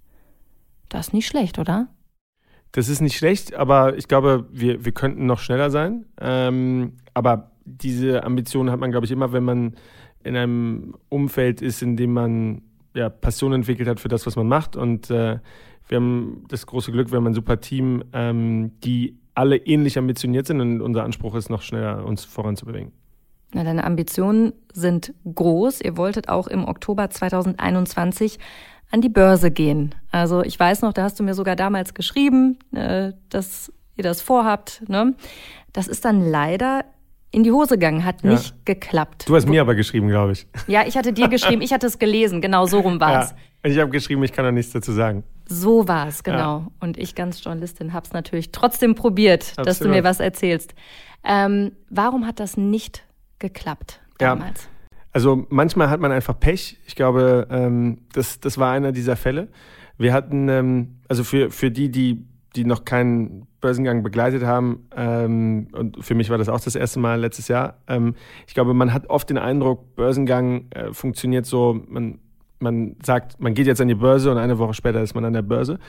Das 0.89 1.07
ist 1.07 1.13
nicht 1.13 1.27
schlecht, 1.27 1.59
oder? 1.59 1.87
Das 2.71 2.89
ist 2.89 3.01
nicht 3.01 3.15
schlecht, 3.15 3.53
aber 3.53 3.95
ich 3.97 4.07
glaube, 4.07 4.47
wir, 4.51 4.83
wir 4.83 4.91
könnten 4.93 5.27
noch 5.27 5.39
schneller 5.39 5.69
sein. 5.69 6.05
Ähm, 6.19 6.97
aber 7.13 7.51
diese 7.65 8.23
Ambition 8.23 8.71
hat 8.71 8.79
man, 8.79 8.89
glaube 8.89 9.05
ich, 9.05 9.11
immer, 9.11 9.31
wenn 9.31 9.43
man 9.43 9.75
in 10.23 10.35
einem 10.35 10.95
Umfeld 11.09 11.61
ist, 11.61 11.81
in 11.81 11.97
dem 11.97 12.13
man 12.13 12.61
ja, 12.95 13.09
Passion 13.09 13.53
entwickelt 13.53 13.87
hat 13.87 13.99
für 13.99 14.07
das, 14.07 14.25
was 14.25 14.35
man 14.35 14.47
macht. 14.47 14.75
Und 14.75 15.09
äh, 15.09 15.39
wir 15.87 15.97
haben 15.97 16.45
das 16.49 16.65
große 16.65 16.91
Glück, 16.91 17.11
wir 17.11 17.17
haben 17.17 17.27
ein 17.27 17.33
super 17.33 17.59
Team, 17.59 18.03
ähm, 18.13 18.71
die 18.83 19.17
alle 19.35 19.57
ähnlich 19.57 19.97
ambitioniert 19.97 20.47
sind 20.47 20.61
und 20.61 20.81
unser 20.81 21.03
Anspruch 21.03 21.35
ist, 21.35 21.49
noch 21.49 21.61
schneller 21.61 22.05
uns 22.05 22.23
voranzubewegen. 22.23 22.91
Na, 23.53 23.63
deine 23.63 23.83
Ambitionen 23.83 24.53
sind 24.73 25.13
groß. 25.31 25.81
Ihr 25.81 25.97
wolltet 25.97 26.29
auch 26.29 26.47
im 26.47 26.65
Oktober 26.65 27.09
2021 27.09 28.39
an 28.91 29.01
die 29.01 29.09
Börse 29.09 29.51
gehen. 29.51 29.95
Also 30.11 30.43
ich 30.43 30.59
weiß 30.59 30.81
noch, 30.81 30.93
da 30.93 31.03
hast 31.03 31.19
du 31.19 31.23
mir 31.23 31.33
sogar 31.33 31.55
damals 31.55 31.93
geschrieben, 31.93 32.57
äh, 32.71 33.13
dass 33.29 33.71
ihr 33.95 34.03
das 34.03 34.21
vorhabt. 34.21 34.83
Ne? 34.87 35.15
Das 35.71 35.87
ist 35.87 36.05
dann 36.05 36.21
leider 36.21 36.85
in 37.33 37.43
die 37.43 37.51
Hose 37.51 37.75
gegangen, 37.75 38.05
hat 38.05 38.23
ja. 38.23 38.29
nicht 38.29 38.65
geklappt. 38.65 39.27
Du 39.27 39.35
hast 39.35 39.49
mir 39.49 39.59
aber 39.59 39.75
geschrieben, 39.75 40.07
glaube 40.07 40.33
ich. 40.33 40.47
Ja, 40.67 40.85
ich 40.85 40.95
hatte 40.95 41.11
dir 41.11 41.27
geschrieben, 41.27 41.61
ich 41.61 41.73
hatte 41.73 41.87
es 41.87 41.99
gelesen, 41.99 42.41
genau 42.41 42.65
so 42.67 42.79
rum 42.79 42.99
war 42.99 43.23
es. 43.23 43.35
Ja, 43.63 43.71
ich 43.71 43.79
habe 43.79 43.89
geschrieben, 43.89 44.23
ich 44.23 44.31
kann 44.31 44.45
da 44.45 44.51
nichts 44.51 44.71
dazu 44.71 44.91
sagen. 44.91 45.23
So 45.47 45.87
war 45.87 46.07
es, 46.07 46.23
genau. 46.23 46.59
Ja. 46.59 46.67
Und 46.79 46.97
ich 46.97 47.15
ganz 47.15 47.43
Journalistin 47.43 47.91
habe 47.91 48.05
es 48.05 48.13
natürlich 48.13 48.51
trotzdem 48.51 48.95
probiert, 48.95 49.41
Absolut. 49.41 49.67
dass 49.67 49.79
du 49.79 49.89
mir 49.89 50.03
was 50.03 50.19
erzählst. 50.19 50.75
Ähm, 51.23 51.71
warum 51.89 52.27
hat 52.27 52.39
das 52.39 52.55
nicht 52.55 53.03
geklappt 53.39 53.99
damals? 54.19 54.63
Ja. 54.63 54.69
Also 55.11 55.45
manchmal 55.49 55.89
hat 55.89 55.99
man 55.99 56.11
einfach 56.11 56.39
Pech. 56.39 56.77
Ich 56.85 56.95
glaube, 56.95 57.47
ähm, 57.49 57.99
das, 58.13 58.39
das 58.39 58.57
war 58.57 58.71
einer 58.71 58.91
dieser 58.91 59.15
Fälle. 59.15 59.49
Wir 59.97 60.13
hatten, 60.13 60.49
ähm, 60.49 60.99
also 61.07 61.23
für, 61.23 61.49
für 61.49 61.71
die, 61.71 61.89
die 61.89 62.27
die 62.55 62.65
noch 62.65 62.85
keinen 62.85 63.47
Börsengang 63.63 64.03
begleitet 64.03 64.43
haben, 64.43 64.89
ähm, 64.95 65.69
und 65.71 66.03
für 66.03 66.15
mich 66.15 66.29
war 66.29 66.37
das 66.37 66.49
auch 66.49 66.59
das 66.59 66.75
erste 66.75 66.99
Mal 66.99 67.19
letztes 67.19 67.47
Jahr, 67.47 67.77
ähm, 67.87 68.13
ich 68.45 68.53
glaube, 68.53 68.73
man 68.73 68.93
hat 68.93 69.09
oft 69.09 69.29
den 69.29 69.37
Eindruck, 69.37 69.95
Börsengang 69.95 70.65
äh, 70.71 70.91
funktioniert 70.91 71.45
so, 71.45 71.81
man, 71.87 72.19
man 72.59 72.97
sagt, 73.01 73.39
man 73.39 73.53
geht 73.53 73.67
jetzt 73.67 73.79
an 73.79 73.87
die 73.87 73.95
Börse 73.95 74.29
und 74.29 74.37
eine 74.37 74.59
Woche 74.59 74.73
später 74.73 75.01
ist 75.01 75.15
man 75.15 75.23
an 75.23 75.31
der 75.31 75.43
Börse. 75.43 75.79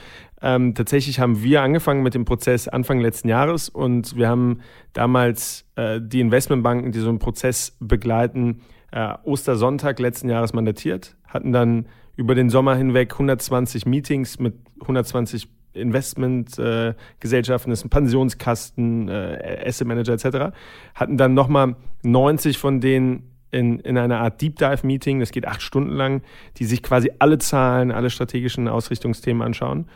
Ähm, 0.41 0.75
tatsächlich 0.75 1.19
haben 1.19 1.43
wir 1.43 1.63
angefangen 1.63 2.05
mit 2.05 2.15
dem 2.15 2.25
Prozess 2.25 2.69
Anfang 2.69 3.01
letzten 3.01 3.29
Jahres 3.29 3.69
und 3.69 4.17
wir 4.17 4.29
haben 4.29 4.61
damals 4.93 5.67
äh, 5.75 6.01
die 6.01 6.21
Investmentbanken, 6.21 6.93
die 6.93 7.01
so 7.01 7.09
einen 7.09 7.19
Prozess 7.19 7.77
begleiten, 7.81 8.61
äh, 8.93 9.15
Ostersonntag 9.25 9.99
letzten 9.99 10.29
Jahres 10.29 10.53
mandatiert, 10.53 11.17
hatten 11.27 11.53
dann 11.53 11.87
über 12.15 12.37
den 12.37 12.51
Sommer 12.51 12.77
hinweg 12.77 13.13
120 13.13 13.85
Meetings 13.87 14.39
mit 14.39 14.55
120 14.81 15.49
Investmentgesellschaften, 15.75 17.71
äh, 17.71 17.73
das 17.73 17.81
ist 17.81 17.87
ein 17.87 17.91
Pensionskasten, 17.91 19.09
äh, 19.09 19.65
Asset 19.67 19.87
Manager 19.87 20.13
etc., 20.15 20.57
hatten 20.95 21.17
dann 21.17 21.35
nochmal 21.35 21.77
90 22.03 22.59
von 22.59 22.81
denen 22.81 23.31
in, 23.51 23.79
in 23.81 23.97
einer 23.97 24.21
Art 24.21 24.41
Deep 24.41 24.57
Dive 24.57 24.85
Meeting, 24.87 25.21
das 25.21 25.31
geht 25.31 25.47
acht 25.47 25.63
Stunden 25.63 25.93
lang, 25.93 26.23
die 26.57 26.65
sich 26.65 26.83
quasi 26.83 27.13
alle 27.19 27.39
Zahlen, 27.39 27.93
alle 27.93 28.11
strategischen 28.11 28.67
Ausrichtungsthemen 28.69 29.43
anschauen. 29.43 29.87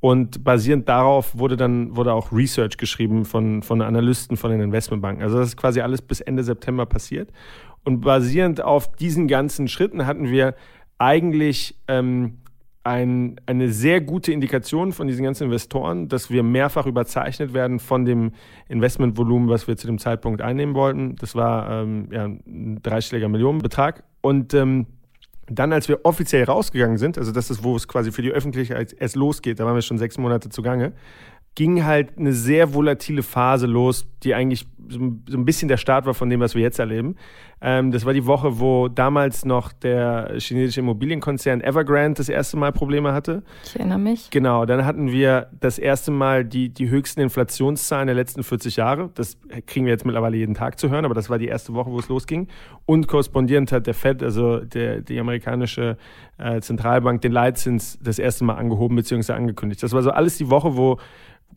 Und 0.00 0.44
basierend 0.44 0.88
darauf 0.88 1.36
wurde 1.36 1.56
dann 1.56 1.96
wurde 1.96 2.12
auch 2.12 2.30
Research 2.30 2.76
geschrieben 2.76 3.24
von, 3.24 3.62
von 3.62 3.82
Analysten 3.82 4.36
von 4.36 4.52
den 4.52 4.60
Investmentbanken. 4.60 5.24
Also 5.24 5.38
das 5.38 5.48
ist 5.48 5.56
quasi 5.56 5.80
alles 5.80 6.02
bis 6.02 6.20
Ende 6.20 6.44
September 6.44 6.86
passiert. 6.86 7.32
Und 7.84 8.02
basierend 8.02 8.60
auf 8.62 8.92
diesen 8.92 9.26
ganzen 9.26 9.66
Schritten 9.66 10.06
hatten 10.06 10.30
wir 10.30 10.54
eigentlich 10.98 11.76
ähm, 11.88 12.38
ein, 12.88 13.38
eine 13.44 13.70
sehr 13.70 14.00
gute 14.00 14.32
Indikation 14.32 14.92
von 14.92 15.06
diesen 15.06 15.22
ganzen 15.22 15.44
Investoren, 15.44 16.08
dass 16.08 16.30
wir 16.30 16.42
mehrfach 16.42 16.86
überzeichnet 16.86 17.52
werden 17.52 17.80
von 17.80 18.06
dem 18.06 18.32
Investmentvolumen, 18.66 19.50
was 19.50 19.68
wir 19.68 19.76
zu 19.76 19.86
dem 19.86 19.98
Zeitpunkt 19.98 20.40
einnehmen 20.40 20.74
wollten. 20.74 21.14
Das 21.16 21.34
war 21.34 21.82
ähm, 21.82 22.08
ja, 22.10 22.24
ein 22.24 22.80
dreistelliger 22.82 23.28
Millionenbetrag. 23.28 24.04
Und 24.22 24.54
ähm, 24.54 24.86
dann, 25.50 25.74
als 25.74 25.88
wir 25.88 26.00
offiziell 26.04 26.44
rausgegangen 26.44 26.96
sind, 26.96 27.18
also 27.18 27.30
das 27.30 27.50
ist, 27.50 27.62
wo 27.62 27.76
es 27.76 27.88
quasi 27.88 28.10
für 28.10 28.22
die 28.22 28.32
Öffentlichkeit 28.32 28.94
erst 28.98 29.16
losgeht, 29.16 29.60
da 29.60 29.66
waren 29.66 29.74
wir 29.74 29.82
schon 29.82 29.98
sechs 29.98 30.16
Monate 30.16 30.48
zugange, 30.48 30.94
ging 31.58 31.84
halt 31.84 32.16
eine 32.16 32.32
sehr 32.32 32.72
volatile 32.72 33.24
Phase 33.24 33.66
los, 33.66 34.06
die 34.22 34.32
eigentlich 34.32 34.64
so 34.88 35.00
ein 35.00 35.44
bisschen 35.44 35.66
der 35.66 35.76
Start 35.76 36.06
war 36.06 36.14
von 36.14 36.30
dem, 36.30 36.38
was 36.38 36.54
wir 36.54 36.62
jetzt 36.62 36.78
erleben. 36.78 37.16
Ähm, 37.60 37.90
das 37.90 38.06
war 38.06 38.12
die 38.12 38.26
Woche, 38.26 38.60
wo 38.60 38.86
damals 38.86 39.44
noch 39.44 39.72
der 39.72 40.34
chinesische 40.38 40.78
Immobilienkonzern 40.78 41.60
Evergrande 41.60 42.18
das 42.18 42.28
erste 42.28 42.56
Mal 42.56 42.70
Probleme 42.70 43.12
hatte. 43.12 43.42
Ich 43.64 43.74
erinnere 43.74 43.98
mich. 43.98 44.30
Genau, 44.30 44.66
dann 44.66 44.84
hatten 44.84 45.10
wir 45.10 45.48
das 45.58 45.80
erste 45.80 46.12
Mal 46.12 46.44
die, 46.44 46.68
die 46.68 46.90
höchsten 46.90 47.22
Inflationszahlen 47.22 48.06
der 48.06 48.14
letzten 48.14 48.44
40 48.44 48.76
Jahre. 48.76 49.10
Das 49.16 49.36
kriegen 49.66 49.84
wir 49.84 49.92
jetzt 49.92 50.06
mittlerweile 50.06 50.36
jeden 50.36 50.54
Tag 50.54 50.78
zu 50.78 50.90
hören, 50.90 51.04
aber 51.04 51.14
das 51.14 51.28
war 51.28 51.38
die 51.38 51.48
erste 51.48 51.74
Woche, 51.74 51.90
wo 51.90 51.98
es 51.98 52.08
losging. 52.08 52.46
Und 52.86 53.08
korrespondierend 53.08 53.72
hat 53.72 53.88
der 53.88 53.94
Fed, 53.94 54.22
also 54.22 54.60
der, 54.60 55.00
die 55.00 55.18
amerikanische 55.18 55.96
äh, 56.38 56.60
Zentralbank, 56.60 57.20
den 57.20 57.32
Leitzins 57.32 57.98
das 58.00 58.20
erste 58.20 58.44
Mal 58.44 58.54
angehoben 58.54 58.94
bzw. 58.94 59.32
angekündigt. 59.32 59.82
Das 59.82 59.92
war 59.92 60.04
so 60.04 60.12
alles 60.12 60.38
die 60.38 60.50
Woche, 60.50 60.76
wo 60.76 60.98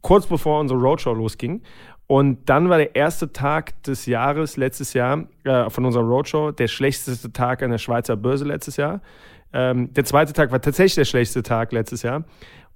kurz 0.02 0.28
bevor 0.28 0.60
unsere 0.60 0.80
Roadshow 0.80 1.14
losging. 1.14 1.62
Und 2.08 2.50
dann 2.50 2.70
war 2.70 2.78
der 2.78 2.96
erste 2.96 3.32
Tag 3.32 3.82
des 3.84 4.06
Jahres, 4.06 4.58
letztes 4.58 4.94
Jahr, 4.94 5.28
äh, 5.46 5.70
von 5.70 5.86
unserer 5.86 6.04
Roadshow, 6.04 6.52
der 6.52 6.68
schlechteste 6.68 7.32
Tag 7.32 7.64
an 7.64 7.72
der 7.72 7.78
Schweizer 7.78 8.18
Börse 8.18 8.44
letztes 8.44 8.76
Jahr. 8.76 9.02
Ähm, 9.54 9.94
der 9.94 10.04
zweite 10.04 10.34
Tag 10.34 10.52
war 10.52 10.62
tatsächlich 10.62 10.96
der 10.96 11.06
schlechteste 11.06 11.44
Tag 11.44 11.72
letztes 11.72 12.02
Jahr. 12.02 12.26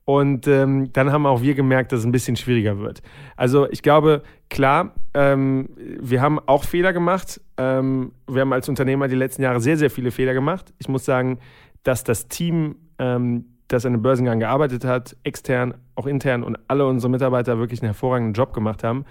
Und 0.06 0.48
ähm, 0.48 0.94
dann 0.94 1.12
haben 1.12 1.26
auch 1.26 1.42
wir 1.42 1.56
gemerkt, 1.56 1.92
dass 1.92 2.02
es 2.02 2.06
ein 2.06 2.12
bisschen 2.12 2.36
schwieriger 2.36 2.80
wird. 2.80 3.02
Also 3.36 3.68
ich 3.72 3.82
glaube, 3.82 4.22
klar, 4.50 4.94
ähm, 5.16 5.70
wir 5.76 6.22
haben 6.22 6.40
auch 6.40 6.64
Fehler 6.64 6.94
gemacht. 6.94 7.42
Ähm, 7.58 8.12
wir 8.28 8.42
haben 8.42 8.54
als 8.54 8.70
Unternehmer 8.70 9.08
die 9.08 9.16
letzten 9.16 9.42
Jahre 9.42 9.60
sehr, 9.60 9.78
sehr 9.78 9.90
viele 9.90 10.12
Fehler 10.12 10.36
gemacht. 10.36 10.74
Ich 10.78 10.88
muss 10.88 11.06
sagen, 11.06 11.40
dass 11.84 12.04
das 12.04 12.28
Team 12.28 12.76
ähm, 13.00 13.46
das 13.68 13.86
an 13.86 13.94
dem 13.94 14.04
Börsengang 14.04 14.40
gearbeitet 14.40 14.86
hat, 14.86 15.18
extern, 15.24 15.74
auch 15.96 16.06
intern 16.06 16.44
und 16.44 16.58
alle 16.68 16.86
unsere 16.86 17.10
Mitarbeiter 17.10 17.58
wirklich 17.58 17.82
einen 17.82 17.90
hervorragenden 17.90 18.34
Job 18.34 18.54
gemacht 18.54 18.84
haben. 18.84 19.06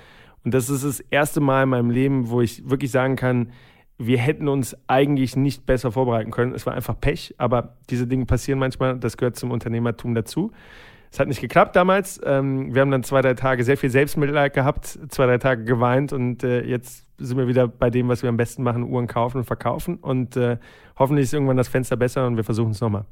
Und 0.45 0.53
das 0.55 0.69
ist 0.69 0.85
das 0.85 1.01
erste 1.01 1.41
Mal 1.41 1.65
in 1.65 1.71
meinem 1.71 1.91
Leben, 1.91 2.29
wo 2.29 2.41
ich 2.41 2.69
wirklich 2.69 2.91
sagen 2.91 3.17
kann, 3.17 3.51
wir 3.97 4.19
hätten 4.19 4.49
uns 4.49 4.77
eigentlich 4.89 5.37
nicht 5.37 5.67
besser 5.67 5.93
vorbereiten 5.93 6.31
können. 6.31 6.53
Es 6.55 6.67
war 6.67 6.75
einfach 6.75 6.99
Pech, 7.01 7.35
aber 7.39 7.77
diese 7.91 8.07
Dinge 8.07 8.27
passieren 8.27 8.59
manchmal, 8.59 8.99
das 8.99 9.17
gehört 9.17 9.37
zum 9.37 9.51
Unternehmertum 9.51 10.15
dazu. 10.15 10.51
Es 11.11 11.21
hat 11.21 11.29
nicht 11.29 11.41
geklappt 11.41 11.77
damals. 11.77 12.21
Ähm, 12.25 12.75
wir 12.75 12.83
haben 12.83 12.91
dann 12.91 13.05
zwei, 13.05 13.23
drei 13.23 13.35
Tage 13.35 13.63
sehr 13.63 13.77
viel 13.77 13.89
Selbstmitleid 13.91 14.53
gehabt, 14.53 14.99
zwei, 15.09 15.27
drei 15.27 15.39
Tage 15.39 15.63
geweint 15.63 16.13
und 16.13 16.43
äh, 16.43 16.65
jetzt 16.65 17.07
sind 17.19 17.39
wir 17.39 17.47
wieder 17.47 17.69
bei 17.69 17.89
dem, 17.89 18.09
was 18.09 18.23
wir 18.23 18.29
am 18.29 18.37
besten 18.37 18.65
machen, 18.65 18.83
Uhren 18.83 19.07
kaufen 19.07 19.39
und 19.39 19.45
verkaufen. 19.45 19.97
Und 19.97 20.37
äh, 20.37 20.59
hoffentlich 20.99 21.25
ist 21.25 21.33
irgendwann 21.33 21.57
das 21.57 21.69
Fenster 21.69 21.97
besser 21.97 22.27
und 22.27 22.37
wir 22.37 22.43
versuchen 22.43 22.73
es 22.73 22.81
nochmal. 22.81 23.05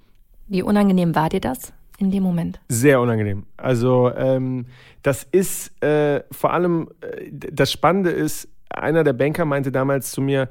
Wie 0.48 0.62
unangenehm 0.62 1.14
war 1.14 1.28
dir 1.28 1.40
das 1.40 1.72
in 2.02 2.10
dem 2.10 2.22
Moment? 2.24 2.60
Sehr 2.68 3.00
unangenehm. 3.00 3.46
Also 3.56 4.12
ähm, 4.14 4.66
das 5.02 5.22
ist 5.22 5.82
äh, 5.82 6.24
vor 6.32 6.52
allem, 6.52 6.88
äh, 7.00 7.30
das 7.30 7.70
Spannende 7.70 8.10
ist, 8.10 8.48
einer 8.68 9.04
der 9.04 9.12
Banker 9.12 9.44
meinte 9.44 9.70
damals 9.70 10.10
zu 10.10 10.20
mir, 10.20 10.48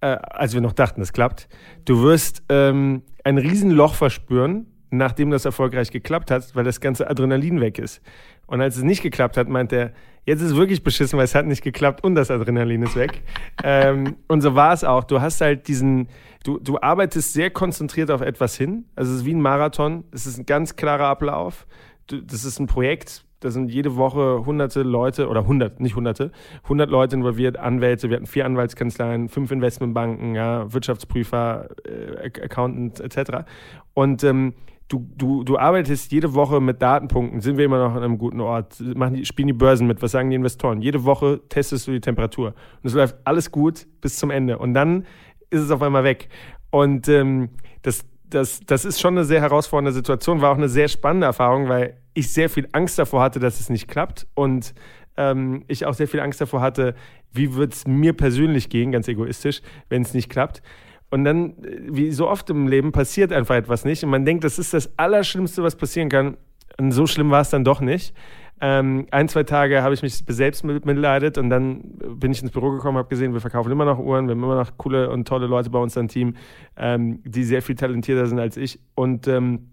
äh, 0.00 0.06
als 0.06 0.54
wir 0.54 0.60
noch 0.60 0.72
dachten, 0.72 1.00
es 1.00 1.12
klappt, 1.12 1.48
du 1.84 2.02
wirst 2.02 2.42
ähm, 2.48 3.02
ein 3.22 3.38
Riesenloch 3.38 3.94
verspüren, 3.94 4.66
nachdem 4.90 5.30
das 5.30 5.44
erfolgreich 5.44 5.90
geklappt 5.90 6.30
hat, 6.30 6.54
weil 6.56 6.64
das 6.64 6.80
ganze 6.80 7.08
Adrenalin 7.08 7.60
weg 7.60 7.78
ist. 7.78 8.00
Und 8.46 8.60
als 8.60 8.76
es 8.76 8.82
nicht 8.82 9.02
geklappt 9.02 9.36
hat, 9.36 9.48
meint 9.48 9.72
er, 9.72 9.92
jetzt 10.28 10.42
ist 10.42 10.54
wirklich 10.56 10.82
beschissen, 10.82 11.16
weil 11.16 11.24
es 11.24 11.34
hat 11.34 11.46
nicht 11.46 11.62
geklappt 11.62 12.04
und 12.04 12.14
das 12.14 12.30
Adrenalin 12.30 12.82
ist 12.82 12.96
weg. 12.96 13.22
ähm, 13.64 14.16
und 14.28 14.42
so 14.42 14.54
war 14.54 14.74
es 14.74 14.84
auch. 14.84 15.04
Du 15.04 15.20
hast 15.22 15.40
halt 15.40 15.68
diesen, 15.68 16.08
du, 16.44 16.58
du 16.58 16.78
arbeitest 16.78 17.32
sehr 17.32 17.50
konzentriert 17.50 18.10
auf 18.10 18.20
etwas 18.20 18.54
hin. 18.54 18.84
Also 18.94 19.12
es 19.12 19.20
ist 19.20 19.24
wie 19.24 19.34
ein 19.34 19.40
Marathon. 19.40 20.04
Es 20.12 20.26
ist 20.26 20.38
ein 20.38 20.44
ganz 20.44 20.76
klarer 20.76 21.06
Ablauf. 21.06 21.66
Du, 22.08 22.20
das 22.20 22.44
ist 22.44 22.60
ein 22.60 22.66
Projekt. 22.66 23.24
Da 23.40 23.50
sind 23.50 23.70
jede 23.70 23.96
Woche 23.96 24.44
hunderte 24.44 24.82
Leute 24.82 25.28
oder 25.28 25.46
hundert, 25.46 25.80
nicht 25.80 25.94
hunderte, 25.94 26.32
hundert 26.68 26.90
Leute 26.90 27.14
involviert, 27.16 27.56
Anwälte. 27.56 28.10
Wir 28.10 28.16
hatten 28.16 28.26
vier 28.26 28.44
Anwaltskanzleien, 28.44 29.28
fünf 29.28 29.50
Investmentbanken, 29.52 30.34
ja, 30.34 30.70
Wirtschaftsprüfer, 30.72 31.68
äh, 31.84 32.26
Accountants 32.42 33.00
etc. 33.00 33.46
Und 33.94 34.24
ähm, 34.24 34.54
du, 34.88 35.06
du, 35.16 35.44
du 35.44 35.58
arbeitest 35.58 36.10
jede 36.12 36.34
Woche 36.34 36.60
mit 36.60 36.82
Datenpunkten. 36.82 37.40
Sind 37.40 37.58
wir 37.58 37.66
immer 37.66 37.78
noch 37.78 37.94
an 37.94 38.02
einem 38.02 38.18
guten 38.18 38.40
Ort? 38.40 38.80
Machen 38.80 39.14
die, 39.14 39.24
spielen 39.24 39.48
die 39.48 39.54
Börsen 39.54 39.86
mit? 39.86 40.02
Was 40.02 40.12
sagen 40.12 40.30
die 40.30 40.36
Investoren? 40.36 40.80
Jede 40.80 41.04
Woche 41.04 41.40
testest 41.48 41.86
du 41.86 41.92
die 41.92 42.00
Temperatur. 42.00 42.48
Und 42.82 42.88
es 42.88 42.94
läuft 42.94 43.16
alles 43.24 43.50
gut 43.50 43.86
bis 44.00 44.16
zum 44.16 44.30
Ende. 44.30 44.58
Und 44.58 44.74
dann 44.74 45.04
ist 45.50 45.60
es 45.60 45.70
auf 45.70 45.82
einmal 45.82 46.04
weg. 46.04 46.28
Und 46.70 47.08
ähm, 47.08 47.50
das, 47.82 48.04
das, 48.28 48.60
das 48.60 48.84
ist 48.84 49.00
schon 49.00 49.14
eine 49.14 49.24
sehr 49.24 49.40
herausfordernde 49.40 49.92
Situation, 49.92 50.40
war 50.40 50.52
auch 50.52 50.56
eine 50.56 50.68
sehr 50.68 50.88
spannende 50.88 51.26
Erfahrung, 51.26 51.68
weil 51.68 51.98
ich 52.14 52.32
sehr 52.32 52.50
viel 52.50 52.68
Angst 52.72 52.98
davor 52.98 53.22
hatte, 53.22 53.40
dass 53.40 53.60
es 53.60 53.70
nicht 53.70 53.88
klappt. 53.88 54.26
Und 54.34 54.74
ähm, 55.16 55.64
ich 55.68 55.84
auch 55.86 55.94
sehr 55.94 56.08
viel 56.08 56.20
Angst 56.20 56.40
davor 56.40 56.60
hatte, 56.60 56.94
wie 57.32 57.54
wird 57.54 57.74
es 57.74 57.86
mir 57.86 58.14
persönlich 58.14 58.70
gehen, 58.70 58.92
ganz 58.92 59.06
egoistisch, 59.08 59.60
wenn 59.88 60.02
es 60.02 60.14
nicht 60.14 60.30
klappt. 60.30 60.62
Und 61.10 61.24
dann, 61.24 61.54
wie 61.88 62.10
so 62.10 62.28
oft 62.28 62.50
im 62.50 62.68
Leben, 62.68 62.92
passiert 62.92 63.32
einfach 63.32 63.54
etwas 63.54 63.84
nicht. 63.84 64.04
Und 64.04 64.10
man 64.10 64.24
denkt, 64.24 64.44
das 64.44 64.58
ist 64.58 64.74
das 64.74 64.90
Allerschlimmste, 64.98 65.62
was 65.62 65.76
passieren 65.76 66.08
kann. 66.08 66.36
Und 66.78 66.92
so 66.92 67.06
schlimm 67.06 67.30
war 67.30 67.40
es 67.40 67.50
dann 67.50 67.64
doch 67.64 67.80
nicht. 67.80 68.14
Ähm, 68.60 69.06
ein, 69.10 69.28
zwei 69.28 69.44
Tage 69.44 69.82
habe 69.82 69.94
ich 69.94 70.02
mich 70.02 70.24
selbst 70.26 70.64
mitleidet 70.64 71.38
und 71.38 71.48
dann 71.48 71.80
bin 72.16 72.32
ich 72.32 72.42
ins 72.42 72.50
Büro 72.50 72.70
gekommen, 72.70 72.98
habe 72.98 73.08
gesehen, 73.08 73.32
wir 73.32 73.40
verkaufen 73.40 73.70
immer 73.70 73.84
noch 73.84 74.00
Uhren, 74.00 74.26
wir 74.26 74.32
haben 74.32 74.42
immer 74.42 74.56
noch 74.56 74.76
coole 74.76 75.10
und 75.10 75.28
tolle 75.28 75.46
Leute 75.46 75.70
bei 75.70 75.78
uns 75.78 75.96
im 75.96 76.08
Team, 76.08 76.34
ähm, 76.76 77.20
die 77.24 77.44
sehr 77.44 77.62
viel 77.62 77.76
talentierter 77.76 78.26
sind 78.26 78.40
als 78.40 78.56
ich. 78.56 78.80
Und 78.96 79.28
ähm, 79.28 79.68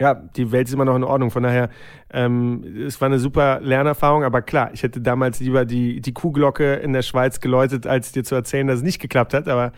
ja, 0.00 0.14
die 0.14 0.52
Welt 0.52 0.68
ist 0.68 0.74
immer 0.74 0.84
noch 0.84 0.96
in 0.96 1.04
Ordnung. 1.04 1.30
Von 1.30 1.42
daher, 1.42 1.70
ähm, 2.10 2.64
es 2.86 3.00
war 3.00 3.06
eine 3.06 3.18
super 3.18 3.60
Lernerfahrung, 3.60 4.24
aber 4.24 4.42
klar, 4.42 4.70
ich 4.72 4.82
hätte 4.82 5.00
damals 5.00 5.40
lieber 5.40 5.64
die, 5.64 6.00
die 6.00 6.12
Kuhglocke 6.12 6.74
in 6.74 6.92
der 6.92 7.02
Schweiz 7.02 7.40
geläutet, 7.40 7.86
als 7.86 8.12
dir 8.12 8.24
zu 8.24 8.34
erzählen, 8.34 8.66
dass 8.66 8.78
es 8.78 8.82
nicht 8.82 9.00
geklappt 9.00 9.34
hat. 9.34 9.48
Aber 9.48 9.72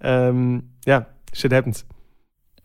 ähm, 0.00 0.70
ja, 0.86 1.06
shit 1.32 1.52
happens. 1.52 1.86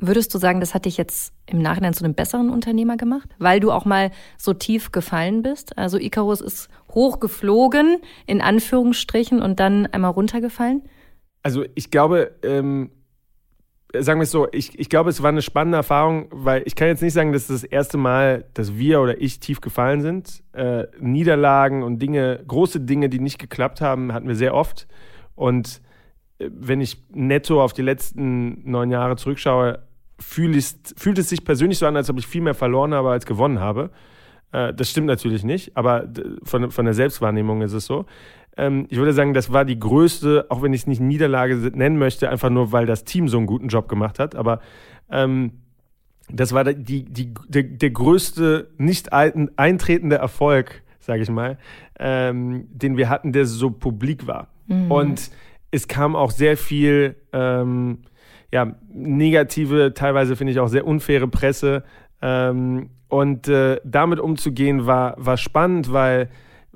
Würdest 0.01 0.33
du 0.33 0.37
sagen, 0.37 0.61
das 0.61 0.73
hat 0.73 0.85
dich 0.85 0.95
jetzt 0.95 1.33
im 1.45 1.61
Nachhinein 1.61 1.93
zu 1.93 2.05
einem 2.05 2.13
besseren 2.13 2.49
Unternehmer 2.49 2.95
gemacht, 2.95 3.29
weil 3.37 3.59
du 3.59 3.71
auch 3.71 3.83
mal 3.83 4.11
so 4.37 4.53
tief 4.53 4.91
gefallen 4.91 5.41
bist? 5.41 5.77
Also 5.77 5.97
Icarus 5.97 6.39
ist 6.39 6.69
hochgeflogen, 6.91 7.97
in 8.25 8.41
Anführungsstrichen, 8.41 9.41
und 9.41 9.59
dann 9.59 9.87
einmal 9.87 10.11
runtergefallen? 10.11 10.83
Also 11.43 11.65
ich 11.75 11.91
glaube, 11.91 12.31
ähm, 12.43 12.91
sagen 13.97 14.19
wir 14.19 14.23
es 14.23 14.31
so, 14.31 14.47
ich, 14.51 14.77
ich 14.77 14.89
glaube, 14.89 15.09
es 15.09 15.23
war 15.23 15.29
eine 15.29 15.41
spannende 15.41 15.77
Erfahrung, 15.77 16.27
weil 16.31 16.61
ich 16.65 16.75
kann 16.75 16.87
jetzt 16.87 17.01
nicht 17.01 17.13
sagen, 17.13 17.33
dass 17.33 17.47
das 17.47 17.63
erste 17.63 17.97
Mal, 17.97 18.45
dass 18.53 18.77
wir 18.77 19.01
oder 19.01 19.19
ich 19.19 19.39
tief 19.39 19.61
gefallen 19.61 20.01
sind. 20.01 20.43
Äh, 20.53 20.85
Niederlagen 20.99 21.83
und 21.83 21.99
Dinge, 21.99 22.43
große 22.47 22.81
Dinge, 22.81 23.09
die 23.09 23.19
nicht 23.19 23.39
geklappt 23.39 23.81
haben, 23.81 24.13
hatten 24.13 24.27
wir 24.27 24.35
sehr 24.35 24.53
oft. 24.53 24.87
Und 25.35 25.81
äh, 26.37 26.49
wenn 26.51 26.81
ich 26.81 27.03
netto 27.09 27.63
auf 27.63 27.73
die 27.73 27.81
letzten 27.81 28.69
neun 28.69 28.91
Jahre 28.91 29.15
zurückschaue, 29.15 29.79
fühl 30.19 30.59
fühlt 30.97 31.17
es 31.17 31.29
sich 31.29 31.43
persönlich 31.43 31.79
so 31.79 31.87
an, 31.87 31.95
als 31.95 32.09
ob 32.09 32.19
ich 32.19 32.27
viel 32.27 32.41
mehr 32.41 32.53
verloren 32.53 32.93
habe 32.93 33.09
als 33.09 33.25
gewonnen 33.25 33.59
habe. 33.59 33.89
Äh, 34.51 34.73
das 34.73 34.91
stimmt 34.91 35.07
natürlich 35.07 35.43
nicht, 35.43 35.75
aber 35.75 36.07
von, 36.43 36.71
von 36.71 36.85
der 36.85 36.93
Selbstwahrnehmung 36.93 37.61
ist 37.61 37.73
es 37.73 37.85
so. 37.85 38.05
Ähm, 38.59 38.87
ich 38.89 38.97
würde 38.97 39.13
sagen, 39.13 39.33
das 39.33 39.53
war 39.53 39.63
die 39.63 39.79
größte, 39.79 40.47
auch 40.49 40.61
wenn 40.61 40.73
ich 40.73 40.81
es 40.81 40.87
nicht 40.87 40.99
Niederlage 40.99 41.55
nennen 41.73 41.97
möchte, 41.97 42.29
einfach 42.29 42.49
nur, 42.49 42.73
weil 42.73 42.85
das 42.85 43.05
Team 43.05 43.29
so 43.29 43.37
einen 43.37 43.47
guten 43.47 43.69
Job 43.69 43.87
gemacht 43.87 44.19
hat. 44.19 44.35
Aber 44.35 44.59
ähm, 45.09 45.53
das 46.29 46.51
war 46.51 46.65
die, 46.65 47.05
die, 47.05 47.33
der, 47.47 47.63
der 47.63 47.89
größte 47.89 48.69
nicht 48.77 49.13
eintretende 49.13 50.17
Erfolg, 50.17 50.83
sage 50.99 51.21
ich 51.21 51.29
mal, 51.29 51.57
ähm, 51.97 52.67
den 52.69 52.97
wir 52.97 53.09
hatten, 53.09 53.31
der 53.31 53.45
so 53.45 53.71
publik 53.71 54.27
war. 54.27 54.49
Mhm. 54.67 54.91
Und 54.91 55.31
es 55.71 55.87
kam 55.87 56.17
auch 56.17 56.31
sehr 56.31 56.57
viel 56.57 57.15
ähm, 57.31 57.99
ja, 58.51 58.75
negative, 58.91 59.93
teilweise 59.93 60.35
finde 60.35 60.51
ich 60.51 60.59
auch 60.59 60.67
sehr 60.67 60.85
unfaire 60.85 61.29
Presse. 61.29 61.83
Ähm, 62.21 62.89
und 63.07 63.47
äh, 63.47 63.79
damit 63.85 64.19
umzugehen 64.19 64.85
war, 64.85 65.15
war 65.17 65.37
spannend, 65.37 65.93
weil 65.93 66.29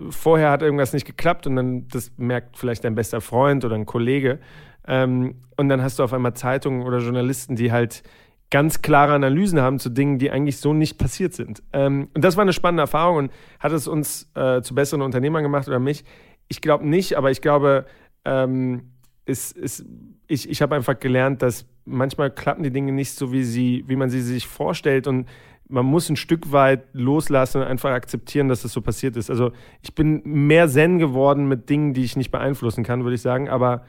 vorher 0.10 0.50
hat 0.52 0.62
irgendwas 0.62 0.94
nicht 0.94 1.06
geklappt 1.06 1.48
und 1.48 1.56
dann 1.56 1.88
das 1.88 2.12
merkt 2.18 2.58
vielleicht 2.58 2.84
dein 2.84 2.96
bester 2.96 3.22
Freund 3.22 3.64
oder 3.66 3.76
ein 3.76 3.86
Kollege. 3.86 4.40
Ähm, 4.88 5.36
und 5.56 5.70
dann 5.70 5.82
hast 5.82 6.00
du 6.00 6.04
auf 6.04 6.14
einmal 6.14 6.34
Zeitungen 6.34 6.84
oder 6.84 7.00
Journalisten, 7.00 7.56
die 7.56 7.72
halt 7.72 8.04
ganz 8.50 8.82
klare 8.82 9.14
Analysen 9.14 9.62
haben 9.62 9.80
zu 9.80 9.90
Dingen, 9.90 10.20
die 10.20 10.30
eigentlich 10.30 10.58
so 10.58 10.74
nicht 10.74 10.98
passiert 10.98 11.34
sind. 11.34 11.64
Ähm, 11.74 12.10
und 12.14 12.24
das 12.24 12.38
war 12.38 12.44
eine 12.44 12.54
spannende 12.54 12.82
Erfahrung 12.82 13.18
und 13.18 13.32
hat 13.60 13.72
es 13.72 13.88
uns 13.88 14.30
äh, 14.36 14.62
zu 14.62 14.76
besseren 14.76 15.02
Unternehmern 15.02 15.42
gemacht 15.42 15.68
oder 15.68 15.80
mich? 15.80 16.04
Ich 16.48 16.62
glaube 16.62 16.88
nicht, 16.88 17.18
aber 17.18 17.32
ich 17.32 17.42
glaube, 17.42 17.86
ähm, 18.26 18.92
es, 19.26 19.52
es, 19.54 19.86
ich, 20.28 20.50
ich 20.50 20.62
habe 20.62 20.76
einfach 20.76 21.00
gelernt, 21.00 21.42
dass 21.42 21.66
manchmal 21.86 22.32
klappen 22.32 22.64
die 22.64 22.72
Dinge 22.72 22.92
nicht 22.92 23.14
so, 23.14 23.32
wie, 23.32 23.44
sie, 23.44 23.84
wie 23.88 23.96
man 23.96 24.10
sie 24.10 24.22
sich 24.22 24.48
vorstellt 24.48 25.08
und 25.08 25.28
man 25.70 25.86
muss 25.86 26.10
ein 26.10 26.16
Stück 26.16 26.52
weit 26.52 26.84
loslassen 26.94 27.62
und 27.62 27.68
einfach 27.68 27.92
akzeptieren, 27.92 28.48
dass 28.48 28.62
das 28.62 28.74
so 28.74 28.82
passiert 28.82 29.18
ist. 29.18 29.30
Also 29.30 29.52
ich 29.82 29.96
bin 29.96 30.22
mehr 30.24 30.68
Zen 30.68 31.00
geworden 31.00 31.48
mit 31.48 31.70
Dingen, 31.70 31.94
die 31.94 32.04
ich 32.04 32.16
nicht 32.16 32.32
beeinflussen 32.32 32.84
kann, 32.84 33.04
würde 33.04 33.16
ich 33.16 33.22
sagen, 33.22 33.50
aber 33.50 33.84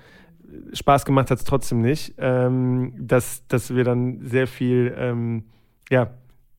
Spaß 0.72 1.04
gemacht 1.04 1.30
hat 1.30 1.38
es 1.38 1.44
trotzdem 1.44 1.80
nicht, 1.80 2.14
ähm, 2.18 2.94
dass, 2.96 3.46
dass 3.48 3.74
wir 3.74 3.84
dann 3.84 4.20
sehr 4.22 4.46
viel, 4.46 4.94
ähm, 4.96 5.44
ja, 5.90 6.10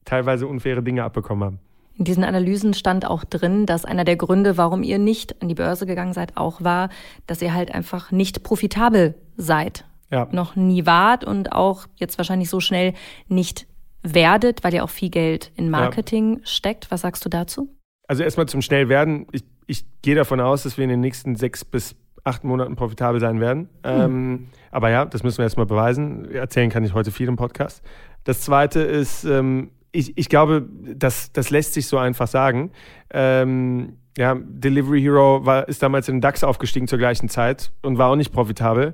teilweise 0.03 0.47
unfaire 0.47 0.83
Dinge 0.83 1.03
abbekommen 1.03 1.43
haben. 1.43 1.59
In 1.97 2.03
diesen 2.03 2.25
Analysen 2.25 2.73
stand 2.73 3.05
auch 3.05 3.23
drin, 3.23 3.65
dass 3.65 3.85
einer 3.85 4.03
der 4.03 4.17
Gründe, 4.17 4.57
warum 4.57 4.83
ihr 4.83 4.99
nicht 4.99 5.41
an 5.41 5.47
die 5.47 5.55
Börse 5.55 5.85
gegangen 5.85 6.13
seid, 6.13 6.35
auch 6.35 6.61
war, 6.61 6.89
dass 7.25 7.41
ihr 7.41 7.53
halt 7.53 7.73
einfach 7.73 8.11
nicht 8.11 8.43
profitabel 8.43 9.15
seid. 9.37 9.85
Ja. 10.15 10.27
Noch 10.31 10.55
nie 10.55 10.85
wart 10.85 11.25
und 11.25 11.51
auch 11.51 11.87
jetzt 11.95 12.17
wahrscheinlich 12.17 12.49
so 12.49 12.61
schnell 12.61 12.93
nicht 13.27 13.67
werdet, 14.01 14.63
weil 14.63 14.73
ja 14.73 14.83
auch 14.83 14.89
viel 14.89 15.09
Geld 15.09 15.51
in 15.55 15.69
Marketing 15.69 16.37
ja. 16.39 16.45
steckt. 16.45 16.89
Was 16.89 17.01
sagst 17.01 17.25
du 17.25 17.29
dazu? 17.29 17.69
Also 18.07 18.23
erstmal 18.23 18.47
zum 18.47 18.61
Schnellwerden. 18.61 19.27
Ich, 19.33 19.43
ich 19.67 19.83
gehe 20.01 20.15
davon 20.15 20.39
aus, 20.39 20.63
dass 20.63 20.77
wir 20.77 20.85
in 20.85 20.89
den 20.89 21.01
nächsten 21.01 21.35
sechs 21.35 21.65
bis 21.65 21.95
acht 22.23 22.45
Monaten 22.45 22.77
profitabel 22.77 23.19
sein 23.19 23.41
werden. 23.41 23.69
Hm. 23.85 24.01
Ähm, 24.01 24.47
aber 24.71 24.89
ja, 24.89 25.03
das 25.03 25.23
müssen 25.23 25.39
wir 25.39 25.43
erstmal 25.43 25.65
beweisen. 25.65 26.31
Erzählen 26.31 26.69
kann 26.69 26.85
ich 26.85 26.93
heute 26.93 27.11
viel 27.11 27.27
im 27.27 27.35
Podcast. 27.35 27.83
Das 28.23 28.41
zweite 28.41 28.79
ist, 28.79 29.25
ähm, 29.25 29.71
ich, 29.91 30.17
ich 30.17 30.29
glaube, 30.29 30.67
das, 30.95 31.33
das 31.33 31.49
lässt 31.49 31.73
sich 31.73 31.87
so 31.87 31.97
einfach 31.97 32.27
sagen. 32.27 32.71
Ähm, 33.11 33.97
ja, 34.17 34.35
Delivery 34.39 35.01
Hero 35.01 35.45
war, 35.45 35.67
ist 35.67 35.83
damals 35.83 36.07
in 36.07 36.15
den 36.15 36.21
DAX 36.21 36.43
aufgestiegen 36.43 36.87
zur 36.87 36.99
gleichen 36.99 37.27
Zeit 37.27 37.71
und 37.81 37.97
war 37.97 38.09
auch 38.09 38.15
nicht 38.15 38.31
profitabel. 38.31 38.93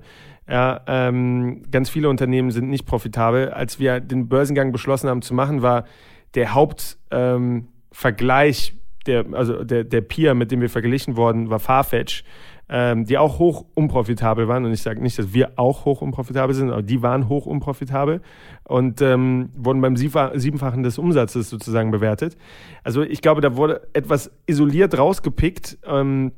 Ja, 0.52 0.82
ähm, 0.86 1.64
ganz 1.72 1.90
viele 1.90 2.10
Unternehmen 2.10 2.52
sind 2.52 2.70
nicht 2.70 2.86
profitabel. 2.86 3.52
Als 3.52 3.80
wir 3.80 4.02
den 4.02 4.28
Börsengang 4.28 4.74
beschlossen 4.74 5.10
haben 5.10 5.22
zu 5.22 5.34
machen, 5.34 5.62
war 5.62 5.86
der 6.36 6.54
Hauptvergleich, 6.54 8.74
ähm, 8.74 8.78
der, 9.08 9.26
also 9.32 9.64
der, 9.64 9.86
der 9.86 10.02
Peer, 10.02 10.36
mit 10.36 10.52
dem 10.52 10.60
wir 10.60 10.70
verglichen 10.70 11.16
worden, 11.16 11.50
war 11.50 11.60
Farfetch 11.60 12.26
ähm, 12.72 13.04
die 13.04 13.18
auch 13.18 13.38
hoch 13.38 13.66
unprofitabel 13.76 14.48
waren. 14.48 14.66
Und 14.66 14.72
ich 14.72 14.82
sage 14.82 15.02
nicht, 15.02 15.20
dass 15.20 15.34
wir 15.34 15.52
auch 15.58 15.84
hoch 15.84 16.02
unprofitabel 16.02 16.56
sind, 16.56 16.72
aber 16.72 16.82
die 16.82 17.02
waren 17.02 17.28
hoch 17.28 17.46
unprofitabel 17.46 18.22
und 18.64 19.02
ähm, 19.02 19.50
wurden 19.56 19.82
beim 19.82 19.98
Siebenfachen 19.98 20.82
des 20.82 20.98
Umsatzes 20.98 21.50
sozusagen 21.50 21.92
bewertet. 21.92 22.38
Also 22.84 23.04
ich 23.04 23.22
glaube, 23.22 23.42
da 23.42 23.58
wurde 23.58 23.88
etwas 23.94 24.32
isoliert 24.48 24.98
rausgepickt. 24.98 25.80
Ähm, 25.86 26.32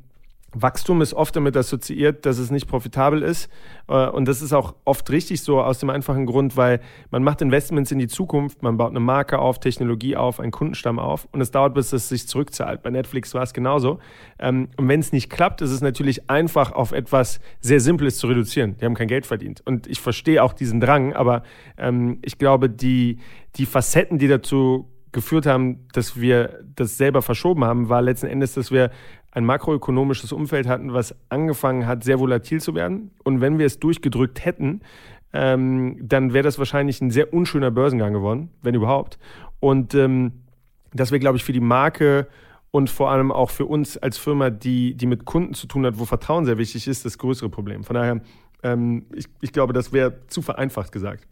Wachstum 0.54 1.02
ist 1.02 1.14
oft 1.14 1.34
damit 1.36 1.56
assoziiert, 1.56 2.24
dass 2.26 2.38
es 2.38 2.50
nicht 2.50 2.66
profitabel 2.66 3.22
ist. 3.22 3.50
Äh, 3.88 4.08
und 4.08 4.26
das 4.26 4.42
ist 4.42 4.52
auch 4.52 4.74
oft 4.84 5.10
richtig 5.10 5.42
so 5.42 5.60
aus 5.60 5.78
dem 5.78 5.90
einfachen 5.90 6.26
Grund, 6.26 6.56
weil 6.56 6.80
man 7.10 7.22
macht 7.22 7.42
Investments 7.42 7.90
in 7.90 7.98
die 7.98 8.06
Zukunft, 8.06 8.62
man 8.62 8.76
baut 8.76 8.90
eine 8.90 9.00
Marke 9.00 9.38
auf, 9.38 9.58
Technologie 9.58 10.16
auf, 10.16 10.40
einen 10.40 10.52
Kundenstamm 10.52 10.98
auf 10.98 11.28
und 11.32 11.40
es 11.40 11.50
dauert, 11.50 11.74
bis 11.74 11.92
es 11.92 12.08
sich 12.08 12.28
zurückzahlt. 12.28 12.82
Bei 12.82 12.90
Netflix 12.90 13.34
war 13.34 13.42
es 13.42 13.52
genauso. 13.52 13.98
Ähm, 14.38 14.68
und 14.76 14.88
wenn 14.88 15.00
es 15.00 15.12
nicht 15.12 15.30
klappt, 15.30 15.60
ist 15.60 15.70
es 15.70 15.80
natürlich 15.80 16.30
einfach 16.30 16.72
auf 16.72 16.92
etwas 16.92 17.40
sehr 17.60 17.80
Simples 17.80 18.18
zu 18.18 18.26
reduzieren. 18.26 18.76
Die 18.80 18.84
haben 18.84 18.94
kein 18.94 19.08
Geld 19.08 19.26
verdient. 19.26 19.62
Und 19.64 19.86
ich 19.86 20.00
verstehe 20.00 20.42
auch 20.42 20.52
diesen 20.52 20.80
Drang, 20.80 21.12
aber 21.12 21.42
ähm, 21.76 22.18
ich 22.22 22.38
glaube, 22.38 22.70
die, 22.70 23.18
die 23.56 23.66
Facetten, 23.66 24.18
die 24.18 24.28
dazu 24.28 24.90
geführt 25.14 25.46
haben, 25.46 25.86
dass 25.92 26.20
wir 26.20 26.60
das 26.74 26.98
selber 26.98 27.22
verschoben 27.22 27.64
haben, 27.64 27.88
war 27.88 28.02
letzten 28.02 28.26
Endes, 28.26 28.52
dass 28.52 28.70
wir 28.70 28.90
ein 29.34 29.44
makroökonomisches 29.44 30.32
Umfeld 30.32 30.66
hatten, 30.68 30.94
was 30.94 31.14
angefangen 31.28 31.86
hat, 31.86 32.04
sehr 32.04 32.20
volatil 32.20 32.60
zu 32.60 32.74
werden. 32.74 33.10
Und 33.24 33.40
wenn 33.40 33.58
wir 33.58 33.66
es 33.66 33.80
durchgedrückt 33.80 34.44
hätten, 34.44 34.80
ähm, 35.32 35.98
dann 36.00 36.32
wäre 36.32 36.44
das 36.44 36.58
wahrscheinlich 36.58 37.00
ein 37.00 37.10
sehr 37.10 37.34
unschöner 37.34 37.72
Börsengang 37.72 38.12
geworden, 38.12 38.50
wenn 38.62 38.74
überhaupt. 38.74 39.18
Und 39.58 39.94
ähm, 39.94 40.44
das 40.92 41.10
wäre, 41.10 41.18
glaube 41.18 41.36
ich, 41.36 41.44
für 41.44 41.52
die 41.52 41.60
Marke 41.60 42.28
und 42.70 42.88
vor 42.88 43.10
allem 43.10 43.32
auch 43.32 43.50
für 43.50 43.66
uns 43.66 43.98
als 43.98 44.16
Firma, 44.16 44.50
die, 44.50 44.94
die 44.94 45.06
mit 45.06 45.24
Kunden 45.24 45.54
zu 45.54 45.66
tun 45.66 45.84
hat, 45.84 45.98
wo 45.98 46.04
Vertrauen 46.04 46.44
sehr 46.44 46.58
wichtig 46.58 46.86
ist, 46.86 47.04
das 47.04 47.18
größere 47.18 47.48
Problem. 47.48 47.82
Von 47.82 47.94
daher, 47.94 48.20
ähm, 48.62 49.06
ich, 49.12 49.26
ich 49.40 49.52
glaube, 49.52 49.72
das 49.72 49.92
wäre 49.92 50.26
zu 50.28 50.42
vereinfacht 50.42 50.92
gesagt. 50.92 51.26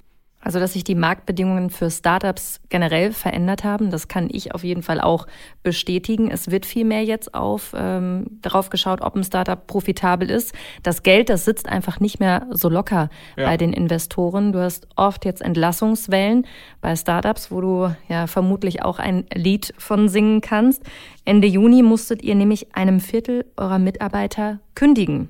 Also, 0.45 0.59
dass 0.59 0.72
sich 0.72 0.82
die 0.82 0.97
Marktbedingungen 0.97 1.70
für 1.70 1.88
Startups 1.88 2.61
generell 2.68 3.12
verändert 3.12 3.62
haben, 3.62 3.90
das 3.90 4.09
kann 4.09 4.28
ich 4.28 4.53
auf 4.53 4.64
jeden 4.64 4.82
Fall 4.82 5.01
auch 5.01 5.28
bestätigen. 5.62 6.32
Es 6.32 6.51
wird 6.51 6.66
viel 6.66 6.84
mehr 6.84 7.05
jetzt 7.05 7.32
auf 7.32 7.72
ähm, 7.76 8.26
darauf 8.43 8.68
geschaut, 8.68 9.03
ob 9.03 9.14
ein 9.14 9.22
Startup 9.22 9.64
profitabel 9.64 10.28
ist. 10.28 10.53
Das 10.82 11.05
Geld, 11.05 11.28
das 11.28 11.45
sitzt 11.45 11.68
einfach 11.68 12.01
nicht 12.01 12.18
mehr 12.18 12.49
so 12.51 12.68
locker 12.68 13.09
ja. 13.36 13.45
bei 13.47 13.57
den 13.57 13.72
Investoren. 13.72 14.53
Du 14.53 14.59
hast 14.59 14.88
oft 14.97 15.24
jetzt 15.24 15.43
Entlassungswellen 15.43 16.45
bei 16.80 16.97
Startups, 16.97 17.53
wo 17.53 17.61
du 17.61 17.97
ja 18.09 18.26
vermutlich 18.26 18.82
auch 18.82 18.99
ein 18.99 19.26
Lied 19.32 19.72
von 19.78 20.09
singen 20.09 20.40
kannst. 20.40 20.82
Ende 21.24 21.47
Juni 21.47 21.82
musstet 21.82 22.20
ihr 22.20 22.34
nämlich 22.34 22.74
einem 22.74 22.99
Viertel 22.99 23.45
eurer 23.57 23.78
Mitarbeiter 23.78 24.59
kündigen. 24.74 25.28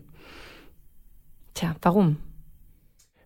Tja, 1.52 1.76
warum? 1.82 2.16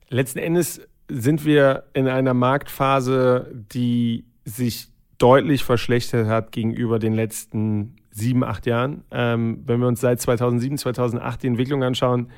Letzten 0.09 0.41
Endes 0.41 0.80
sind 1.09 1.45
wir 1.45 1.85
in 1.93 2.09
einer 2.09 2.35
Marktphase, 2.35 3.53
die 3.73 4.25
sich 4.45 4.89
deutlich 5.19 5.65
verschlechtert 5.65 6.27
hat 6.27 6.53
gegenüber 6.53 6.99
den 6.99 7.15
letzten 7.15 7.97
sieben, 8.11 8.45
acht 8.45 8.67
Jahren. 8.67 9.05
Ähm, 9.11 9.63
wenn 9.67 9.81
wir 9.81 9.89
uns 9.89 10.01
seit 10.01 10.21
2007, 10.21 10.79
2008 10.79 11.43
die 11.43 11.47
Entwicklung 11.49 11.83
anschauen, 11.83 12.31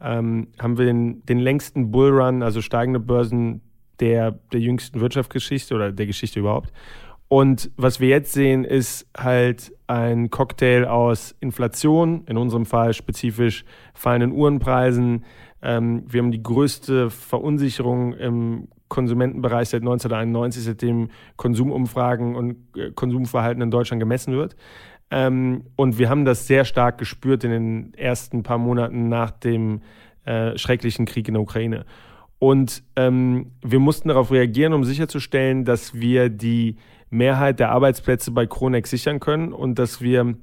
ähm, 0.00 0.48
haben 0.58 0.78
wir 0.78 0.86
den, 0.86 1.24
den 1.26 1.38
längsten 1.38 1.90
Bullrun, 1.90 2.42
also 2.42 2.60
steigende 2.60 3.00
Börsen 3.00 3.62
der, 4.00 4.32
der 4.52 4.60
jüngsten 4.60 5.00
Wirtschaftsgeschichte 5.00 5.74
oder 5.74 5.92
der 5.92 6.06
Geschichte 6.06 6.40
überhaupt. 6.40 6.72
Und 7.28 7.70
was 7.76 7.98
wir 7.98 8.08
jetzt 8.08 8.32
sehen, 8.32 8.64
ist 8.64 9.06
halt 9.16 9.72
ein 9.88 10.30
Cocktail 10.30 10.84
aus 10.84 11.34
Inflation, 11.40 12.24
in 12.26 12.36
unserem 12.36 12.66
Fall 12.66 12.94
spezifisch 12.94 13.64
fallenden 13.94 14.32
Uhrenpreisen. 14.32 15.24
Ähm, 15.62 16.04
wir 16.08 16.22
haben 16.22 16.32
die 16.32 16.42
größte 16.42 17.10
Verunsicherung 17.10 18.12
im 18.14 18.68
Konsumentenbereich 18.88 19.70
seit 19.70 19.82
1991, 19.82 20.64
seitdem 20.64 21.10
Konsumumfragen 21.36 22.36
und 22.36 22.56
äh, 22.76 22.90
Konsumverhalten 22.92 23.62
in 23.62 23.70
Deutschland 23.70 24.00
gemessen 24.00 24.34
wird. 24.34 24.56
Ähm, 25.10 25.64
und 25.76 25.98
wir 25.98 26.08
haben 26.08 26.24
das 26.24 26.46
sehr 26.46 26.64
stark 26.64 26.98
gespürt 26.98 27.44
in 27.44 27.50
den 27.50 27.94
ersten 27.94 28.42
paar 28.42 28.58
Monaten 28.58 29.08
nach 29.08 29.30
dem 29.30 29.80
äh, 30.24 30.56
schrecklichen 30.58 31.06
Krieg 31.06 31.28
in 31.28 31.34
der 31.34 31.42
Ukraine. 31.42 31.84
Und 32.38 32.82
ähm, 32.96 33.52
wir 33.62 33.78
mussten 33.78 34.08
darauf 34.08 34.30
reagieren, 34.30 34.72
um 34.72 34.84
sicherzustellen, 34.84 35.64
dass 35.64 35.94
wir 35.94 36.28
die 36.28 36.76
Mehrheit 37.08 37.60
der 37.60 37.70
Arbeitsplätze 37.70 38.30
bei 38.30 38.46
Kronex 38.46 38.90
sichern 38.90 39.20
können 39.20 39.52
und 39.52 39.78
dass 39.78 40.00
wir 40.00 40.34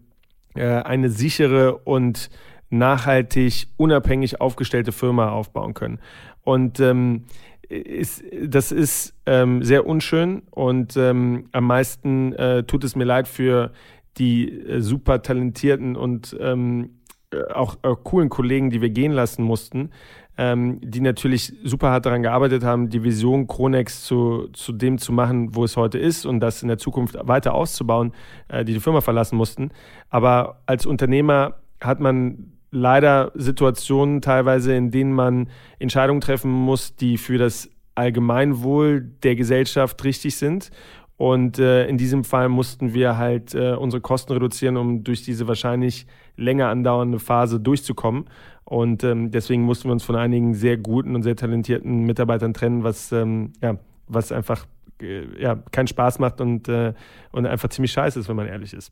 äh, 0.56 0.66
eine 0.66 1.10
sichere 1.10 1.78
und 1.78 2.30
nachhaltig 2.74 3.68
unabhängig 3.78 4.42
aufgestellte 4.42 4.92
Firma 4.92 5.30
aufbauen 5.30 5.74
können. 5.74 6.00
Und 6.44 6.80
ähm, 6.80 7.26
ist, 7.70 8.24
das 8.44 8.72
ist 8.72 9.16
ähm, 9.26 9.64
sehr 9.64 9.86
unschön 9.86 10.44
und 10.52 10.98
ähm, 10.98 11.48
am 11.54 11.66
meisten 11.66 12.34
äh, 12.34 12.64
tut 12.64 12.84
es 12.84 12.96
mir 12.96 13.06
leid 13.06 13.28
für 13.28 13.72
die 14.18 14.50
äh, 14.50 14.82
super 14.82 15.22
talentierten 15.22 15.96
und 15.96 16.36
ähm, 16.40 17.00
äh, 17.32 17.52
auch, 17.54 17.78
auch, 17.84 18.04
coolen 18.04 18.30
Kollegen, 18.30 18.70
die 18.70 18.82
wir 18.82 18.90
gehen 18.90 19.12
lassen 19.12 19.44
mussten, 19.44 19.92
ähm, 20.38 20.80
die 20.82 21.02
natürlich 21.02 21.54
super 21.64 21.90
hart 21.92 22.06
daran 22.06 22.22
gearbeitet 22.22 22.64
haben, 22.64 22.90
die 22.90 23.04
Vision 23.04 23.48
Kronex 23.48 24.04
zu, 24.04 24.50
zu 24.54 24.72
dem 24.72 24.98
zu 24.98 25.14
machen, 25.14 25.56
wo 25.56 25.64
es 25.64 25.78
heute 25.78 25.98
ist 25.98 26.26
und 26.26 26.42
das 26.42 26.62
in 26.62 26.68
der 26.68 26.78
Zukunft 26.78 27.16
weiter 27.22 27.54
auszubauen, 27.54 28.14
äh, 28.50 28.66
die 28.66 28.74
die 28.74 28.80
Firma 28.80 29.02
verlassen 29.02 29.38
mussten. 29.38 29.72
Aber 30.10 30.62
als 30.66 30.86
Unternehmer 30.86 31.56
hat 31.82 32.00
man 32.00 32.53
leider 32.74 33.32
Situationen 33.36 34.22
teilweise, 34.22 34.76
in 34.76 34.90
denen 34.90 35.14
man 35.14 35.50
Entscheidungen 35.80 36.22
treffen 36.22 36.52
muss, 36.52 36.96
die 36.96 37.18
für 37.18 37.38
das 37.38 37.70
Allgemeinwohl 37.96 39.02
der 39.02 39.36
Gesellschaft 39.36 40.04
richtig 40.04 40.36
sind. 40.36 40.72
Und 41.16 41.60
äh, 41.60 41.88
in 41.88 41.98
diesem 41.98 42.24
Fall 42.24 42.50
mussten 42.50 42.94
wir 42.96 43.18
halt 43.18 43.54
äh, 43.54 43.74
unsere 43.74 44.02
Kosten 44.02 44.34
reduzieren, 44.34 44.78
um 44.78 45.04
durch 45.04 45.24
diese 45.24 45.48
wahrscheinlich 45.48 46.08
länger 46.36 46.70
andauernde 46.70 47.20
Phase 47.20 47.60
durchzukommen. 47.60 48.26
Und 48.66 49.04
ähm, 49.04 49.30
deswegen 49.30 49.62
mussten 49.62 49.88
wir 49.88 49.94
uns 49.94 50.04
von 50.04 50.16
einigen 50.16 50.56
sehr 50.56 50.78
guten 50.78 51.14
und 51.14 51.22
sehr 51.22 51.36
talentierten 51.36 52.06
Mitarbeitern 52.06 52.56
trennen, 52.56 52.84
was, 52.84 53.12
ähm, 53.12 53.54
ja, 53.62 53.78
was 54.08 54.32
einfach 54.32 54.66
äh, 55.00 55.40
ja, 55.40 55.56
keinen 55.72 55.88
Spaß 55.88 56.18
macht 56.18 56.42
und, 56.42 56.68
äh, 56.68 56.94
und 57.32 57.46
einfach 57.46 57.70
ziemlich 57.70 57.92
scheiße 57.92 58.20
ist, 58.20 58.28
wenn 58.28 58.36
man 58.36 58.48
ehrlich 58.48 58.74
ist. 58.74 58.92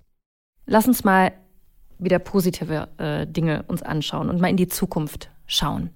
Lass 0.67 0.87
uns 0.87 1.03
mal 1.03 1.31
wieder 2.01 2.19
positive 2.19 2.89
äh, 2.97 3.27
Dinge 3.27 3.63
uns 3.67 3.81
anschauen 3.81 4.29
und 4.29 4.41
mal 4.41 4.49
in 4.49 4.57
die 4.57 4.67
Zukunft 4.67 5.29
schauen. 5.45 5.91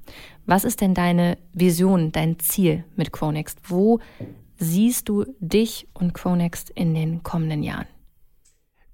Was 0.45 0.64
ist 0.64 0.82
denn 0.82 0.93
deine 0.93 1.38
Vision, 1.53 2.12
dein 2.12 2.39
Ziel 2.39 2.84
mit 2.95 3.12
Chronext? 3.12 3.60
Wo 3.64 3.99
siehst 4.58 5.10
du 5.10 5.26
dich 5.39 5.88
und 5.93 6.14
Chronext 6.14 6.70
in 6.70 6.93
den 6.93 7.24
kommenden 7.24 7.64
Jahren? 7.64 7.88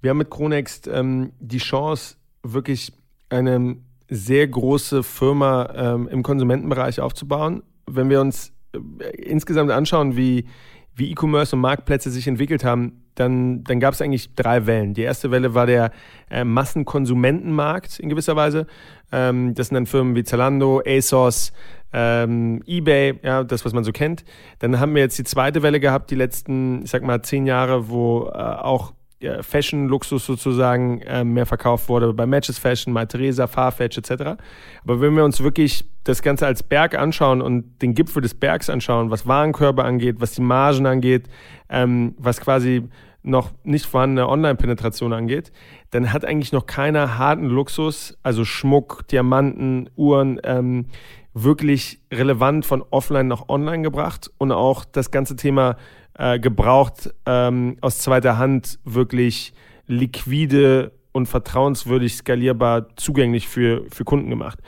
Wir 0.00 0.10
haben 0.10 0.18
mit 0.18 0.30
Chronext 0.30 0.88
ähm, 0.88 1.32
die 1.38 1.58
Chance, 1.58 2.16
wirklich 2.42 2.92
eine 3.28 3.76
sehr 4.08 4.48
große 4.48 5.02
Firma 5.02 5.72
ähm, 5.74 6.08
im 6.08 6.22
Konsumentenbereich 6.22 7.00
aufzubauen. 7.00 7.62
Wenn 7.86 8.10
wir 8.10 8.20
uns 8.20 8.52
äh, 8.72 9.08
insgesamt 9.16 9.70
anschauen, 9.70 10.16
wie, 10.16 10.46
wie 10.94 11.10
E-Commerce 11.10 11.54
und 11.54 11.62
Marktplätze 11.62 12.10
sich 12.10 12.26
entwickelt 12.26 12.64
haben, 12.64 13.01
dann, 13.14 13.64
dann 13.64 13.80
gab 13.80 13.94
es 13.94 14.02
eigentlich 14.02 14.34
drei 14.34 14.66
Wellen. 14.66 14.94
Die 14.94 15.02
erste 15.02 15.30
Welle 15.30 15.54
war 15.54 15.66
der 15.66 15.90
äh, 16.30 16.44
Massenkonsumentenmarkt 16.44 18.00
in 18.00 18.08
gewisser 18.08 18.36
Weise. 18.36 18.66
Ähm, 19.10 19.54
das 19.54 19.68
sind 19.68 19.74
dann 19.74 19.86
Firmen 19.86 20.14
wie 20.14 20.24
Zalando, 20.24 20.82
ASOS, 20.86 21.52
ähm, 21.92 22.62
eBay, 22.66 23.18
ja, 23.22 23.44
das, 23.44 23.64
was 23.64 23.72
man 23.72 23.84
so 23.84 23.92
kennt. 23.92 24.24
Dann 24.60 24.80
haben 24.80 24.94
wir 24.94 25.02
jetzt 25.02 25.18
die 25.18 25.24
zweite 25.24 25.62
Welle 25.62 25.80
gehabt, 25.80 26.10
die 26.10 26.14
letzten, 26.14 26.82
ich 26.84 26.90
sag 26.90 27.02
mal, 27.02 27.22
zehn 27.22 27.46
Jahre, 27.46 27.90
wo 27.90 28.28
äh, 28.28 28.38
auch 28.38 28.94
Fashion-Luxus 29.40 30.26
sozusagen 30.26 31.00
äh, 31.02 31.24
mehr 31.24 31.46
verkauft 31.46 31.88
wurde, 31.88 32.12
bei 32.12 32.26
Matches 32.26 32.58
Fashion, 32.58 32.92
Malteser, 32.92 33.48
Farfetch 33.48 33.98
etc. 33.98 34.40
Aber 34.84 35.00
wenn 35.00 35.14
wir 35.14 35.24
uns 35.24 35.42
wirklich 35.42 35.84
das 36.04 36.22
Ganze 36.22 36.46
als 36.46 36.62
Berg 36.62 36.96
anschauen 36.96 37.42
und 37.42 37.80
den 37.82 37.94
Gipfel 37.94 38.22
des 38.22 38.34
Bergs 38.34 38.68
anschauen, 38.68 39.10
was 39.10 39.26
Warenkörbe 39.26 39.84
angeht, 39.84 40.16
was 40.18 40.32
die 40.32 40.42
Margen 40.42 40.86
angeht, 40.86 41.28
ähm, 41.68 42.14
was 42.18 42.40
quasi 42.40 42.88
noch 43.22 43.50
nicht 43.62 43.86
vorhandene 43.86 44.28
Online-Penetration 44.28 45.12
angeht, 45.12 45.52
dann 45.90 46.12
hat 46.12 46.24
eigentlich 46.24 46.52
noch 46.52 46.66
keiner 46.66 47.18
harten 47.18 47.46
Luxus, 47.46 48.18
also 48.22 48.44
Schmuck, 48.44 49.06
Diamanten, 49.08 49.88
Uhren, 49.94 50.40
ähm, 50.42 50.86
wirklich 51.34 52.00
relevant 52.12 52.66
von 52.66 52.82
offline 52.90 53.28
nach 53.28 53.48
online 53.48 53.82
gebracht 53.82 54.30
und 54.38 54.52
auch 54.52 54.84
das 54.84 55.10
ganze 55.10 55.36
Thema 55.36 55.76
äh, 56.14 56.38
gebraucht 56.38 57.12
ähm, 57.26 57.76
aus 57.80 57.98
zweiter 57.98 58.38
Hand 58.38 58.78
wirklich 58.84 59.52
liquide 59.86 60.92
und 61.12 61.26
vertrauenswürdig 61.26 62.16
skalierbar 62.16 62.88
zugänglich 62.96 63.48
für, 63.48 63.84
für 63.90 64.04
Kunden 64.04 64.30
gemacht. 64.30 64.58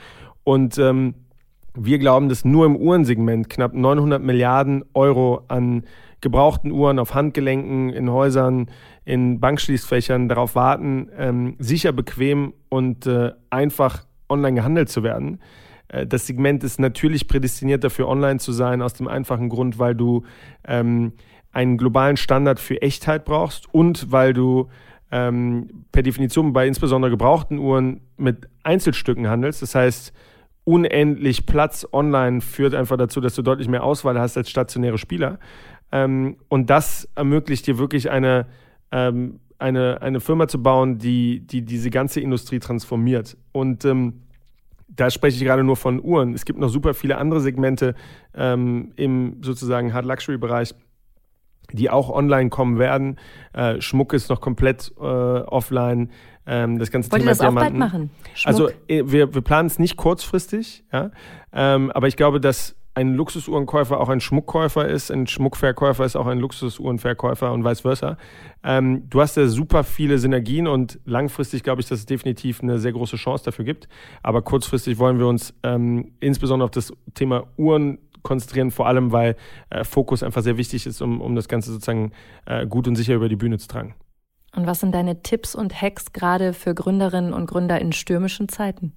Und 0.43 0.77
ähm, 0.77 1.15
wir 1.73 1.97
glauben, 1.97 2.29
dass 2.29 2.45
nur 2.45 2.65
im 2.65 2.75
Uhrensegment 2.75 3.49
knapp 3.49 3.73
900 3.73 4.21
Milliarden 4.21 4.83
Euro 4.93 5.43
an 5.47 5.83
gebrauchten 6.21 6.71
Uhren 6.71 6.99
auf 6.99 7.13
Handgelenken, 7.13 7.89
in 7.89 8.09
Häusern, 8.09 8.67
in 9.03 9.39
Bankschließfächern 9.39 10.29
darauf 10.29 10.55
warten, 10.55 11.09
ähm, 11.17 11.55
sicher, 11.59 11.91
bequem 11.91 12.53
und 12.69 13.05
äh, 13.05 13.31
einfach 13.49 14.05
online 14.29 14.55
gehandelt 14.55 14.89
zu 14.89 15.03
werden. 15.03 15.39
Äh, 15.87 16.07
das 16.07 16.25
Segment 16.25 16.63
ist 16.63 16.79
natürlich 16.79 17.27
prädestiniert 17.27 17.83
dafür, 17.83 18.07
online 18.07 18.39
zu 18.39 18.51
sein, 18.51 18.81
aus 18.81 18.93
dem 18.93 19.07
einfachen 19.07 19.49
Grund, 19.49 19.77
weil 19.77 19.95
du 19.95 20.23
ähm, 20.67 21.13
einen 21.55 21.77
globalen 21.77 22.17
Standard 22.17 22.59
für 22.59 22.81
Echtheit 22.81 23.23
brauchst 23.23 23.73
und 23.73 24.11
weil 24.11 24.33
du 24.33 24.67
ähm, 25.09 25.85
per 25.93 26.03
Definition 26.03 26.51
bei 26.51 26.67
insbesondere 26.67 27.09
gebrauchten 27.09 27.59
Uhren 27.59 28.01
mit 28.17 28.49
Einzelstücken 28.63 29.29
handelst. 29.29 29.61
Das 29.61 29.73
heißt, 29.73 30.11
unendlich 30.65 31.45
Platz 31.45 31.87
online 31.93 32.41
führt 32.41 32.75
einfach 32.75 32.97
dazu, 32.97 33.21
dass 33.21 33.35
du 33.35 33.41
deutlich 33.41 33.69
mehr 33.69 33.83
Auswahl 33.83 34.19
hast 34.19 34.35
als 34.35 34.49
stationäre 34.49 34.97
Spieler. 34.97 35.39
Ähm, 35.93 36.35
und 36.49 36.69
das 36.69 37.07
ermöglicht 37.15 37.65
dir 37.67 37.77
wirklich 37.77 38.11
eine, 38.11 38.47
ähm, 38.91 39.39
eine, 39.57 40.01
eine 40.01 40.19
Firma 40.19 40.49
zu 40.49 40.61
bauen, 40.61 40.97
die, 40.97 41.39
die 41.39 41.61
diese 41.61 41.89
ganze 41.89 42.19
Industrie 42.19 42.59
transformiert. 42.59 43.37
Und 43.53 43.85
ähm, 43.85 44.23
da 44.89 45.09
spreche 45.09 45.37
ich 45.37 45.43
gerade 45.43 45.63
nur 45.63 45.77
von 45.77 46.03
Uhren. 46.03 46.33
Es 46.33 46.43
gibt 46.43 46.59
noch 46.59 46.69
super 46.69 46.93
viele 46.93 47.17
andere 47.17 47.39
Segmente 47.39 47.95
ähm, 48.33 48.91
im 48.97 49.37
sozusagen 49.41 49.93
Hard 49.93 50.05
Luxury 50.05 50.37
Bereich, 50.37 50.73
die 51.71 51.89
auch 51.89 52.09
online 52.09 52.49
kommen 52.49 52.79
werden. 52.79 53.17
Äh, 53.53 53.81
Schmuck 53.81 54.13
ist 54.13 54.29
noch 54.29 54.41
komplett 54.41 54.93
äh, 54.97 55.01
offline. 55.01 56.11
Ähm, 56.47 56.77
das 56.77 56.91
ganze 56.91 57.11
Wollt 57.11 57.21
Thema 57.21 57.31
ihr 57.31 57.31
das 57.31 57.39
Diamanten. 57.39 57.81
auch 57.81 57.91
bald 57.91 57.93
machen? 57.93 58.09
Schmuck? 58.33 58.47
Also 58.47 58.69
äh, 58.87 59.03
wir, 59.05 59.33
wir 59.33 59.41
planen 59.41 59.67
es 59.67 59.79
nicht 59.79 59.97
kurzfristig, 59.97 60.83
ja. 60.91 61.11
Ähm, 61.51 61.91
aber 61.91 62.07
ich 62.07 62.17
glaube, 62.17 62.39
dass 62.39 62.75
ein 62.95 63.13
Luxusuhrenkäufer 63.13 63.99
auch 63.99 64.07
ein 64.07 64.21
Schmuckkäufer 64.21 64.87
ist, 64.87 65.11
ein 65.11 65.27
Schmuckverkäufer 65.27 66.05
ist 66.05 66.15
auch 66.15 66.27
ein 66.27 66.39
Luxusuhrenverkäufer 66.39 67.51
und 67.51 67.65
vice 67.65 67.81
versa. 67.81 68.17
Ähm, 68.63 69.09
du 69.09 69.19
hast 69.19 69.35
ja 69.35 69.47
super 69.47 69.83
viele 69.83 70.17
Synergien 70.17 70.65
und 70.65 70.99
langfristig 71.03 71.61
glaube 71.63 71.81
ich, 71.81 71.89
dass 71.89 71.99
es 71.99 72.05
definitiv 72.05 72.63
eine 72.63 72.79
sehr 72.79 72.93
große 72.93 73.17
Chance 73.17 73.43
dafür 73.43 73.65
gibt. 73.65 73.89
Aber 74.23 74.41
kurzfristig 74.41 74.97
wollen 74.97 75.19
wir 75.19 75.27
uns 75.27 75.53
ähm, 75.63 76.13
insbesondere 76.21 76.65
auf 76.65 76.71
das 76.71 76.93
Thema 77.13 77.47
Uhren 77.57 77.99
konzentrieren, 78.25 78.71
vor 78.71 78.87
allem 78.87 79.13
weil 79.13 79.37
äh, 79.69 79.85
Fokus 79.85 80.21
einfach 80.21 80.41
sehr 80.41 80.57
wichtig 80.57 80.85
ist, 80.85 81.01
um, 81.01 81.21
um 81.21 81.35
das 81.35 81.47
Ganze 81.47 81.71
sozusagen 81.71 82.11
äh, 82.45 82.67
gut 82.67 82.87
und 82.89 82.97
sicher 82.97 83.15
über 83.15 83.29
die 83.29 83.37
Bühne 83.37 83.57
zu 83.57 83.69
tragen. 83.69 83.95
Und 84.55 84.67
was 84.67 84.81
sind 84.81 84.93
deine 84.93 85.21
Tipps 85.21 85.55
und 85.55 85.81
Hacks 85.81 86.13
gerade 86.13 86.53
für 86.53 86.73
Gründerinnen 86.73 87.33
und 87.33 87.45
Gründer 87.45 87.79
in 87.79 87.91
stürmischen 87.91 88.49
Zeiten? 88.49 88.93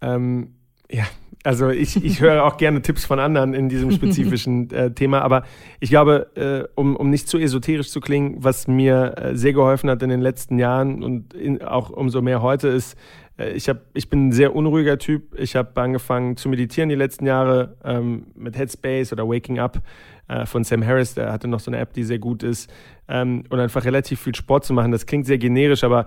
Ähm, 0.00 0.54
ja, 0.90 1.04
also 1.44 1.70
ich, 1.70 2.02
ich 2.04 2.20
höre 2.20 2.44
auch 2.44 2.56
gerne 2.56 2.82
Tipps 2.82 3.04
von 3.04 3.20
anderen 3.20 3.54
in 3.54 3.68
diesem 3.68 3.90
spezifischen 3.92 4.70
äh, 4.70 4.92
Thema, 4.92 5.22
aber 5.22 5.44
ich 5.80 5.90
glaube, 5.90 6.30
äh, 6.34 6.68
um, 6.74 6.96
um 6.96 7.08
nicht 7.08 7.28
zu 7.28 7.38
esoterisch 7.38 7.90
zu 7.90 8.00
klingen, 8.00 8.36
was 8.40 8.66
mir 8.66 9.14
äh, 9.16 9.36
sehr 9.36 9.52
geholfen 9.52 9.88
hat 9.88 10.02
in 10.02 10.10
den 10.10 10.20
letzten 10.20 10.58
Jahren 10.58 11.04
und 11.04 11.34
in, 11.34 11.62
auch 11.62 11.90
umso 11.90 12.20
mehr 12.20 12.42
heute 12.42 12.68
ist, 12.68 12.96
ich, 13.38 13.68
hab, 13.68 13.82
ich 13.94 14.08
bin 14.08 14.28
ein 14.28 14.32
sehr 14.32 14.54
unruhiger 14.54 14.98
Typ. 14.98 15.38
Ich 15.38 15.56
habe 15.56 15.80
angefangen 15.80 16.36
zu 16.36 16.48
meditieren 16.48 16.88
die 16.88 16.94
letzten 16.94 17.26
Jahre 17.26 17.76
ähm, 17.84 18.28
mit 18.34 18.56
Headspace 18.56 19.12
oder 19.12 19.28
Waking 19.28 19.58
Up 19.58 19.82
äh, 20.28 20.46
von 20.46 20.64
Sam 20.64 20.84
Harris. 20.84 21.14
Der 21.14 21.32
hatte 21.32 21.48
noch 21.48 21.60
so 21.60 21.70
eine 21.70 21.78
App, 21.78 21.92
die 21.92 22.04
sehr 22.04 22.18
gut 22.18 22.42
ist. 22.42 22.72
Ähm, 23.08 23.44
und 23.50 23.60
einfach 23.60 23.84
relativ 23.84 24.20
viel 24.20 24.34
Sport 24.34 24.64
zu 24.64 24.72
machen. 24.72 24.90
Das 24.90 25.06
klingt 25.06 25.26
sehr 25.26 25.38
generisch, 25.38 25.84
aber 25.84 26.06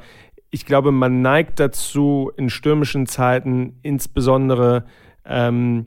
ich 0.50 0.66
glaube, 0.66 0.92
man 0.92 1.22
neigt 1.22 1.60
dazu, 1.60 2.32
in 2.36 2.50
stürmischen 2.50 3.06
Zeiten 3.06 3.78
insbesondere 3.84 4.86
ähm, 5.26 5.86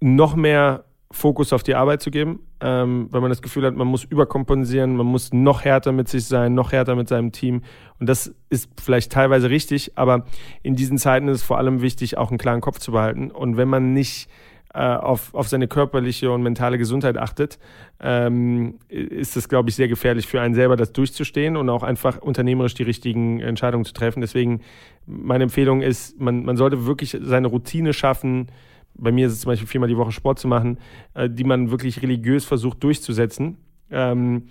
noch 0.00 0.36
mehr 0.36 0.84
Fokus 1.10 1.52
auf 1.52 1.62
die 1.62 1.74
Arbeit 1.74 2.00
zu 2.02 2.10
geben, 2.10 2.40
ähm, 2.62 3.08
weil 3.10 3.20
man 3.20 3.30
das 3.30 3.42
Gefühl 3.42 3.66
hat, 3.66 3.74
man 3.74 3.88
muss 3.88 4.04
überkompensieren, 4.04 4.96
man 4.96 5.06
muss 5.06 5.32
noch 5.32 5.64
härter 5.64 5.90
mit 5.90 6.08
sich 6.08 6.26
sein, 6.26 6.54
noch 6.54 6.70
härter 6.70 6.94
mit 6.94 7.08
seinem 7.08 7.32
Team. 7.32 7.62
Und 7.98 8.08
das 8.08 8.32
ist 8.50 8.70
vielleicht 8.80 9.10
teilweise 9.10 9.50
richtig, 9.50 9.98
aber 9.98 10.26
in 10.62 10.76
diesen 10.76 10.96
Zeiten 10.96 11.26
ist 11.26 11.38
es 11.38 11.42
vor 11.42 11.58
allem 11.58 11.82
wichtig, 11.82 12.16
auch 12.16 12.30
einen 12.30 12.38
klaren 12.38 12.60
Kopf 12.60 12.78
zu 12.78 12.92
behalten. 12.92 13.32
Und 13.32 13.56
wenn 13.56 13.68
man 13.68 13.92
nicht 13.92 14.28
äh, 14.74 14.78
auf, 14.78 15.34
auf 15.34 15.48
seine 15.48 15.66
körperliche 15.66 16.30
und 16.30 16.42
mentale 16.42 16.78
Gesundheit 16.78 17.18
achtet, 17.18 17.58
ähm, 18.00 18.78
ist 18.88 19.36
es, 19.36 19.48
glaube 19.48 19.68
ich, 19.68 19.74
sehr 19.74 19.88
gefährlich 19.88 20.28
für 20.28 20.40
einen 20.40 20.54
selber, 20.54 20.76
das 20.76 20.92
durchzustehen 20.92 21.56
und 21.56 21.68
auch 21.68 21.82
einfach 21.82 22.18
unternehmerisch 22.18 22.74
die 22.74 22.84
richtigen 22.84 23.40
Entscheidungen 23.40 23.84
zu 23.84 23.92
treffen. 23.92 24.20
Deswegen 24.20 24.60
meine 25.06 25.44
Empfehlung 25.44 25.82
ist, 25.82 26.20
man, 26.20 26.44
man 26.44 26.56
sollte 26.56 26.86
wirklich 26.86 27.18
seine 27.20 27.48
Routine 27.48 27.92
schaffen, 27.92 28.46
bei 28.94 29.12
mir 29.12 29.26
ist 29.26 29.32
es 29.34 29.40
zum 29.40 29.50
Beispiel 29.50 29.68
viermal 29.68 29.88
die 29.88 29.96
Woche 29.96 30.12
Sport 30.12 30.38
zu 30.38 30.48
machen, 30.48 30.78
äh, 31.14 31.28
die 31.28 31.44
man 31.44 31.70
wirklich 31.70 32.02
religiös 32.02 32.44
versucht 32.44 32.82
durchzusetzen. 32.82 33.56
Ähm, 33.90 34.44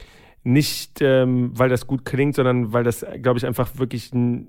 nicht, 0.43 1.01
ähm, 1.01 1.51
weil 1.53 1.69
das 1.69 1.87
gut 1.87 2.05
klingt, 2.05 2.35
sondern 2.35 2.73
weil 2.73 2.83
das, 2.83 3.05
glaube 3.21 3.37
ich, 3.37 3.45
einfach 3.45 3.77
wirklich 3.77 4.11
ein, 4.13 4.47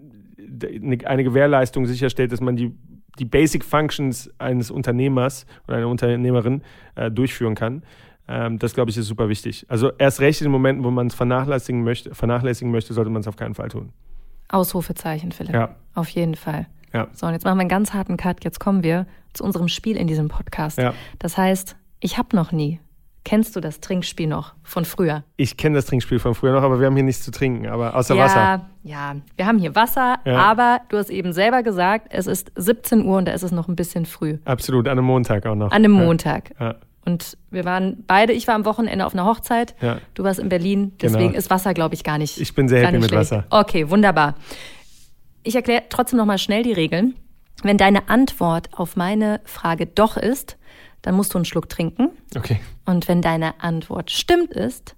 eine 1.05 1.25
Gewährleistung 1.25 1.87
sicherstellt, 1.87 2.33
dass 2.33 2.41
man 2.41 2.57
die, 2.57 2.73
die 3.19 3.25
Basic 3.25 3.65
Functions 3.65 4.31
eines 4.39 4.71
Unternehmers 4.71 5.47
oder 5.69 5.77
einer 5.77 5.89
Unternehmerin 5.89 6.63
äh, 6.95 7.11
durchführen 7.11 7.55
kann. 7.55 7.83
Ähm, 8.29 8.59
das, 8.59 8.75
glaube 8.75 8.91
ich, 8.91 8.97
ist 8.97 9.07
super 9.07 9.29
wichtig. 9.29 9.67
Also 9.69 9.93
erst 9.99 10.21
recht 10.21 10.41
in 10.41 10.47
den 10.47 10.53
Momenten, 10.53 10.85
wo 10.85 10.91
man 10.91 11.09
es 11.09 11.15
vernachlässigen 11.15 11.83
möchte, 11.83 12.15
vernachlässigen 12.15 12.71
möchte, 12.71 12.95
sollte 12.95 13.11
man 13.11 13.21
es 13.21 13.29
auf 13.29 13.37
keinen 13.37 13.55
Fall 13.55 13.69
tun. 13.69 13.93
Ausrufezeichen, 14.49 15.33
Philipp. 15.33 15.55
Ja. 15.55 15.77
Auf 15.95 16.09
jeden 16.11 16.37
Fall. 16.37 16.67
Ja. 16.93 17.09
So, 17.13 17.27
und 17.27 17.33
jetzt 17.33 17.45
machen 17.45 17.57
wir 17.57 17.63
einen 17.63 17.69
ganz 17.69 17.93
harten 17.95 18.17
Cut. 18.17 18.45
Jetzt 18.45 18.61
kommen 18.61 18.83
wir 18.83 19.07
zu 19.33 19.45
unserem 19.45 19.69
Spiel 19.69 19.97
in 19.97 20.07
diesem 20.07 20.29
Podcast. 20.29 20.79
Ja. 20.79 20.93
Das 21.19 21.37
heißt, 21.39 21.77
ich 22.01 22.19
habe 22.19 22.35
noch 22.37 22.53
nie. 22.53 22.81
Kennst 23.25 23.55
du 23.55 23.61
das 23.61 23.79
Trinkspiel 23.79 24.27
noch 24.27 24.55
von 24.65 24.85
früher? 24.85 25.23
Ich 25.37 25.57
kenne 25.57 25.77
das 25.77 25.87
Trinkspiel 25.87 26.19
von 26.19 26.35
früher 26.35 26.53
noch, 26.53 26.63
aber 26.65 26.81
wir 26.81 26.87
haben 26.89 26.97
hier 26.97 27.05
nichts 27.05 27.23
zu 27.23 27.31
trinken, 27.31 27.69
aber 27.69 27.95
außer 27.95 28.17
ja, 28.17 28.25
Wasser. 28.25 28.67
Ja, 28.83 29.15
wir 29.37 29.47
haben 29.47 29.59
hier 29.59 29.77
Wasser, 29.77 30.17
Ja. 30.25 30.39
aber 30.39 30.81
du 30.89 30.97
hast 30.99 31.09
eben 31.09 31.33
selber 31.33 31.63
gesagt, 31.63 32.09
es 32.11 32.27
ist 32.27 32.51
17 32.57 33.05
Uhr 33.07 33.19
und 33.19 33.29
da 33.29 33.33
ist 33.33 33.45
es 33.45 33.53
noch 33.53 33.69
ein 33.69 33.77
bisschen 33.77 34.07
früh. 34.07 34.39
Absolut, 34.45 34.89
an 34.89 34.99
einem 34.99 35.05
Montag 35.07 35.47
auch 35.47 35.55
noch. 35.55 35.67
An 35.71 35.73
einem. 35.85 35.93
Montag. 35.93 36.51
Ja. 36.59 36.75
Und 37.05 37.37
wir 37.51 37.65
waren 37.65 38.03
beide, 38.09 38.33
ich 38.33 38.49
war 38.49 38.57
am 38.57 38.65
Wochenende 38.65 39.07
auf 39.07 39.13
einer 39.13 39.25
Hochzeit, 39.25 39.77
Ja. 39.81 39.99
du 40.15 40.25
warst 40.25 40.41
in 40.41 40.49
Berlin, 40.49 40.93
deswegen 41.01 41.27
Genau. 41.29 41.39
ist 41.39 41.49
Wasser, 41.49 41.75
glaube 41.75 41.95
ich, 41.95 42.03
gar 42.03 42.19
nicht. 42.19 42.41
Ich 42.41 42.55
bin 42.57 42.67
sehr 42.69 42.81
happy 42.87 42.99
mit 42.99 43.09
schlecht. 43.11 43.31
Wasser. 43.33 43.45
Okay, 43.51 43.89
wunderbar. 43.89 44.35
Ich 45.43 45.55
erkläre 45.55 45.85
trotzdem 45.89 46.19
nochmal 46.19 46.39
schnell 46.39 46.63
die 46.63 46.73
Regeln. 46.73 47.15
Wenn 47.63 47.79
deine 47.79 48.09
Antwort 48.09 48.71
auf 48.73 48.97
meine 48.97 49.41
Frage 49.45 49.87
doch 49.87 50.17
ist, 50.17 50.57
dann 51.03 51.15
musst 51.15 51.35
du 51.35 51.39
einen 51.39 51.45
Schluck 51.45 51.69
trinken. 51.69 52.11
Okay, 52.37 52.61
Und 52.87 53.09
wenn 53.09 53.23
deine 53.23 53.61
Antwort 53.61 54.11
stimmt 54.11 54.53
ist, 54.53 54.95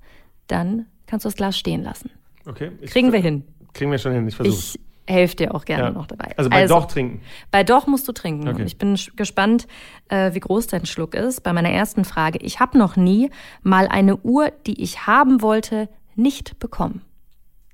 dann 0.47 0.87
kannst 1.07 1.25
du 1.25 1.29
das 1.29 1.37
Glas 1.37 1.59
stehen 1.59 1.83
lassen. 1.83 2.11
okay. 2.47 2.71
Kriegen 2.87 3.13
wir 3.13 3.21
hin. 3.21 3.45
Kriegen 3.73 3.91
wir 3.91 3.99
schon 3.99 4.13
hin, 4.13 4.29
ich 4.29 4.37
versuch's. 4.37 4.75
Ich 5.07 5.13
helfe 5.15 5.37
dir 5.37 5.55
auch 5.55 5.65
gerne 5.65 5.85
Ja. 5.85 5.91
noch 5.91 6.07
dabei. 6.07 6.33
Also 6.39 6.49
bei 6.49 6.67
doch 6.67 6.87
trinken. 6.87 7.21
Bei 7.51 7.65
doch 7.65 7.87
musst 7.87 8.07
du 8.09 8.13
trinken. 8.13 8.49
Okay. 8.49 8.61
Und 8.63 8.67
ich 8.67 8.79
bin 8.79 8.99
gespannt, 9.17 9.67
äh, 10.09 10.33
wie 10.35 10.41
groß 10.41 10.67
dein 10.69 10.87
Schluck 10.87 11.15
ist. 11.15 11.43
Bei 11.43 11.53
meiner 11.53 11.71
ersten 11.71 12.05
Frage. 12.05 12.39
Ich 12.41 12.61
habe 12.61 12.79
noch 12.79 12.97
nie 12.97 13.31
mal 13.63 13.89
eine 13.89 14.17
Uhr, 14.17 14.51
die 14.67 14.83
ich 14.83 15.07
haben 15.07 15.43
wollte, 15.43 15.89
nicht 16.15 16.59
bekommen. 16.59 17.03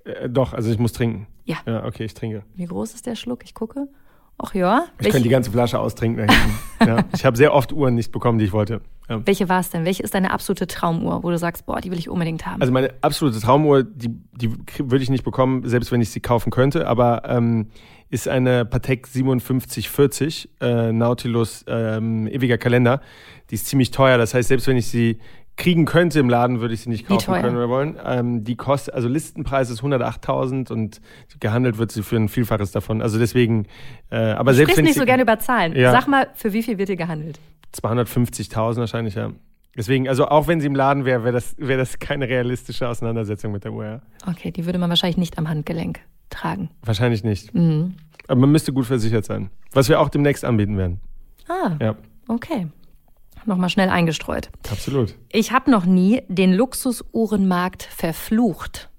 Äh, 0.05 0.29
doch, 0.29 0.55
also 0.55 0.71
ich 0.73 0.79
muss 0.79 0.93
trinken. 0.93 1.27
Ja. 1.45 1.57
Ja, 1.67 1.85
okay, 1.85 2.05
ich 2.05 2.15
trinke. 2.15 2.43
Wie 2.55 2.67
groß 2.67 2.95
ist 2.95 3.07
der 3.07 3.17
Schluck? 3.17 3.45
Ich 3.45 3.55
gucke. 3.55 3.89
Ach 4.43 4.55
ja. 4.55 4.87
Ich 4.99 5.09
könnte 5.09 5.23
die 5.23 5.29
ganze 5.29 5.51
Flasche 5.51 5.79
austrinken 5.79 6.27
ja. 6.87 7.05
Ich 7.15 7.25
habe 7.25 7.37
sehr 7.37 7.53
oft 7.53 7.73
Uhren 7.73 7.95
nicht 7.95 8.11
bekommen, 8.11 8.39
die 8.39 8.47
ich 8.47 8.53
wollte. 8.53 8.81
Ja. 9.09 9.21
welche 9.27 9.49
war 9.49 9.61
es 9.61 9.71
denn? 9.71 9.85
Welche 9.85 10.03
ist 10.03 10.15
deine 10.15 10.31
absolute 10.31 10.67
Traumuhr, 10.67 11.23
wo 11.25 11.31
du 11.31 11.37
sagst, 11.37 11.67
boah, 11.67 11.81
die 11.81 11.91
will 11.91 11.99
ich 11.99 12.09
unbedingt 12.09 12.47
haben? 12.47 12.61
Also 12.61 12.73
meine 12.73 12.95
absolute 13.03 13.41
Traumuhr, 13.41 13.83
die, 13.83 14.09
die 14.09 14.55
würde 14.79 15.03
ich 15.03 15.11
nicht 15.11 15.25
bekommen, 15.25 15.69
selbst 15.69 15.91
wenn 15.91 16.01
ich 16.01 16.11
sie 16.11 16.21
kaufen 16.21 16.51
könnte, 16.51 16.87
aber 16.87 17.23
ähm, 17.27 17.67
ist 18.09 18.29
eine 18.29 18.65
Patek 18.65 19.09
5740 19.09 20.49
äh, 20.61 20.93
Nautilus 20.93 21.65
ähm, 21.69 22.29
ewiger 22.29 22.57
Kalender. 22.57 23.01
Die 23.51 23.57
ist 23.57 23.67
ziemlich 23.67 23.91
teuer, 23.91 24.17
das 24.17 24.33
heißt, 24.33 24.49
selbst 24.49 24.67
wenn 24.69 24.77
ich 24.77 24.87
sie 24.87 25.19
kriegen 25.61 25.85
könnte 25.85 26.19
im 26.19 26.29
Laden, 26.29 26.61
würde 26.61 26.73
ich 26.75 26.81
sie 26.81 26.89
nicht 26.89 27.07
kaufen 27.07 27.35
können 27.35 27.57
oder 27.57 27.69
wollen. 27.69 27.97
Ähm, 28.05 28.45
die 28.45 28.57
kostet, 28.57 28.95
also 28.95 29.09
Listenpreis 29.09 29.69
ist 29.71 29.83
108.000 29.83 30.73
und 30.73 31.01
gehandelt 31.39 31.77
wird 31.79 31.93
sie 31.93 32.03
für 32.03 32.17
ein 32.17 32.29
Vielfaches 32.29 32.73
davon. 32.73 33.03
Also 33.03 33.19
deswegen, 33.19 33.67
äh, 34.11 34.17
aber 34.17 34.53
du 34.53 34.57
selbst 34.57 34.73
sprichst 34.73 34.79
wenn 34.79 34.85
nicht 34.85 34.97
ich 34.97 35.01
so 35.01 35.05
gerne 35.05 35.23
über 35.23 35.39
Zahlen. 35.39 35.77
Ja. 35.77 35.93
Sag 35.93 36.09
mal, 36.09 36.29
für 36.35 36.53
wie 36.55 36.63
viel 36.63 36.79
wird 36.79 36.89
hier 36.89 36.97
gehandelt? 36.97 37.39
250.000 37.75 38.77
wahrscheinlich, 38.79 39.15
ja. 39.15 39.31
Deswegen, 39.77 40.09
also 40.09 40.27
auch 40.29 40.49
wenn 40.49 40.61
sie 40.61 40.67
im 40.67 40.75
Laden 40.75 41.05
wäre, 41.05 41.23
wäre 41.25 41.35
das, 41.35 41.55
wäre 41.59 41.79
das 41.79 41.99
keine 41.99 42.27
realistische 42.29 42.89
Auseinandersetzung 42.89 43.53
mit 43.53 43.65
der 43.65 43.73
Uhr. 43.73 43.85
Ja. 43.85 44.01
Okay, 44.27 44.51
die 44.51 44.65
würde 44.67 44.79
man 44.79 44.89
wahrscheinlich 44.89 45.19
nicht 45.19 45.39
am 45.39 45.49
Handgelenk 45.49 46.01
tragen. 46.31 46.71
Wahrscheinlich 46.83 47.23
nicht. 47.23 47.55
Mhm. 47.55 47.95
Aber 48.29 48.41
man 48.41 48.51
müsste 48.51 48.73
gut 48.73 48.87
versichert 48.87 49.27
sein. 49.27 49.51
Was 49.73 49.89
wir 49.89 50.01
auch 50.01 50.09
demnächst 50.09 50.45
anbieten 50.45 50.77
werden. 50.79 51.01
Ah, 51.49 51.77
Ja, 51.81 51.95
okay. 52.29 52.67
Nochmal 53.47 53.71
schnell 53.71 53.89
eingestreut. 53.89 54.51
absolut. 54.71 55.15
Ich 55.31 55.53
habe 55.53 55.71
noch 55.71 55.85
nie 55.85 56.23
den 56.29 56.53
Luxusuhrenmarkt 56.53 57.83
verflucht. 57.83 58.91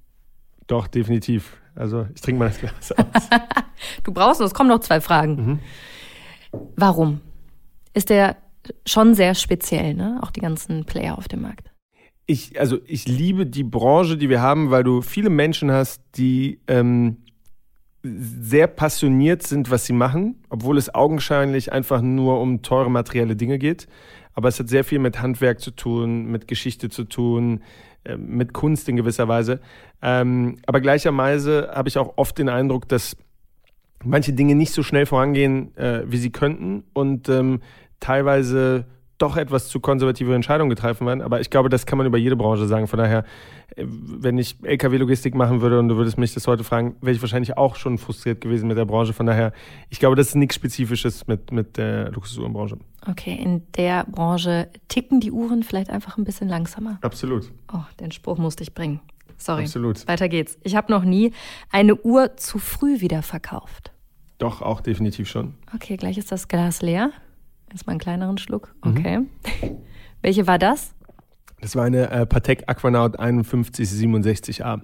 Doch, 0.67 0.87
definitiv. 0.87 1.57
Also 1.75 2.07
ich 2.13 2.21
trinke 2.21 2.39
mal 2.39 2.49
das 2.49 2.59
Glas 2.59 2.91
aus. 2.91 3.29
Du 4.03 4.13
brauchst, 4.13 4.41
es 4.41 4.53
kommen 4.53 4.69
noch 4.69 4.79
zwei 4.79 5.01
Fragen. 5.01 5.35
Mhm. 5.35 5.59
Warum? 6.75 7.21
Ist 7.93 8.09
der 8.09 8.37
schon 8.85 9.15
sehr 9.15 9.33
speziell, 9.33 9.95
ne? 9.95 10.19
Auch 10.21 10.29
die 10.29 10.41
ganzen 10.41 10.85
Player 10.85 11.17
auf 11.17 11.27
dem 11.27 11.41
Markt. 11.41 11.71
Ich, 12.27 12.59
also 12.59 12.77
ich 12.85 13.07
liebe 13.07 13.45
die 13.47 13.63
Branche, 13.63 14.17
die 14.17 14.29
wir 14.29 14.41
haben, 14.41 14.69
weil 14.69 14.83
du 14.83 15.01
viele 15.01 15.29
Menschen 15.29 15.71
hast, 15.71 16.01
die 16.15 16.59
ähm, 16.67 17.17
sehr 18.03 18.67
passioniert 18.67 19.43
sind, 19.43 19.69
was 19.69 19.85
sie 19.85 19.93
machen, 19.93 20.43
obwohl 20.49 20.77
es 20.77 20.93
augenscheinlich 20.93 21.71
einfach 21.71 22.01
nur 22.01 22.39
um 22.39 22.61
teure 22.61 22.89
materielle 22.89 23.35
Dinge 23.35 23.57
geht. 23.57 23.87
Aber 24.33 24.47
es 24.47 24.59
hat 24.59 24.69
sehr 24.69 24.83
viel 24.83 24.99
mit 24.99 25.21
Handwerk 25.21 25.59
zu 25.59 25.71
tun, 25.71 26.25
mit 26.25 26.47
Geschichte 26.47 26.89
zu 26.89 27.03
tun, 27.03 27.61
äh, 28.03 28.17
mit 28.17 28.53
Kunst 28.53 28.87
in 28.89 28.95
gewisser 28.95 29.27
Weise. 29.27 29.59
Ähm, 30.01 30.57
aber 30.65 30.81
gleicherweise 30.81 31.71
habe 31.73 31.89
ich 31.89 31.97
auch 31.97 32.13
oft 32.17 32.37
den 32.37 32.49
Eindruck, 32.49 32.87
dass 32.87 33.15
manche 34.03 34.33
Dinge 34.33 34.55
nicht 34.55 34.73
so 34.73 34.83
schnell 34.83 35.05
vorangehen, 35.05 35.75
äh, 35.77 36.03
wie 36.05 36.17
sie 36.17 36.31
könnten 36.31 36.83
und 36.93 37.29
ähm, 37.29 37.61
teilweise 37.99 38.85
doch 39.21 39.37
etwas 39.37 39.67
zu 39.67 39.79
konservative 39.79 40.33
Entscheidungen 40.33 40.69
getroffen 40.69 41.05
werden. 41.07 41.21
Aber 41.21 41.41
ich 41.41 41.49
glaube, 41.49 41.69
das 41.69 41.85
kann 41.85 41.97
man 41.97 42.07
über 42.07 42.17
jede 42.17 42.35
Branche 42.35 42.65
sagen. 42.67 42.87
Von 42.87 42.99
daher, 42.99 43.23
äh, 43.75 43.85
wenn 43.85 44.37
ich 44.37 44.57
LKW-Logistik 44.63 45.35
machen 45.35 45.61
würde 45.61 45.79
und 45.79 45.89
du 45.89 45.97
würdest 45.97 46.17
mich 46.17 46.33
das 46.33 46.47
heute 46.47 46.63
fragen, 46.63 46.95
wäre 47.01 47.15
ich 47.15 47.21
wahrscheinlich 47.21 47.57
auch 47.57 47.75
schon 47.75 47.97
frustriert 47.97 48.41
gewesen 48.41 48.67
mit 48.67 48.77
der 48.77 48.85
Branche. 48.85 49.13
Von 49.13 49.25
daher, 49.25 49.53
ich 49.89 49.99
glaube, 49.99 50.15
das 50.15 50.29
ist 50.29 50.35
nichts 50.35 50.55
Spezifisches 50.55 51.27
mit, 51.27 51.51
mit 51.51 51.77
der 51.77 52.11
Luxusuhrenbranche. 52.11 52.77
Okay, 53.09 53.33
in 53.33 53.63
der 53.73 54.05
Branche 54.05 54.69
ticken 54.87 55.19
die 55.19 55.31
Uhren 55.31 55.63
vielleicht 55.63 55.89
einfach 55.89 56.17
ein 56.17 56.23
bisschen 56.23 56.47
langsamer. 56.47 56.97
Absolut. 57.01 57.51
Oh, 57.73 57.83
den 57.99 58.11
Spruch 58.11 58.37
musste 58.37 58.63
ich 58.63 58.73
bringen. 58.73 58.99
Sorry. 59.37 59.63
Absolut. 59.63 60.07
Weiter 60.07 60.29
geht's. 60.29 60.57
Ich 60.63 60.75
habe 60.75 60.91
noch 60.91 61.03
nie 61.03 61.33
eine 61.71 61.95
Uhr 61.95 62.37
zu 62.37 62.59
früh 62.59 63.01
wieder 63.01 63.23
verkauft. 63.23 63.91
Doch, 64.37 64.61
auch 64.61 64.81
definitiv 64.81 65.29
schon. 65.29 65.55
Okay, 65.73 65.97
gleich 65.97 66.17
ist 66.17 66.31
das 66.31 66.47
Glas 66.47 66.81
leer. 66.81 67.11
Erstmal 67.71 67.93
einen 67.93 67.99
kleineren 67.99 68.37
Schluck. 68.37 68.75
Mhm. 68.83 68.91
Okay. 68.91 69.19
Welche 70.21 70.47
war 70.47 70.59
das? 70.59 70.93
Das 71.61 71.75
war 71.75 71.85
eine 71.85 72.09
äh, 72.09 72.25
Patek 72.25 72.63
Aquanaut 72.67 73.19
5167A. 73.19 74.81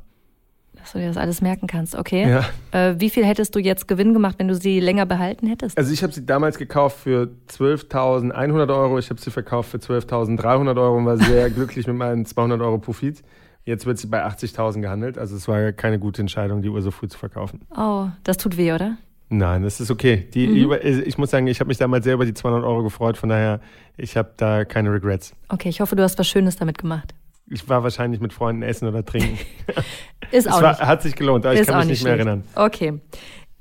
Dass 0.76 0.92
du 0.92 1.00
dir 1.00 1.08
das 1.08 1.18
alles 1.18 1.42
merken 1.42 1.68
kannst. 1.68 1.96
Okay. 1.96 2.30
Ja. 2.30 2.46
Äh, 2.72 3.00
wie 3.00 3.10
viel 3.10 3.26
hättest 3.26 3.56
du 3.56 3.60
jetzt 3.60 3.88
Gewinn 3.88 4.14
gemacht, 4.14 4.36
wenn 4.38 4.48
du 4.48 4.56
sie 4.56 4.80
länger 4.80 5.06
behalten 5.06 5.48
hättest? 5.48 5.78
Also 5.78 5.92
ich 5.92 6.04
habe 6.04 6.14
sie 6.14 6.26
damals 6.26 6.58
gekauft 6.58 7.00
für 7.00 7.30
12.100 7.50 8.74
Euro. 8.74 9.00
Ich 9.00 9.10
habe 9.10 9.20
sie 9.20 9.32
verkauft 9.32 9.72
für 9.72 9.78
12.300 9.78 10.80
Euro 10.80 10.98
und 10.98 11.06
war 11.06 11.18
sehr 11.18 11.50
glücklich 11.52 11.88
mit 11.88 11.96
meinen 11.96 12.26
200 12.26 12.62
Euro 12.62 12.78
Profit. 12.78 13.24
Jetzt 13.66 13.86
wird 13.86 13.98
sie 13.98 14.08
bei 14.08 14.26
80.000 14.26 14.80
gehandelt. 14.82 15.18
Also 15.18 15.36
es 15.36 15.48
war 15.48 15.74
keine 15.74 16.00
gute 16.00 16.22
Entscheidung, 16.22 16.62
die 16.62 16.70
Uhr 16.70 16.82
so 16.82 16.92
früh 16.92 17.08
zu 17.08 17.18
verkaufen. 17.18 17.62
Oh, 17.76 18.08
das 18.24 18.38
tut 18.38 18.56
weh, 18.56 18.72
oder? 18.72 18.98
Nein, 19.30 19.64
das 19.64 19.82
ist 19.82 19.92
okay. 19.92 20.28
Die, 20.34 20.46
über, 20.46 20.84
ich 20.86 21.18
muss 21.18 21.32
sagen, 21.32 21.48
ich 21.48 21.60
habe 21.60 21.68
mich 21.68 21.78
damals 21.78 22.06
sehr 22.06 22.14
über 22.14 22.26
die 22.26 22.34
200 22.34 22.64
Euro 22.64 22.84
gefreut. 22.84 23.18
Von 23.18 23.30
daher, 23.30 23.60
ich 23.98 24.16
habe 24.16 24.32
da 24.38 24.64
keine 24.64 24.92
Regrets. 24.92 25.34
Okay, 25.50 25.68
ich 25.68 25.82
hoffe, 25.82 25.96
du 25.98 26.04
hast 26.04 26.18
was 26.18 26.28
Schönes 26.28 26.56
damit 26.56 26.78
gemacht. 26.78 27.14
Ich 27.50 27.68
war 27.68 27.84
wahrscheinlich 27.84 28.22
mit 28.22 28.34
Freunden 28.34 28.62
essen 28.62 28.88
oder 28.88 29.06
trinken. 29.06 29.38
Ist 30.32 30.46
es 30.46 30.48
auch 30.48 30.62
war, 30.62 30.72
nicht. 30.72 30.82
hat 30.82 31.02
sich 31.02 31.16
gelohnt, 31.16 31.46
aber 31.46 31.56
ich 31.56 31.62
ist 31.62 31.68
kann 31.68 31.76
auch 31.76 31.80
mich 31.80 31.90
nicht 31.90 32.04
mehr 32.04 32.16
schlecht. 32.16 32.28
erinnern. 32.28 32.44
Okay. 32.56 33.00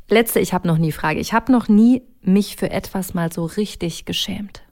Letzte, 0.08 0.40
ich 0.40 0.52
habe 0.52 0.66
noch 0.66 0.78
nie 0.78 0.92
Frage. 0.92 1.20
Ich 1.20 1.32
habe 1.32 1.50
noch 1.52 1.68
nie 1.68 2.02
mich 2.22 2.56
für 2.56 2.70
etwas 2.70 3.14
mal 3.14 3.32
so 3.32 3.44
richtig 3.44 4.04
geschämt. 4.04 4.62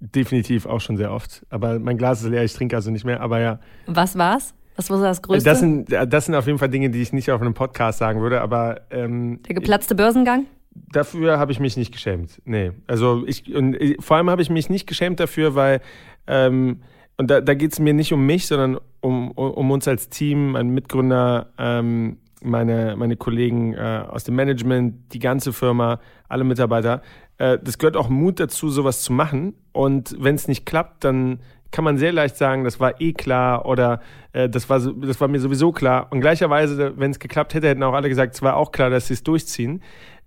Definitiv 0.00 0.66
auch 0.66 0.80
schon 0.80 0.96
sehr 0.96 1.12
oft. 1.12 1.44
Aber 1.50 1.78
mein 1.78 1.96
Glas 1.98 2.22
ist 2.22 2.28
leer, 2.28 2.44
ich 2.44 2.52
trinke 2.54 2.76
also 2.76 2.90
nicht 2.90 3.04
mehr. 3.04 3.20
Aber 3.20 3.40
ja, 3.40 3.58
Was 3.86 4.16
war's? 4.16 4.54
Was 4.78 4.88
war 4.90 5.00
das 5.02 5.20
Größte? 5.22 5.48
das 5.50 5.60
sind, 5.60 5.90
das 5.92 6.26
sind 6.26 6.34
auf 6.34 6.46
jeden 6.46 6.58
Fall 6.58 6.68
Dinge, 6.70 6.88
die 6.90 7.02
ich 7.02 7.12
nicht 7.12 7.30
auf 7.30 7.40
einem 7.42 7.52
Podcast 7.54 7.98
sagen 7.98 8.20
würde. 8.22 8.40
Aber 8.40 8.80
ähm, 8.90 9.40
Der 9.48 9.54
geplatzte 9.54 9.94
Börsengang? 9.94 10.46
dafür 10.92 11.38
habe 11.38 11.50
ich 11.52 11.58
mich 11.60 11.76
nicht 11.76 11.92
geschämt. 11.92 12.40
Nee. 12.44 12.70
Also 12.86 13.24
ich 13.26 13.52
und 13.54 13.74
ich- 13.74 13.96
vor 14.02 14.16
allem 14.16 14.30
habe 14.30 14.40
ich 14.42 14.48
mich 14.50 14.70
nicht 14.70 14.86
geschämt 14.86 15.18
dafür, 15.20 15.54
weil 15.54 15.80
Ähm, 16.26 16.80
und 17.16 17.30
da, 17.30 17.40
da 17.40 17.54
geht 17.54 17.72
es 17.72 17.80
mir 17.80 17.92
nicht 17.94 18.12
um 18.12 18.24
mich, 18.26 18.46
sondern 18.46 18.78
um, 19.00 19.30
um 19.32 19.70
uns 19.72 19.88
als 19.88 20.08
Team, 20.08 20.52
mein 20.52 20.68
Mitgründer, 20.70 21.48
ähm, 21.58 22.18
meine, 22.42 22.94
meine 22.96 23.16
Kollegen 23.16 23.74
äh, 23.74 24.04
aus 24.08 24.22
dem 24.24 24.36
Management, 24.36 25.12
die 25.12 25.18
ganze 25.18 25.52
Firma, 25.52 25.98
alle 26.28 26.44
Mitarbeiter. 26.44 27.02
Äh, 27.38 27.58
das 27.60 27.78
gehört 27.78 27.96
auch 27.96 28.08
Mut 28.08 28.38
dazu, 28.38 28.68
sowas 28.68 29.02
zu 29.02 29.12
machen. 29.12 29.54
Und 29.72 30.14
wenn 30.20 30.36
es 30.36 30.46
nicht 30.46 30.64
klappt, 30.66 31.02
dann 31.02 31.40
kann 31.70 31.84
man 31.84 31.98
sehr 31.98 32.12
leicht 32.12 32.36
sagen, 32.36 32.64
das 32.64 32.80
war 32.80 33.00
eh 33.00 33.12
klar 33.12 33.66
oder 33.66 34.00
äh, 34.32 34.48
das, 34.48 34.68
war, 34.70 34.80
das 34.80 35.20
war 35.20 35.28
mir 35.28 35.40
sowieso 35.40 35.72
klar. 35.72 36.08
Und 36.10 36.20
gleicherweise, 36.20 36.94
wenn 36.96 37.10
es 37.10 37.18
geklappt 37.18 37.54
hätte, 37.54 37.68
hätten 37.68 37.82
auch 37.82 37.94
alle 37.94 38.08
gesagt, 38.08 38.34
es 38.34 38.42
war 38.42 38.56
auch 38.56 38.72
klar, 38.72 38.90
dass 38.90 39.08
sie 39.08 39.14
es 39.14 39.22
durchziehen. 39.22 39.82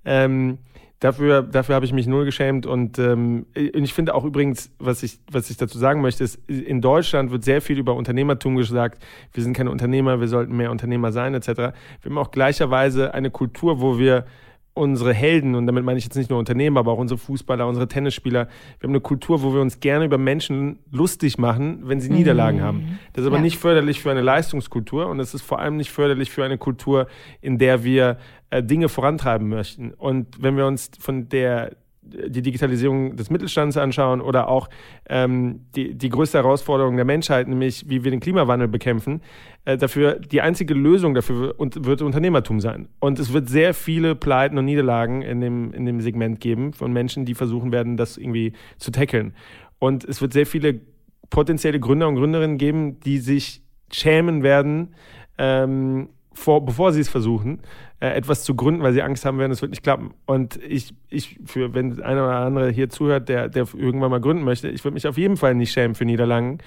Ähm, 0.06 0.60
dafür 1.00 1.42
dafür 1.42 1.76
habe 1.76 1.86
ich 1.86 1.94
mich 1.94 2.08
null 2.08 2.26
geschämt. 2.26 2.66
Und 2.66 3.00
ähm, 3.00 3.48
ich 3.54 3.94
finde 3.94 4.14
auch 4.14 4.24
übrigens, 4.24 4.72
was 4.80 5.04
ich, 5.04 5.20
was 5.30 5.50
ich 5.50 5.58
dazu 5.58 5.78
sagen 5.78 6.02
möchte, 6.02 6.24
ist, 6.24 6.40
in 6.48 6.80
Deutschland 6.80 7.32
wird 7.32 7.44
sehr 7.44 7.62
viel 7.62 7.80
über 7.80 7.96
Unternehmertum 7.96 8.56
gesagt. 8.56 9.04
Wir 9.34 9.44
sind 9.44 9.54
keine 9.54 9.72
Unternehmer, 9.72 10.20
wir 10.20 10.28
sollten 10.28 10.56
mehr 10.56 10.72
Unternehmer 10.72 11.12
sein, 11.12 11.34
etc. 11.34 11.48
Wir 11.48 11.74
haben 12.06 12.18
auch 12.18 12.32
gleicherweise 12.32 13.14
eine 13.14 13.32
Kultur, 13.32 13.82
wo 13.82 13.98
wir 13.98 14.26
unsere 14.74 15.14
Helden, 15.14 15.56
und 15.56 15.68
damit 15.68 15.84
meine 15.84 15.98
ich 15.98 16.06
jetzt 16.06 16.16
nicht 16.16 16.30
nur 16.30 16.40
Unternehmer, 16.40 16.80
aber 16.80 16.94
auch 16.94 16.98
unsere 16.98 17.18
Fußballer, 17.18 17.68
unsere 17.68 17.88
Tennisspieler, 17.88 18.48
wir 18.80 18.88
haben 18.88 18.94
eine 18.94 19.02
Kultur, 19.02 19.44
wo 19.44 19.54
wir 19.54 19.62
uns 19.62 19.80
gerne 19.80 20.06
über 20.06 20.18
Menschen 20.18 20.80
lustig 20.92 21.38
machen, 21.38 21.82
wenn 21.84 22.00
sie 22.00 22.10
mhm. 22.10 22.18
Niederlagen 22.18 22.62
haben. 22.62 23.00
Das 23.14 23.24
ist 23.24 23.28
aber 23.28 23.38
ja. 23.38 23.42
nicht 23.42 23.58
förderlich 23.58 24.02
für 24.02 24.12
eine 24.12 24.22
Leistungskultur 24.22 25.08
und 25.08 25.20
es 25.20 25.34
ist 25.34 25.42
vor 25.42 25.60
allem 25.60 25.78
nicht 25.78 25.92
förderlich 25.92 26.32
für 26.32 26.46
eine 26.46 26.58
Kultur, 26.58 27.08
in 27.42 27.58
der 27.58 27.84
wir 27.84 28.18
äh, 28.50 28.64
Dinge 28.64 28.88
vorantreiben 28.88 29.50
möchten. 29.50 29.92
Und 29.92 30.42
wenn 30.42 30.56
wir 30.56 30.66
uns 30.66 30.92
von 31.00 31.28
der 31.28 31.76
die 32.02 32.42
Digitalisierung 32.42 33.16
des 33.16 33.30
Mittelstands 33.30 33.78
anschauen 33.78 34.22
oder 34.22 34.48
auch 34.48 34.70
ähm, 35.08 35.66
die, 35.76 35.94
die 35.96 36.10
größte 36.10 36.40
Herausforderung 36.40 36.96
der 36.96 37.06
Menschheit, 37.06 37.48
nämlich 37.48 37.88
wie 37.90 38.04
wir 38.04 38.12
den 38.12 38.20
Klimawandel 38.20 38.68
bekämpfen, 38.68 39.22
äh, 39.66 39.78
dafür 39.78 40.20
die 40.20 40.42
einzige 40.42 40.74
Lösung 40.74 41.14
dafür 41.14 41.56
wird 41.60 42.02
Unternehmertum 42.02 42.60
sein. 42.60 42.88
Und 43.00 43.20
es 43.20 43.34
wird 43.34 43.50
sehr 43.50 43.74
viele 43.74 44.16
Pleiten 44.16 44.58
und 44.58 44.66
Niederlagen 44.66 45.22
in 45.22 45.42
dem, 45.42 45.74
in 45.74 45.86
dem 45.86 46.02
Segment 46.02 46.40
geben 46.40 46.74
von 46.74 46.92
Menschen, 46.92 47.26
die 47.26 47.36
versuchen 47.36 47.72
werden, 47.72 47.98
das 47.98 48.18
irgendwie 48.18 48.54
zu 48.78 48.92
tackeln. 48.92 49.34
Und 49.78 50.04
es 50.04 50.22
wird 50.22 50.34
sehr 50.34 50.48
viele 50.48 50.82
potenzielle 51.30 51.80
Gründer 51.80 52.08
und 52.08 52.16
Gründerinnen 52.16 52.58
geben, 52.58 53.00
die 53.00 53.20
sich 53.20 53.62
schämen 53.92 54.44
werden, 54.44 54.96
ähm, 55.38 56.10
vor, 56.34 56.66
bevor 56.66 56.94
sie 56.94 57.02
es 57.02 57.10
versuchen, 57.10 57.62
äh, 58.00 58.10
etwas 58.10 58.44
zu 58.44 58.56
gründen, 58.56 58.82
weil 58.82 58.94
sie 58.94 59.02
Angst 59.02 59.26
haben 59.26 59.38
werden, 59.38 59.52
es 59.52 59.62
wird 59.62 59.72
nicht 59.72 59.84
klappen. 59.84 60.14
Und 60.26 60.58
ich, 60.64 60.94
ich 61.10 61.40
für, 61.46 61.74
wenn 61.74 62.02
einer 62.02 62.26
oder 62.26 62.38
andere 62.38 62.70
hier 62.72 62.90
zuhört, 62.90 63.30
der, 63.30 63.50
der 63.50 63.68
irgendwann 63.76 64.12
mal 64.12 64.22
gründen 64.22 64.44
möchte, 64.44 64.70
ich 64.70 64.84
würde 64.84 64.94
mich 64.94 65.08
auf 65.08 65.18
jeden 65.18 65.38
Fall 65.38 65.56
nicht 65.56 65.72
schämen 65.72 65.96
für 65.96 66.06
Niederlagen, 66.06 66.60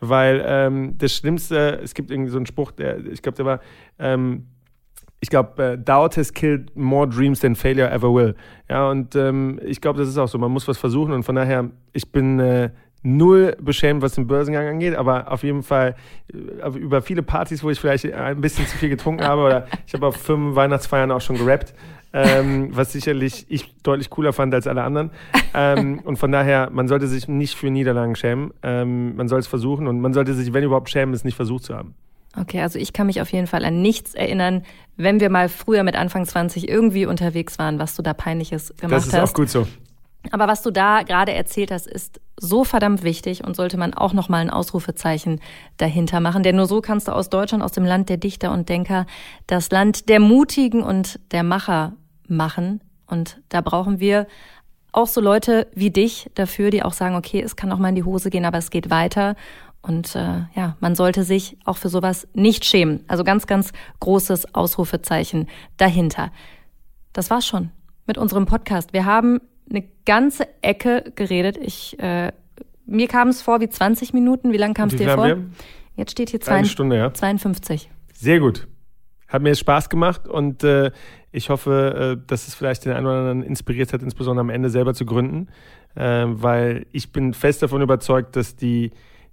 weil 0.00 0.42
ähm, 0.44 0.98
das 0.98 1.14
Schlimmste, 1.14 1.80
es 1.82 1.94
gibt 1.94 2.10
irgendwie 2.10 2.30
so 2.30 2.36
einen 2.36 2.46
Spruch, 2.46 2.72
der, 2.72 3.04
ich 3.06 3.22
glaube, 3.22 3.36
der 3.36 3.46
war, 3.46 3.60
ähm, 3.98 4.46
ich 5.20 5.30
glaube, 5.30 5.62
äh, 5.62 5.78
Doubt 5.78 6.16
has 6.16 6.32
killed 6.32 6.76
more 6.76 7.08
dreams 7.08 7.40
than 7.40 7.54
failure 7.54 7.88
ever 7.88 8.12
will. 8.12 8.34
Ja, 8.68 8.90
und 8.90 9.14
ähm, 9.14 9.60
ich 9.64 9.80
glaube, 9.80 10.00
das 10.00 10.08
ist 10.08 10.18
auch 10.18 10.26
so. 10.26 10.36
Man 10.36 10.50
muss 10.50 10.66
was 10.66 10.78
versuchen 10.78 11.12
und 11.12 11.22
von 11.22 11.36
daher, 11.36 11.70
ich 11.92 12.10
bin 12.10 12.40
äh, 12.40 12.70
null 13.02 13.56
beschämt, 13.60 14.02
was 14.02 14.14
den 14.14 14.26
Börsengang 14.26 14.66
angeht, 14.66 14.94
aber 14.94 15.30
auf 15.30 15.42
jeden 15.42 15.62
Fall 15.62 15.96
äh, 16.32 16.68
über 16.78 17.02
viele 17.02 17.22
Partys, 17.22 17.62
wo 17.64 17.70
ich 17.70 17.80
vielleicht 17.80 18.12
ein 18.12 18.40
bisschen 18.40 18.66
zu 18.66 18.76
viel 18.76 18.88
getrunken 18.88 19.24
habe 19.24 19.42
oder 19.42 19.66
ich 19.86 19.94
habe 19.94 20.06
auf 20.06 20.16
fünf 20.16 20.54
Weihnachtsfeiern 20.54 21.10
auch 21.10 21.20
schon 21.20 21.36
gerappt, 21.36 21.74
ähm, 22.12 22.68
was 22.72 22.92
sicherlich 22.92 23.46
ich 23.48 23.74
deutlich 23.82 24.10
cooler 24.10 24.32
fand 24.32 24.54
als 24.54 24.66
alle 24.66 24.82
anderen. 24.82 25.10
Ähm, 25.54 26.00
und 26.04 26.16
von 26.16 26.30
daher, 26.30 26.70
man 26.70 26.88
sollte 26.88 27.06
sich 27.08 27.26
nicht 27.26 27.56
für 27.56 27.70
Niederlagen 27.70 28.16
schämen. 28.16 28.52
Ähm, 28.62 29.16
man 29.16 29.28
soll 29.28 29.40
es 29.40 29.46
versuchen 29.46 29.86
und 29.86 30.00
man 30.00 30.12
sollte 30.12 30.34
sich, 30.34 30.52
wenn 30.52 30.64
überhaupt, 30.64 30.90
schämen, 30.90 31.14
es 31.14 31.24
nicht 31.24 31.36
versucht 31.36 31.64
zu 31.64 31.74
haben. 31.74 31.94
Okay, 32.38 32.62
also 32.62 32.78
ich 32.78 32.92
kann 32.92 33.06
mich 33.06 33.20
auf 33.20 33.30
jeden 33.30 33.46
Fall 33.46 33.64
an 33.64 33.82
nichts 33.82 34.14
erinnern, 34.14 34.62
wenn 34.96 35.20
wir 35.20 35.28
mal 35.28 35.48
früher 35.48 35.82
mit 35.82 35.96
Anfang 35.96 36.24
20 36.24 36.68
irgendwie 36.68 37.04
unterwegs 37.04 37.58
waren, 37.58 37.78
was 37.78 37.94
du 37.94 38.02
da 38.02 38.14
peinliches 38.14 38.74
gemacht 38.76 38.94
hast. 38.94 39.06
Das 39.08 39.14
ist 39.14 39.20
hast. 39.20 39.30
auch 39.30 39.34
gut 39.34 39.50
so. 39.50 39.66
Aber 40.30 40.46
was 40.46 40.62
du 40.62 40.70
da 40.70 41.02
gerade 41.02 41.32
erzählt 41.32 41.70
hast, 41.70 41.86
ist 41.86 42.20
so 42.38 42.64
verdammt 42.64 43.02
wichtig 43.02 43.44
und 43.44 43.56
sollte 43.56 43.76
man 43.76 43.92
auch 43.92 44.12
nochmal 44.12 44.40
ein 44.40 44.50
Ausrufezeichen 44.50 45.40
dahinter 45.78 46.20
machen. 46.20 46.42
Denn 46.42 46.56
nur 46.56 46.66
so 46.66 46.80
kannst 46.80 47.08
du 47.08 47.12
aus 47.12 47.28
Deutschland, 47.28 47.62
aus 47.62 47.72
dem 47.72 47.84
Land 47.84 48.08
der 48.08 48.16
Dichter 48.16 48.52
und 48.52 48.68
Denker, 48.68 49.06
das 49.46 49.70
Land 49.70 50.08
der 50.08 50.20
Mutigen 50.20 50.82
und 50.82 51.18
der 51.32 51.42
Macher 51.42 51.94
machen. 52.28 52.82
Und 53.06 53.40
da 53.48 53.60
brauchen 53.60 54.00
wir 54.00 54.26
auch 54.92 55.06
so 55.06 55.20
Leute 55.20 55.66
wie 55.74 55.90
dich 55.90 56.30
dafür, 56.34 56.70
die 56.70 56.82
auch 56.82 56.92
sagen, 56.92 57.16
okay, 57.16 57.40
es 57.40 57.56
kann 57.56 57.72
auch 57.72 57.78
mal 57.78 57.88
in 57.88 57.94
die 57.94 58.04
Hose 58.04 58.30
gehen, 58.30 58.44
aber 58.44 58.58
es 58.58 58.70
geht 58.70 58.90
weiter. 58.90 59.34
Und 59.80 60.14
äh, 60.14 60.44
ja, 60.54 60.76
man 60.80 60.94
sollte 60.94 61.24
sich 61.24 61.56
auch 61.64 61.76
für 61.76 61.88
sowas 61.88 62.28
nicht 62.34 62.64
schämen. 62.64 63.04
Also 63.08 63.24
ganz, 63.24 63.46
ganz 63.46 63.72
großes 64.00 64.54
Ausrufezeichen 64.54 65.48
dahinter. 65.76 66.30
Das 67.12 67.30
war's 67.30 67.46
schon 67.46 67.70
mit 68.06 68.16
unserem 68.16 68.46
Podcast. 68.46 68.92
Wir 68.92 69.04
haben 69.04 69.40
eine 69.72 69.84
ganze 70.04 70.46
Ecke 70.62 71.12
geredet. 71.14 71.56
Ich, 71.56 71.98
äh, 71.98 72.32
mir 72.86 73.08
kam 73.08 73.28
es 73.28 73.42
vor 73.42 73.60
wie 73.60 73.68
20 73.68 74.12
Minuten. 74.12 74.52
Wie 74.52 74.58
lange 74.58 74.74
kam 74.74 74.88
es 74.88 74.96
dir 74.96 75.10
vor? 75.10 75.26
Wir? 75.26 75.44
Jetzt 75.96 76.12
steht 76.12 76.30
hier 76.30 76.40
zwei, 76.40 76.64
Stunde, 76.64 76.96
ja. 76.96 77.12
52. 77.12 77.90
Sehr 78.12 78.40
gut. 78.40 78.68
Hat 79.28 79.42
mir 79.42 79.54
Spaß 79.54 79.88
gemacht 79.88 80.28
und 80.28 80.62
äh, 80.62 80.90
ich 81.30 81.48
hoffe, 81.48 82.18
äh, 82.18 82.26
dass 82.26 82.48
es 82.48 82.54
vielleicht 82.54 82.84
den 82.84 82.92
einen 82.92 83.06
oder 83.06 83.18
anderen 83.18 83.42
inspiriert 83.42 83.92
hat, 83.92 84.02
insbesondere 84.02 84.42
am 84.42 84.50
Ende 84.50 84.68
selber 84.68 84.92
zu 84.92 85.06
gründen, 85.06 85.48
äh, 85.94 86.24
weil 86.26 86.86
ich 86.92 87.12
bin 87.12 87.32
fest 87.32 87.62
davon 87.62 87.80
überzeugt, 87.80 88.36
dass 88.36 88.56
die, 88.56 88.90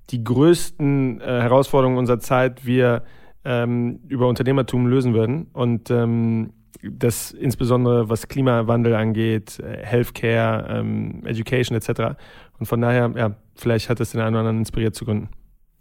die 0.10 0.24
größten 0.24 1.20
äh, 1.20 1.26
Herausforderungen 1.26 1.98
unserer 1.98 2.20
Zeit 2.20 2.66
wir 2.66 3.04
ähm, 3.44 4.00
über 4.08 4.28
Unternehmertum 4.28 4.88
lösen 4.88 5.14
würden 5.14 5.48
und 5.54 5.92
ähm, 5.92 6.54
das 6.84 7.32
insbesondere 7.32 8.10
was 8.10 8.28
Klimawandel 8.28 8.96
angeht, 8.96 9.60
äh, 9.60 9.86
Healthcare, 9.86 10.80
ähm, 10.80 11.26
Education 11.26 11.78
etc. 11.78 12.18
Und 12.58 12.66
von 12.66 12.82
daher, 12.82 13.12
ja, 13.16 13.36
vielleicht 13.56 13.90
hat 13.90 14.00
es 14.00 14.12
den 14.12 14.22
einen 14.22 14.36
oder 14.36 14.40
anderen 14.40 14.60
inspiriert 14.60 14.96
zu 14.96 15.06
gründen. 15.06 15.30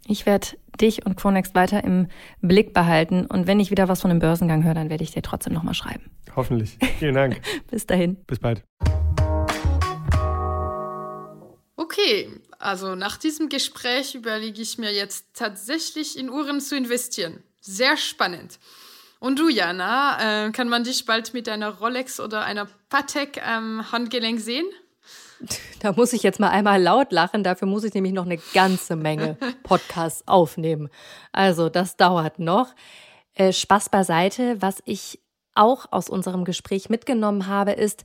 Ich 0.07 0.25
werde 0.25 0.47
dich 0.81 1.05
und 1.05 1.17
Chronext 1.17 1.55
weiter 1.55 1.83
im 1.83 2.07
Blick 2.41 2.73
behalten 2.73 3.25
und 3.25 3.47
wenn 3.47 3.59
ich 3.59 3.69
wieder 3.69 3.87
was 3.87 4.01
von 4.01 4.09
dem 4.09 4.19
Börsengang 4.19 4.63
höre, 4.63 4.73
dann 4.73 4.89
werde 4.89 5.03
ich 5.03 5.11
dir 5.11 5.21
trotzdem 5.21 5.53
nochmal 5.53 5.73
schreiben. 5.73 6.09
Hoffentlich. 6.35 6.77
Vielen 6.97 7.15
Dank. 7.15 7.39
Bis 7.69 7.85
dahin. 7.85 8.15
Bis 8.25 8.39
bald. 8.39 8.63
Okay, 11.75 12.29
also 12.59 12.95
nach 12.95 13.17
diesem 13.17 13.49
Gespräch 13.49 14.15
überlege 14.15 14.61
ich 14.61 14.77
mir 14.77 14.91
jetzt 14.91 15.27
tatsächlich 15.33 16.17
in 16.17 16.29
Uhren 16.29 16.59
zu 16.59 16.75
investieren. 16.75 17.43
Sehr 17.61 17.97
spannend. 17.97 18.59
Und 19.19 19.37
du, 19.37 19.49
Jana, 19.49 20.47
äh, 20.47 20.51
kann 20.51 20.69
man 20.69 20.85
dich 20.85 21.05
bald 21.05 21.33
mit 21.33 21.49
einer 21.49 21.69
Rolex 21.69 22.19
oder 22.19 22.43
einer 22.43 22.67
Patek 22.89 23.45
am 23.45 23.91
Handgelenk 23.91 24.39
sehen? 24.39 24.65
Da 25.81 25.93
muss 25.93 26.13
ich 26.13 26.23
jetzt 26.23 26.39
mal 26.39 26.49
einmal 26.49 26.81
laut 26.81 27.11
lachen. 27.11 27.43
Dafür 27.43 27.67
muss 27.67 27.83
ich 27.83 27.93
nämlich 27.93 28.13
noch 28.13 28.25
eine 28.25 28.39
ganze 28.53 28.95
Menge 28.95 29.37
Podcasts 29.63 30.27
aufnehmen. 30.27 30.89
Also, 31.31 31.69
das 31.69 31.97
dauert 31.97 32.39
noch. 32.39 32.73
Äh, 33.33 33.53
Spaß 33.53 33.89
beiseite. 33.89 34.61
Was 34.61 34.81
ich 34.85 35.19
auch 35.53 35.85
aus 35.91 36.09
unserem 36.09 36.45
Gespräch 36.45 36.89
mitgenommen 36.89 37.47
habe, 37.47 37.71
ist, 37.71 38.03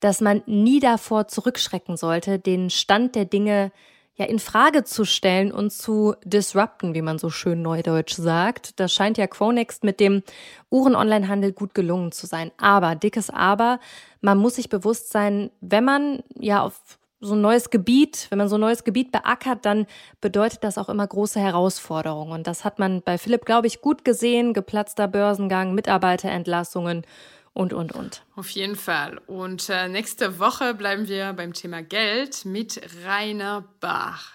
dass 0.00 0.20
man 0.20 0.42
nie 0.46 0.80
davor 0.80 1.28
zurückschrecken 1.28 1.96
sollte, 1.96 2.38
den 2.38 2.70
Stand 2.70 3.14
der 3.14 3.26
Dinge 3.26 3.72
ja 4.16 4.26
in 4.26 4.38
Frage 4.38 4.84
zu 4.84 5.04
stellen 5.04 5.50
und 5.50 5.72
zu 5.72 6.14
disrupten, 6.24 6.94
wie 6.94 7.02
man 7.02 7.18
so 7.18 7.30
schön 7.30 7.62
neudeutsch 7.62 8.14
sagt. 8.14 8.78
Das 8.78 8.92
scheint 8.92 9.18
ja 9.18 9.26
Quonext 9.26 9.82
mit 9.84 9.98
dem 9.98 10.22
Uhren-Online-Handel 10.70 11.52
gut 11.52 11.74
gelungen 11.74 12.12
zu 12.12 12.26
sein. 12.26 12.50
Aber, 12.58 12.94
dickes 12.94 13.30
Aber, 13.30 13.80
man 14.20 14.38
muss 14.38 14.56
sich 14.56 14.68
bewusst 14.68 15.10
sein, 15.10 15.50
wenn 15.60 15.84
man 15.84 16.22
ja 16.38 16.62
auf 16.62 16.98
so 17.22 17.34
ein 17.34 17.40
neues 17.40 17.70
Gebiet, 17.70 18.26
wenn 18.30 18.38
man 18.38 18.48
so 18.48 18.56
ein 18.56 18.62
neues 18.62 18.84
Gebiet 18.84 19.12
beackert, 19.12 19.66
dann 19.66 19.86
bedeutet 20.20 20.64
das 20.64 20.78
auch 20.78 20.88
immer 20.88 21.06
große 21.06 21.38
Herausforderungen. 21.38 22.32
Und 22.32 22.46
das 22.46 22.64
hat 22.64 22.78
man 22.78 23.02
bei 23.02 23.18
Philipp, 23.18 23.44
glaube 23.44 23.66
ich, 23.66 23.82
gut 23.82 24.04
gesehen. 24.04 24.54
Geplatzter 24.54 25.06
Börsengang, 25.06 25.74
Mitarbeiterentlassungen 25.74 27.04
und, 27.52 27.72
und, 27.72 27.92
und. 27.92 28.24
Auf 28.36 28.50
jeden 28.50 28.76
Fall. 28.76 29.18
Und 29.26 29.68
äh, 29.68 29.88
nächste 29.88 30.38
Woche 30.38 30.74
bleiben 30.74 31.08
wir 31.08 31.32
beim 31.32 31.52
Thema 31.52 31.82
Geld 31.82 32.44
mit 32.44 32.80
Rainer 33.04 33.64
Bach. 33.80 34.32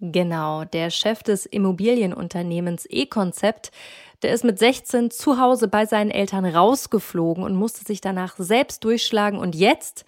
Genau, 0.00 0.64
der 0.64 0.90
Chef 0.90 1.22
des 1.22 1.44
Immobilienunternehmens 1.44 2.86
E-Konzept, 2.88 3.72
der 4.22 4.32
ist 4.32 4.44
mit 4.44 4.58
16 4.58 5.10
zu 5.10 5.40
Hause 5.40 5.66
bei 5.66 5.86
seinen 5.86 6.10
Eltern 6.10 6.44
rausgeflogen 6.44 7.42
und 7.42 7.56
musste 7.56 7.84
sich 7.84 8.00
danach 8.00 8.36
selbst 8.38 8.84
durchschlagen 8.84 9.38
und 9.38 9.56
jetzt, 9.56 10.04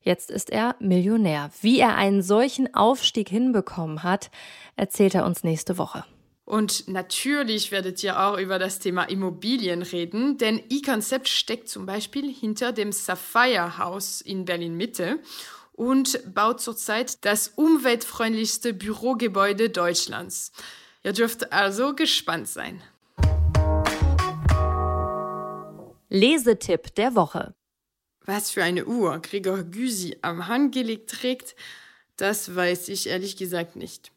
jetzt 0.00 0.30
ist 0.30 0.50
er 0.50 0.76
Millionär. 0.80 1.50
Wie 1.60 1.78
er 1.78 1.96
einen 1.96 2.22
solchen 2.22 2.74
Aufstieg 2.74 3.28
hinbekommen 3.28 4.02
hat, 4.02 4.30
erzählt 4.76 5.14
er 5.14 5.26
uns 5.26 5.44
nächste 5.44 5.76
Woche. 5.76 6.04
Und 6.44 6.88
natürlich 6.88 7.72
werdet 7.72 8.02
ihr 8.02 8.20
auch 8.20 8.38
über 8.38 8.58
das 8.58 8.78
Thema 8.78 9.04
Immobilien 9.04 9.82
reden, 9.82 10.36
denn 10.36 10.62
E-Concept 10.68 11.28
steckt 11.28 11.68
zum 11.68 11.86
Beispiel 11.86 12.32
hinter 12.32 12.72
dem 12.72 12.92
Sapphire 12.92 13.78
House 13.78 14.20
in 14.20 14.44
Berlin 14.44 14.76
Mitte. 14.76 15.20
und 15.72 16.20
baut 16.32 16.60
zurzeit 16.60 17.24
das 17.24 17.48
umweltfreundlichste 17.48 18.72
Bürogebäude 18.72 19.70
Deutschlands. 19.70 20.52
Ihr 21.02 21.12
dürft 21.12 21.52
also 21.52 21.94
gespannt 21.94 22.48
sein. 22.48 22.80
Lesetipp 26.08 26.94
der 26.94 27.16
Woche. 27.16 27.54
Was 28.24 28.50
für 28.50 28.62
eine 28.62 28.86
Uhr 28.86 29.18
Gregor 29.18 29.64
Gysi 29.64 30.16
am 30.22 30.46
Handgelenk 30.46 31.08
trägt, 31.08 31.56
das 32.16 32.54
weiß 32.54 32.88
ich 32.88 33.08
ehrlich 33.08 33.36
gesagt 33.36 33.74
nicht. 33.74 34.12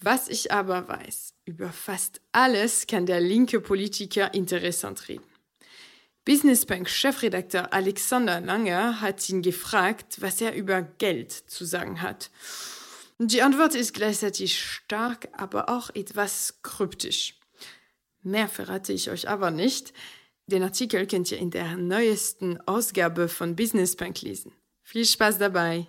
Was 0.00 0.28
ich 0.28 0.52
aber 0.52 0.86
weiß, 0.86 1.34
über 1.50 1.72
fast 1.72 2.20
alles 2.30 2.86
kann 2.86 3.06
der 3.06 3.20
linke 3.20 3.60
Politiker 3.60 4.32
interessant 4.32 5.08
reden. 5.08 5.24
Businessbank-Chefredakteur 6.24 7.72
Alexander 7.72 8.40
Langer 8.40 9.00
hat 9.00 9.28
ihn 9.28 9.42
gefragt, 9.42 10.20
was 10.20 10.40
er 10.40 10.54
über 10.54 10.82
Geld 10.82 11.32
zu 11.32 11.64
sagen 11.64 12.02
hat. 12.02 12.30
Die 13.18 13.42
Antwort 13.42 13.74
ist 13.74 13.94
gleichzeitig 13.94 14.60
stark, 14.60 15.28
aber 15.32 15.68
auch 15.68 15.90
etwas 15.90 16.60
kryptisch. 16.62 17.34
Mehr 18.22 18.48
verrate 18.48 18.92
ich 18.92 19.10
euch 19.10 19.28
aber 19.28 19.50
nicht. 19.50 19.92
Den 20.46 20.62
Artikel 20.62 21.06
könnt 21.06 21.32
ihr 21.32 21.38
in 21.38 21.50
der 21.50 21.76
neuesten 21.76 22.60
Ausgabe 22.66 23.28
von 23.28 23.56
Business 23.56 23.96
Bank 23.96 24.22
lesen. 24.22 24.52
Viel 24.82 25.04
Spaß 25.04 25.38
dabei! 25.38 25.88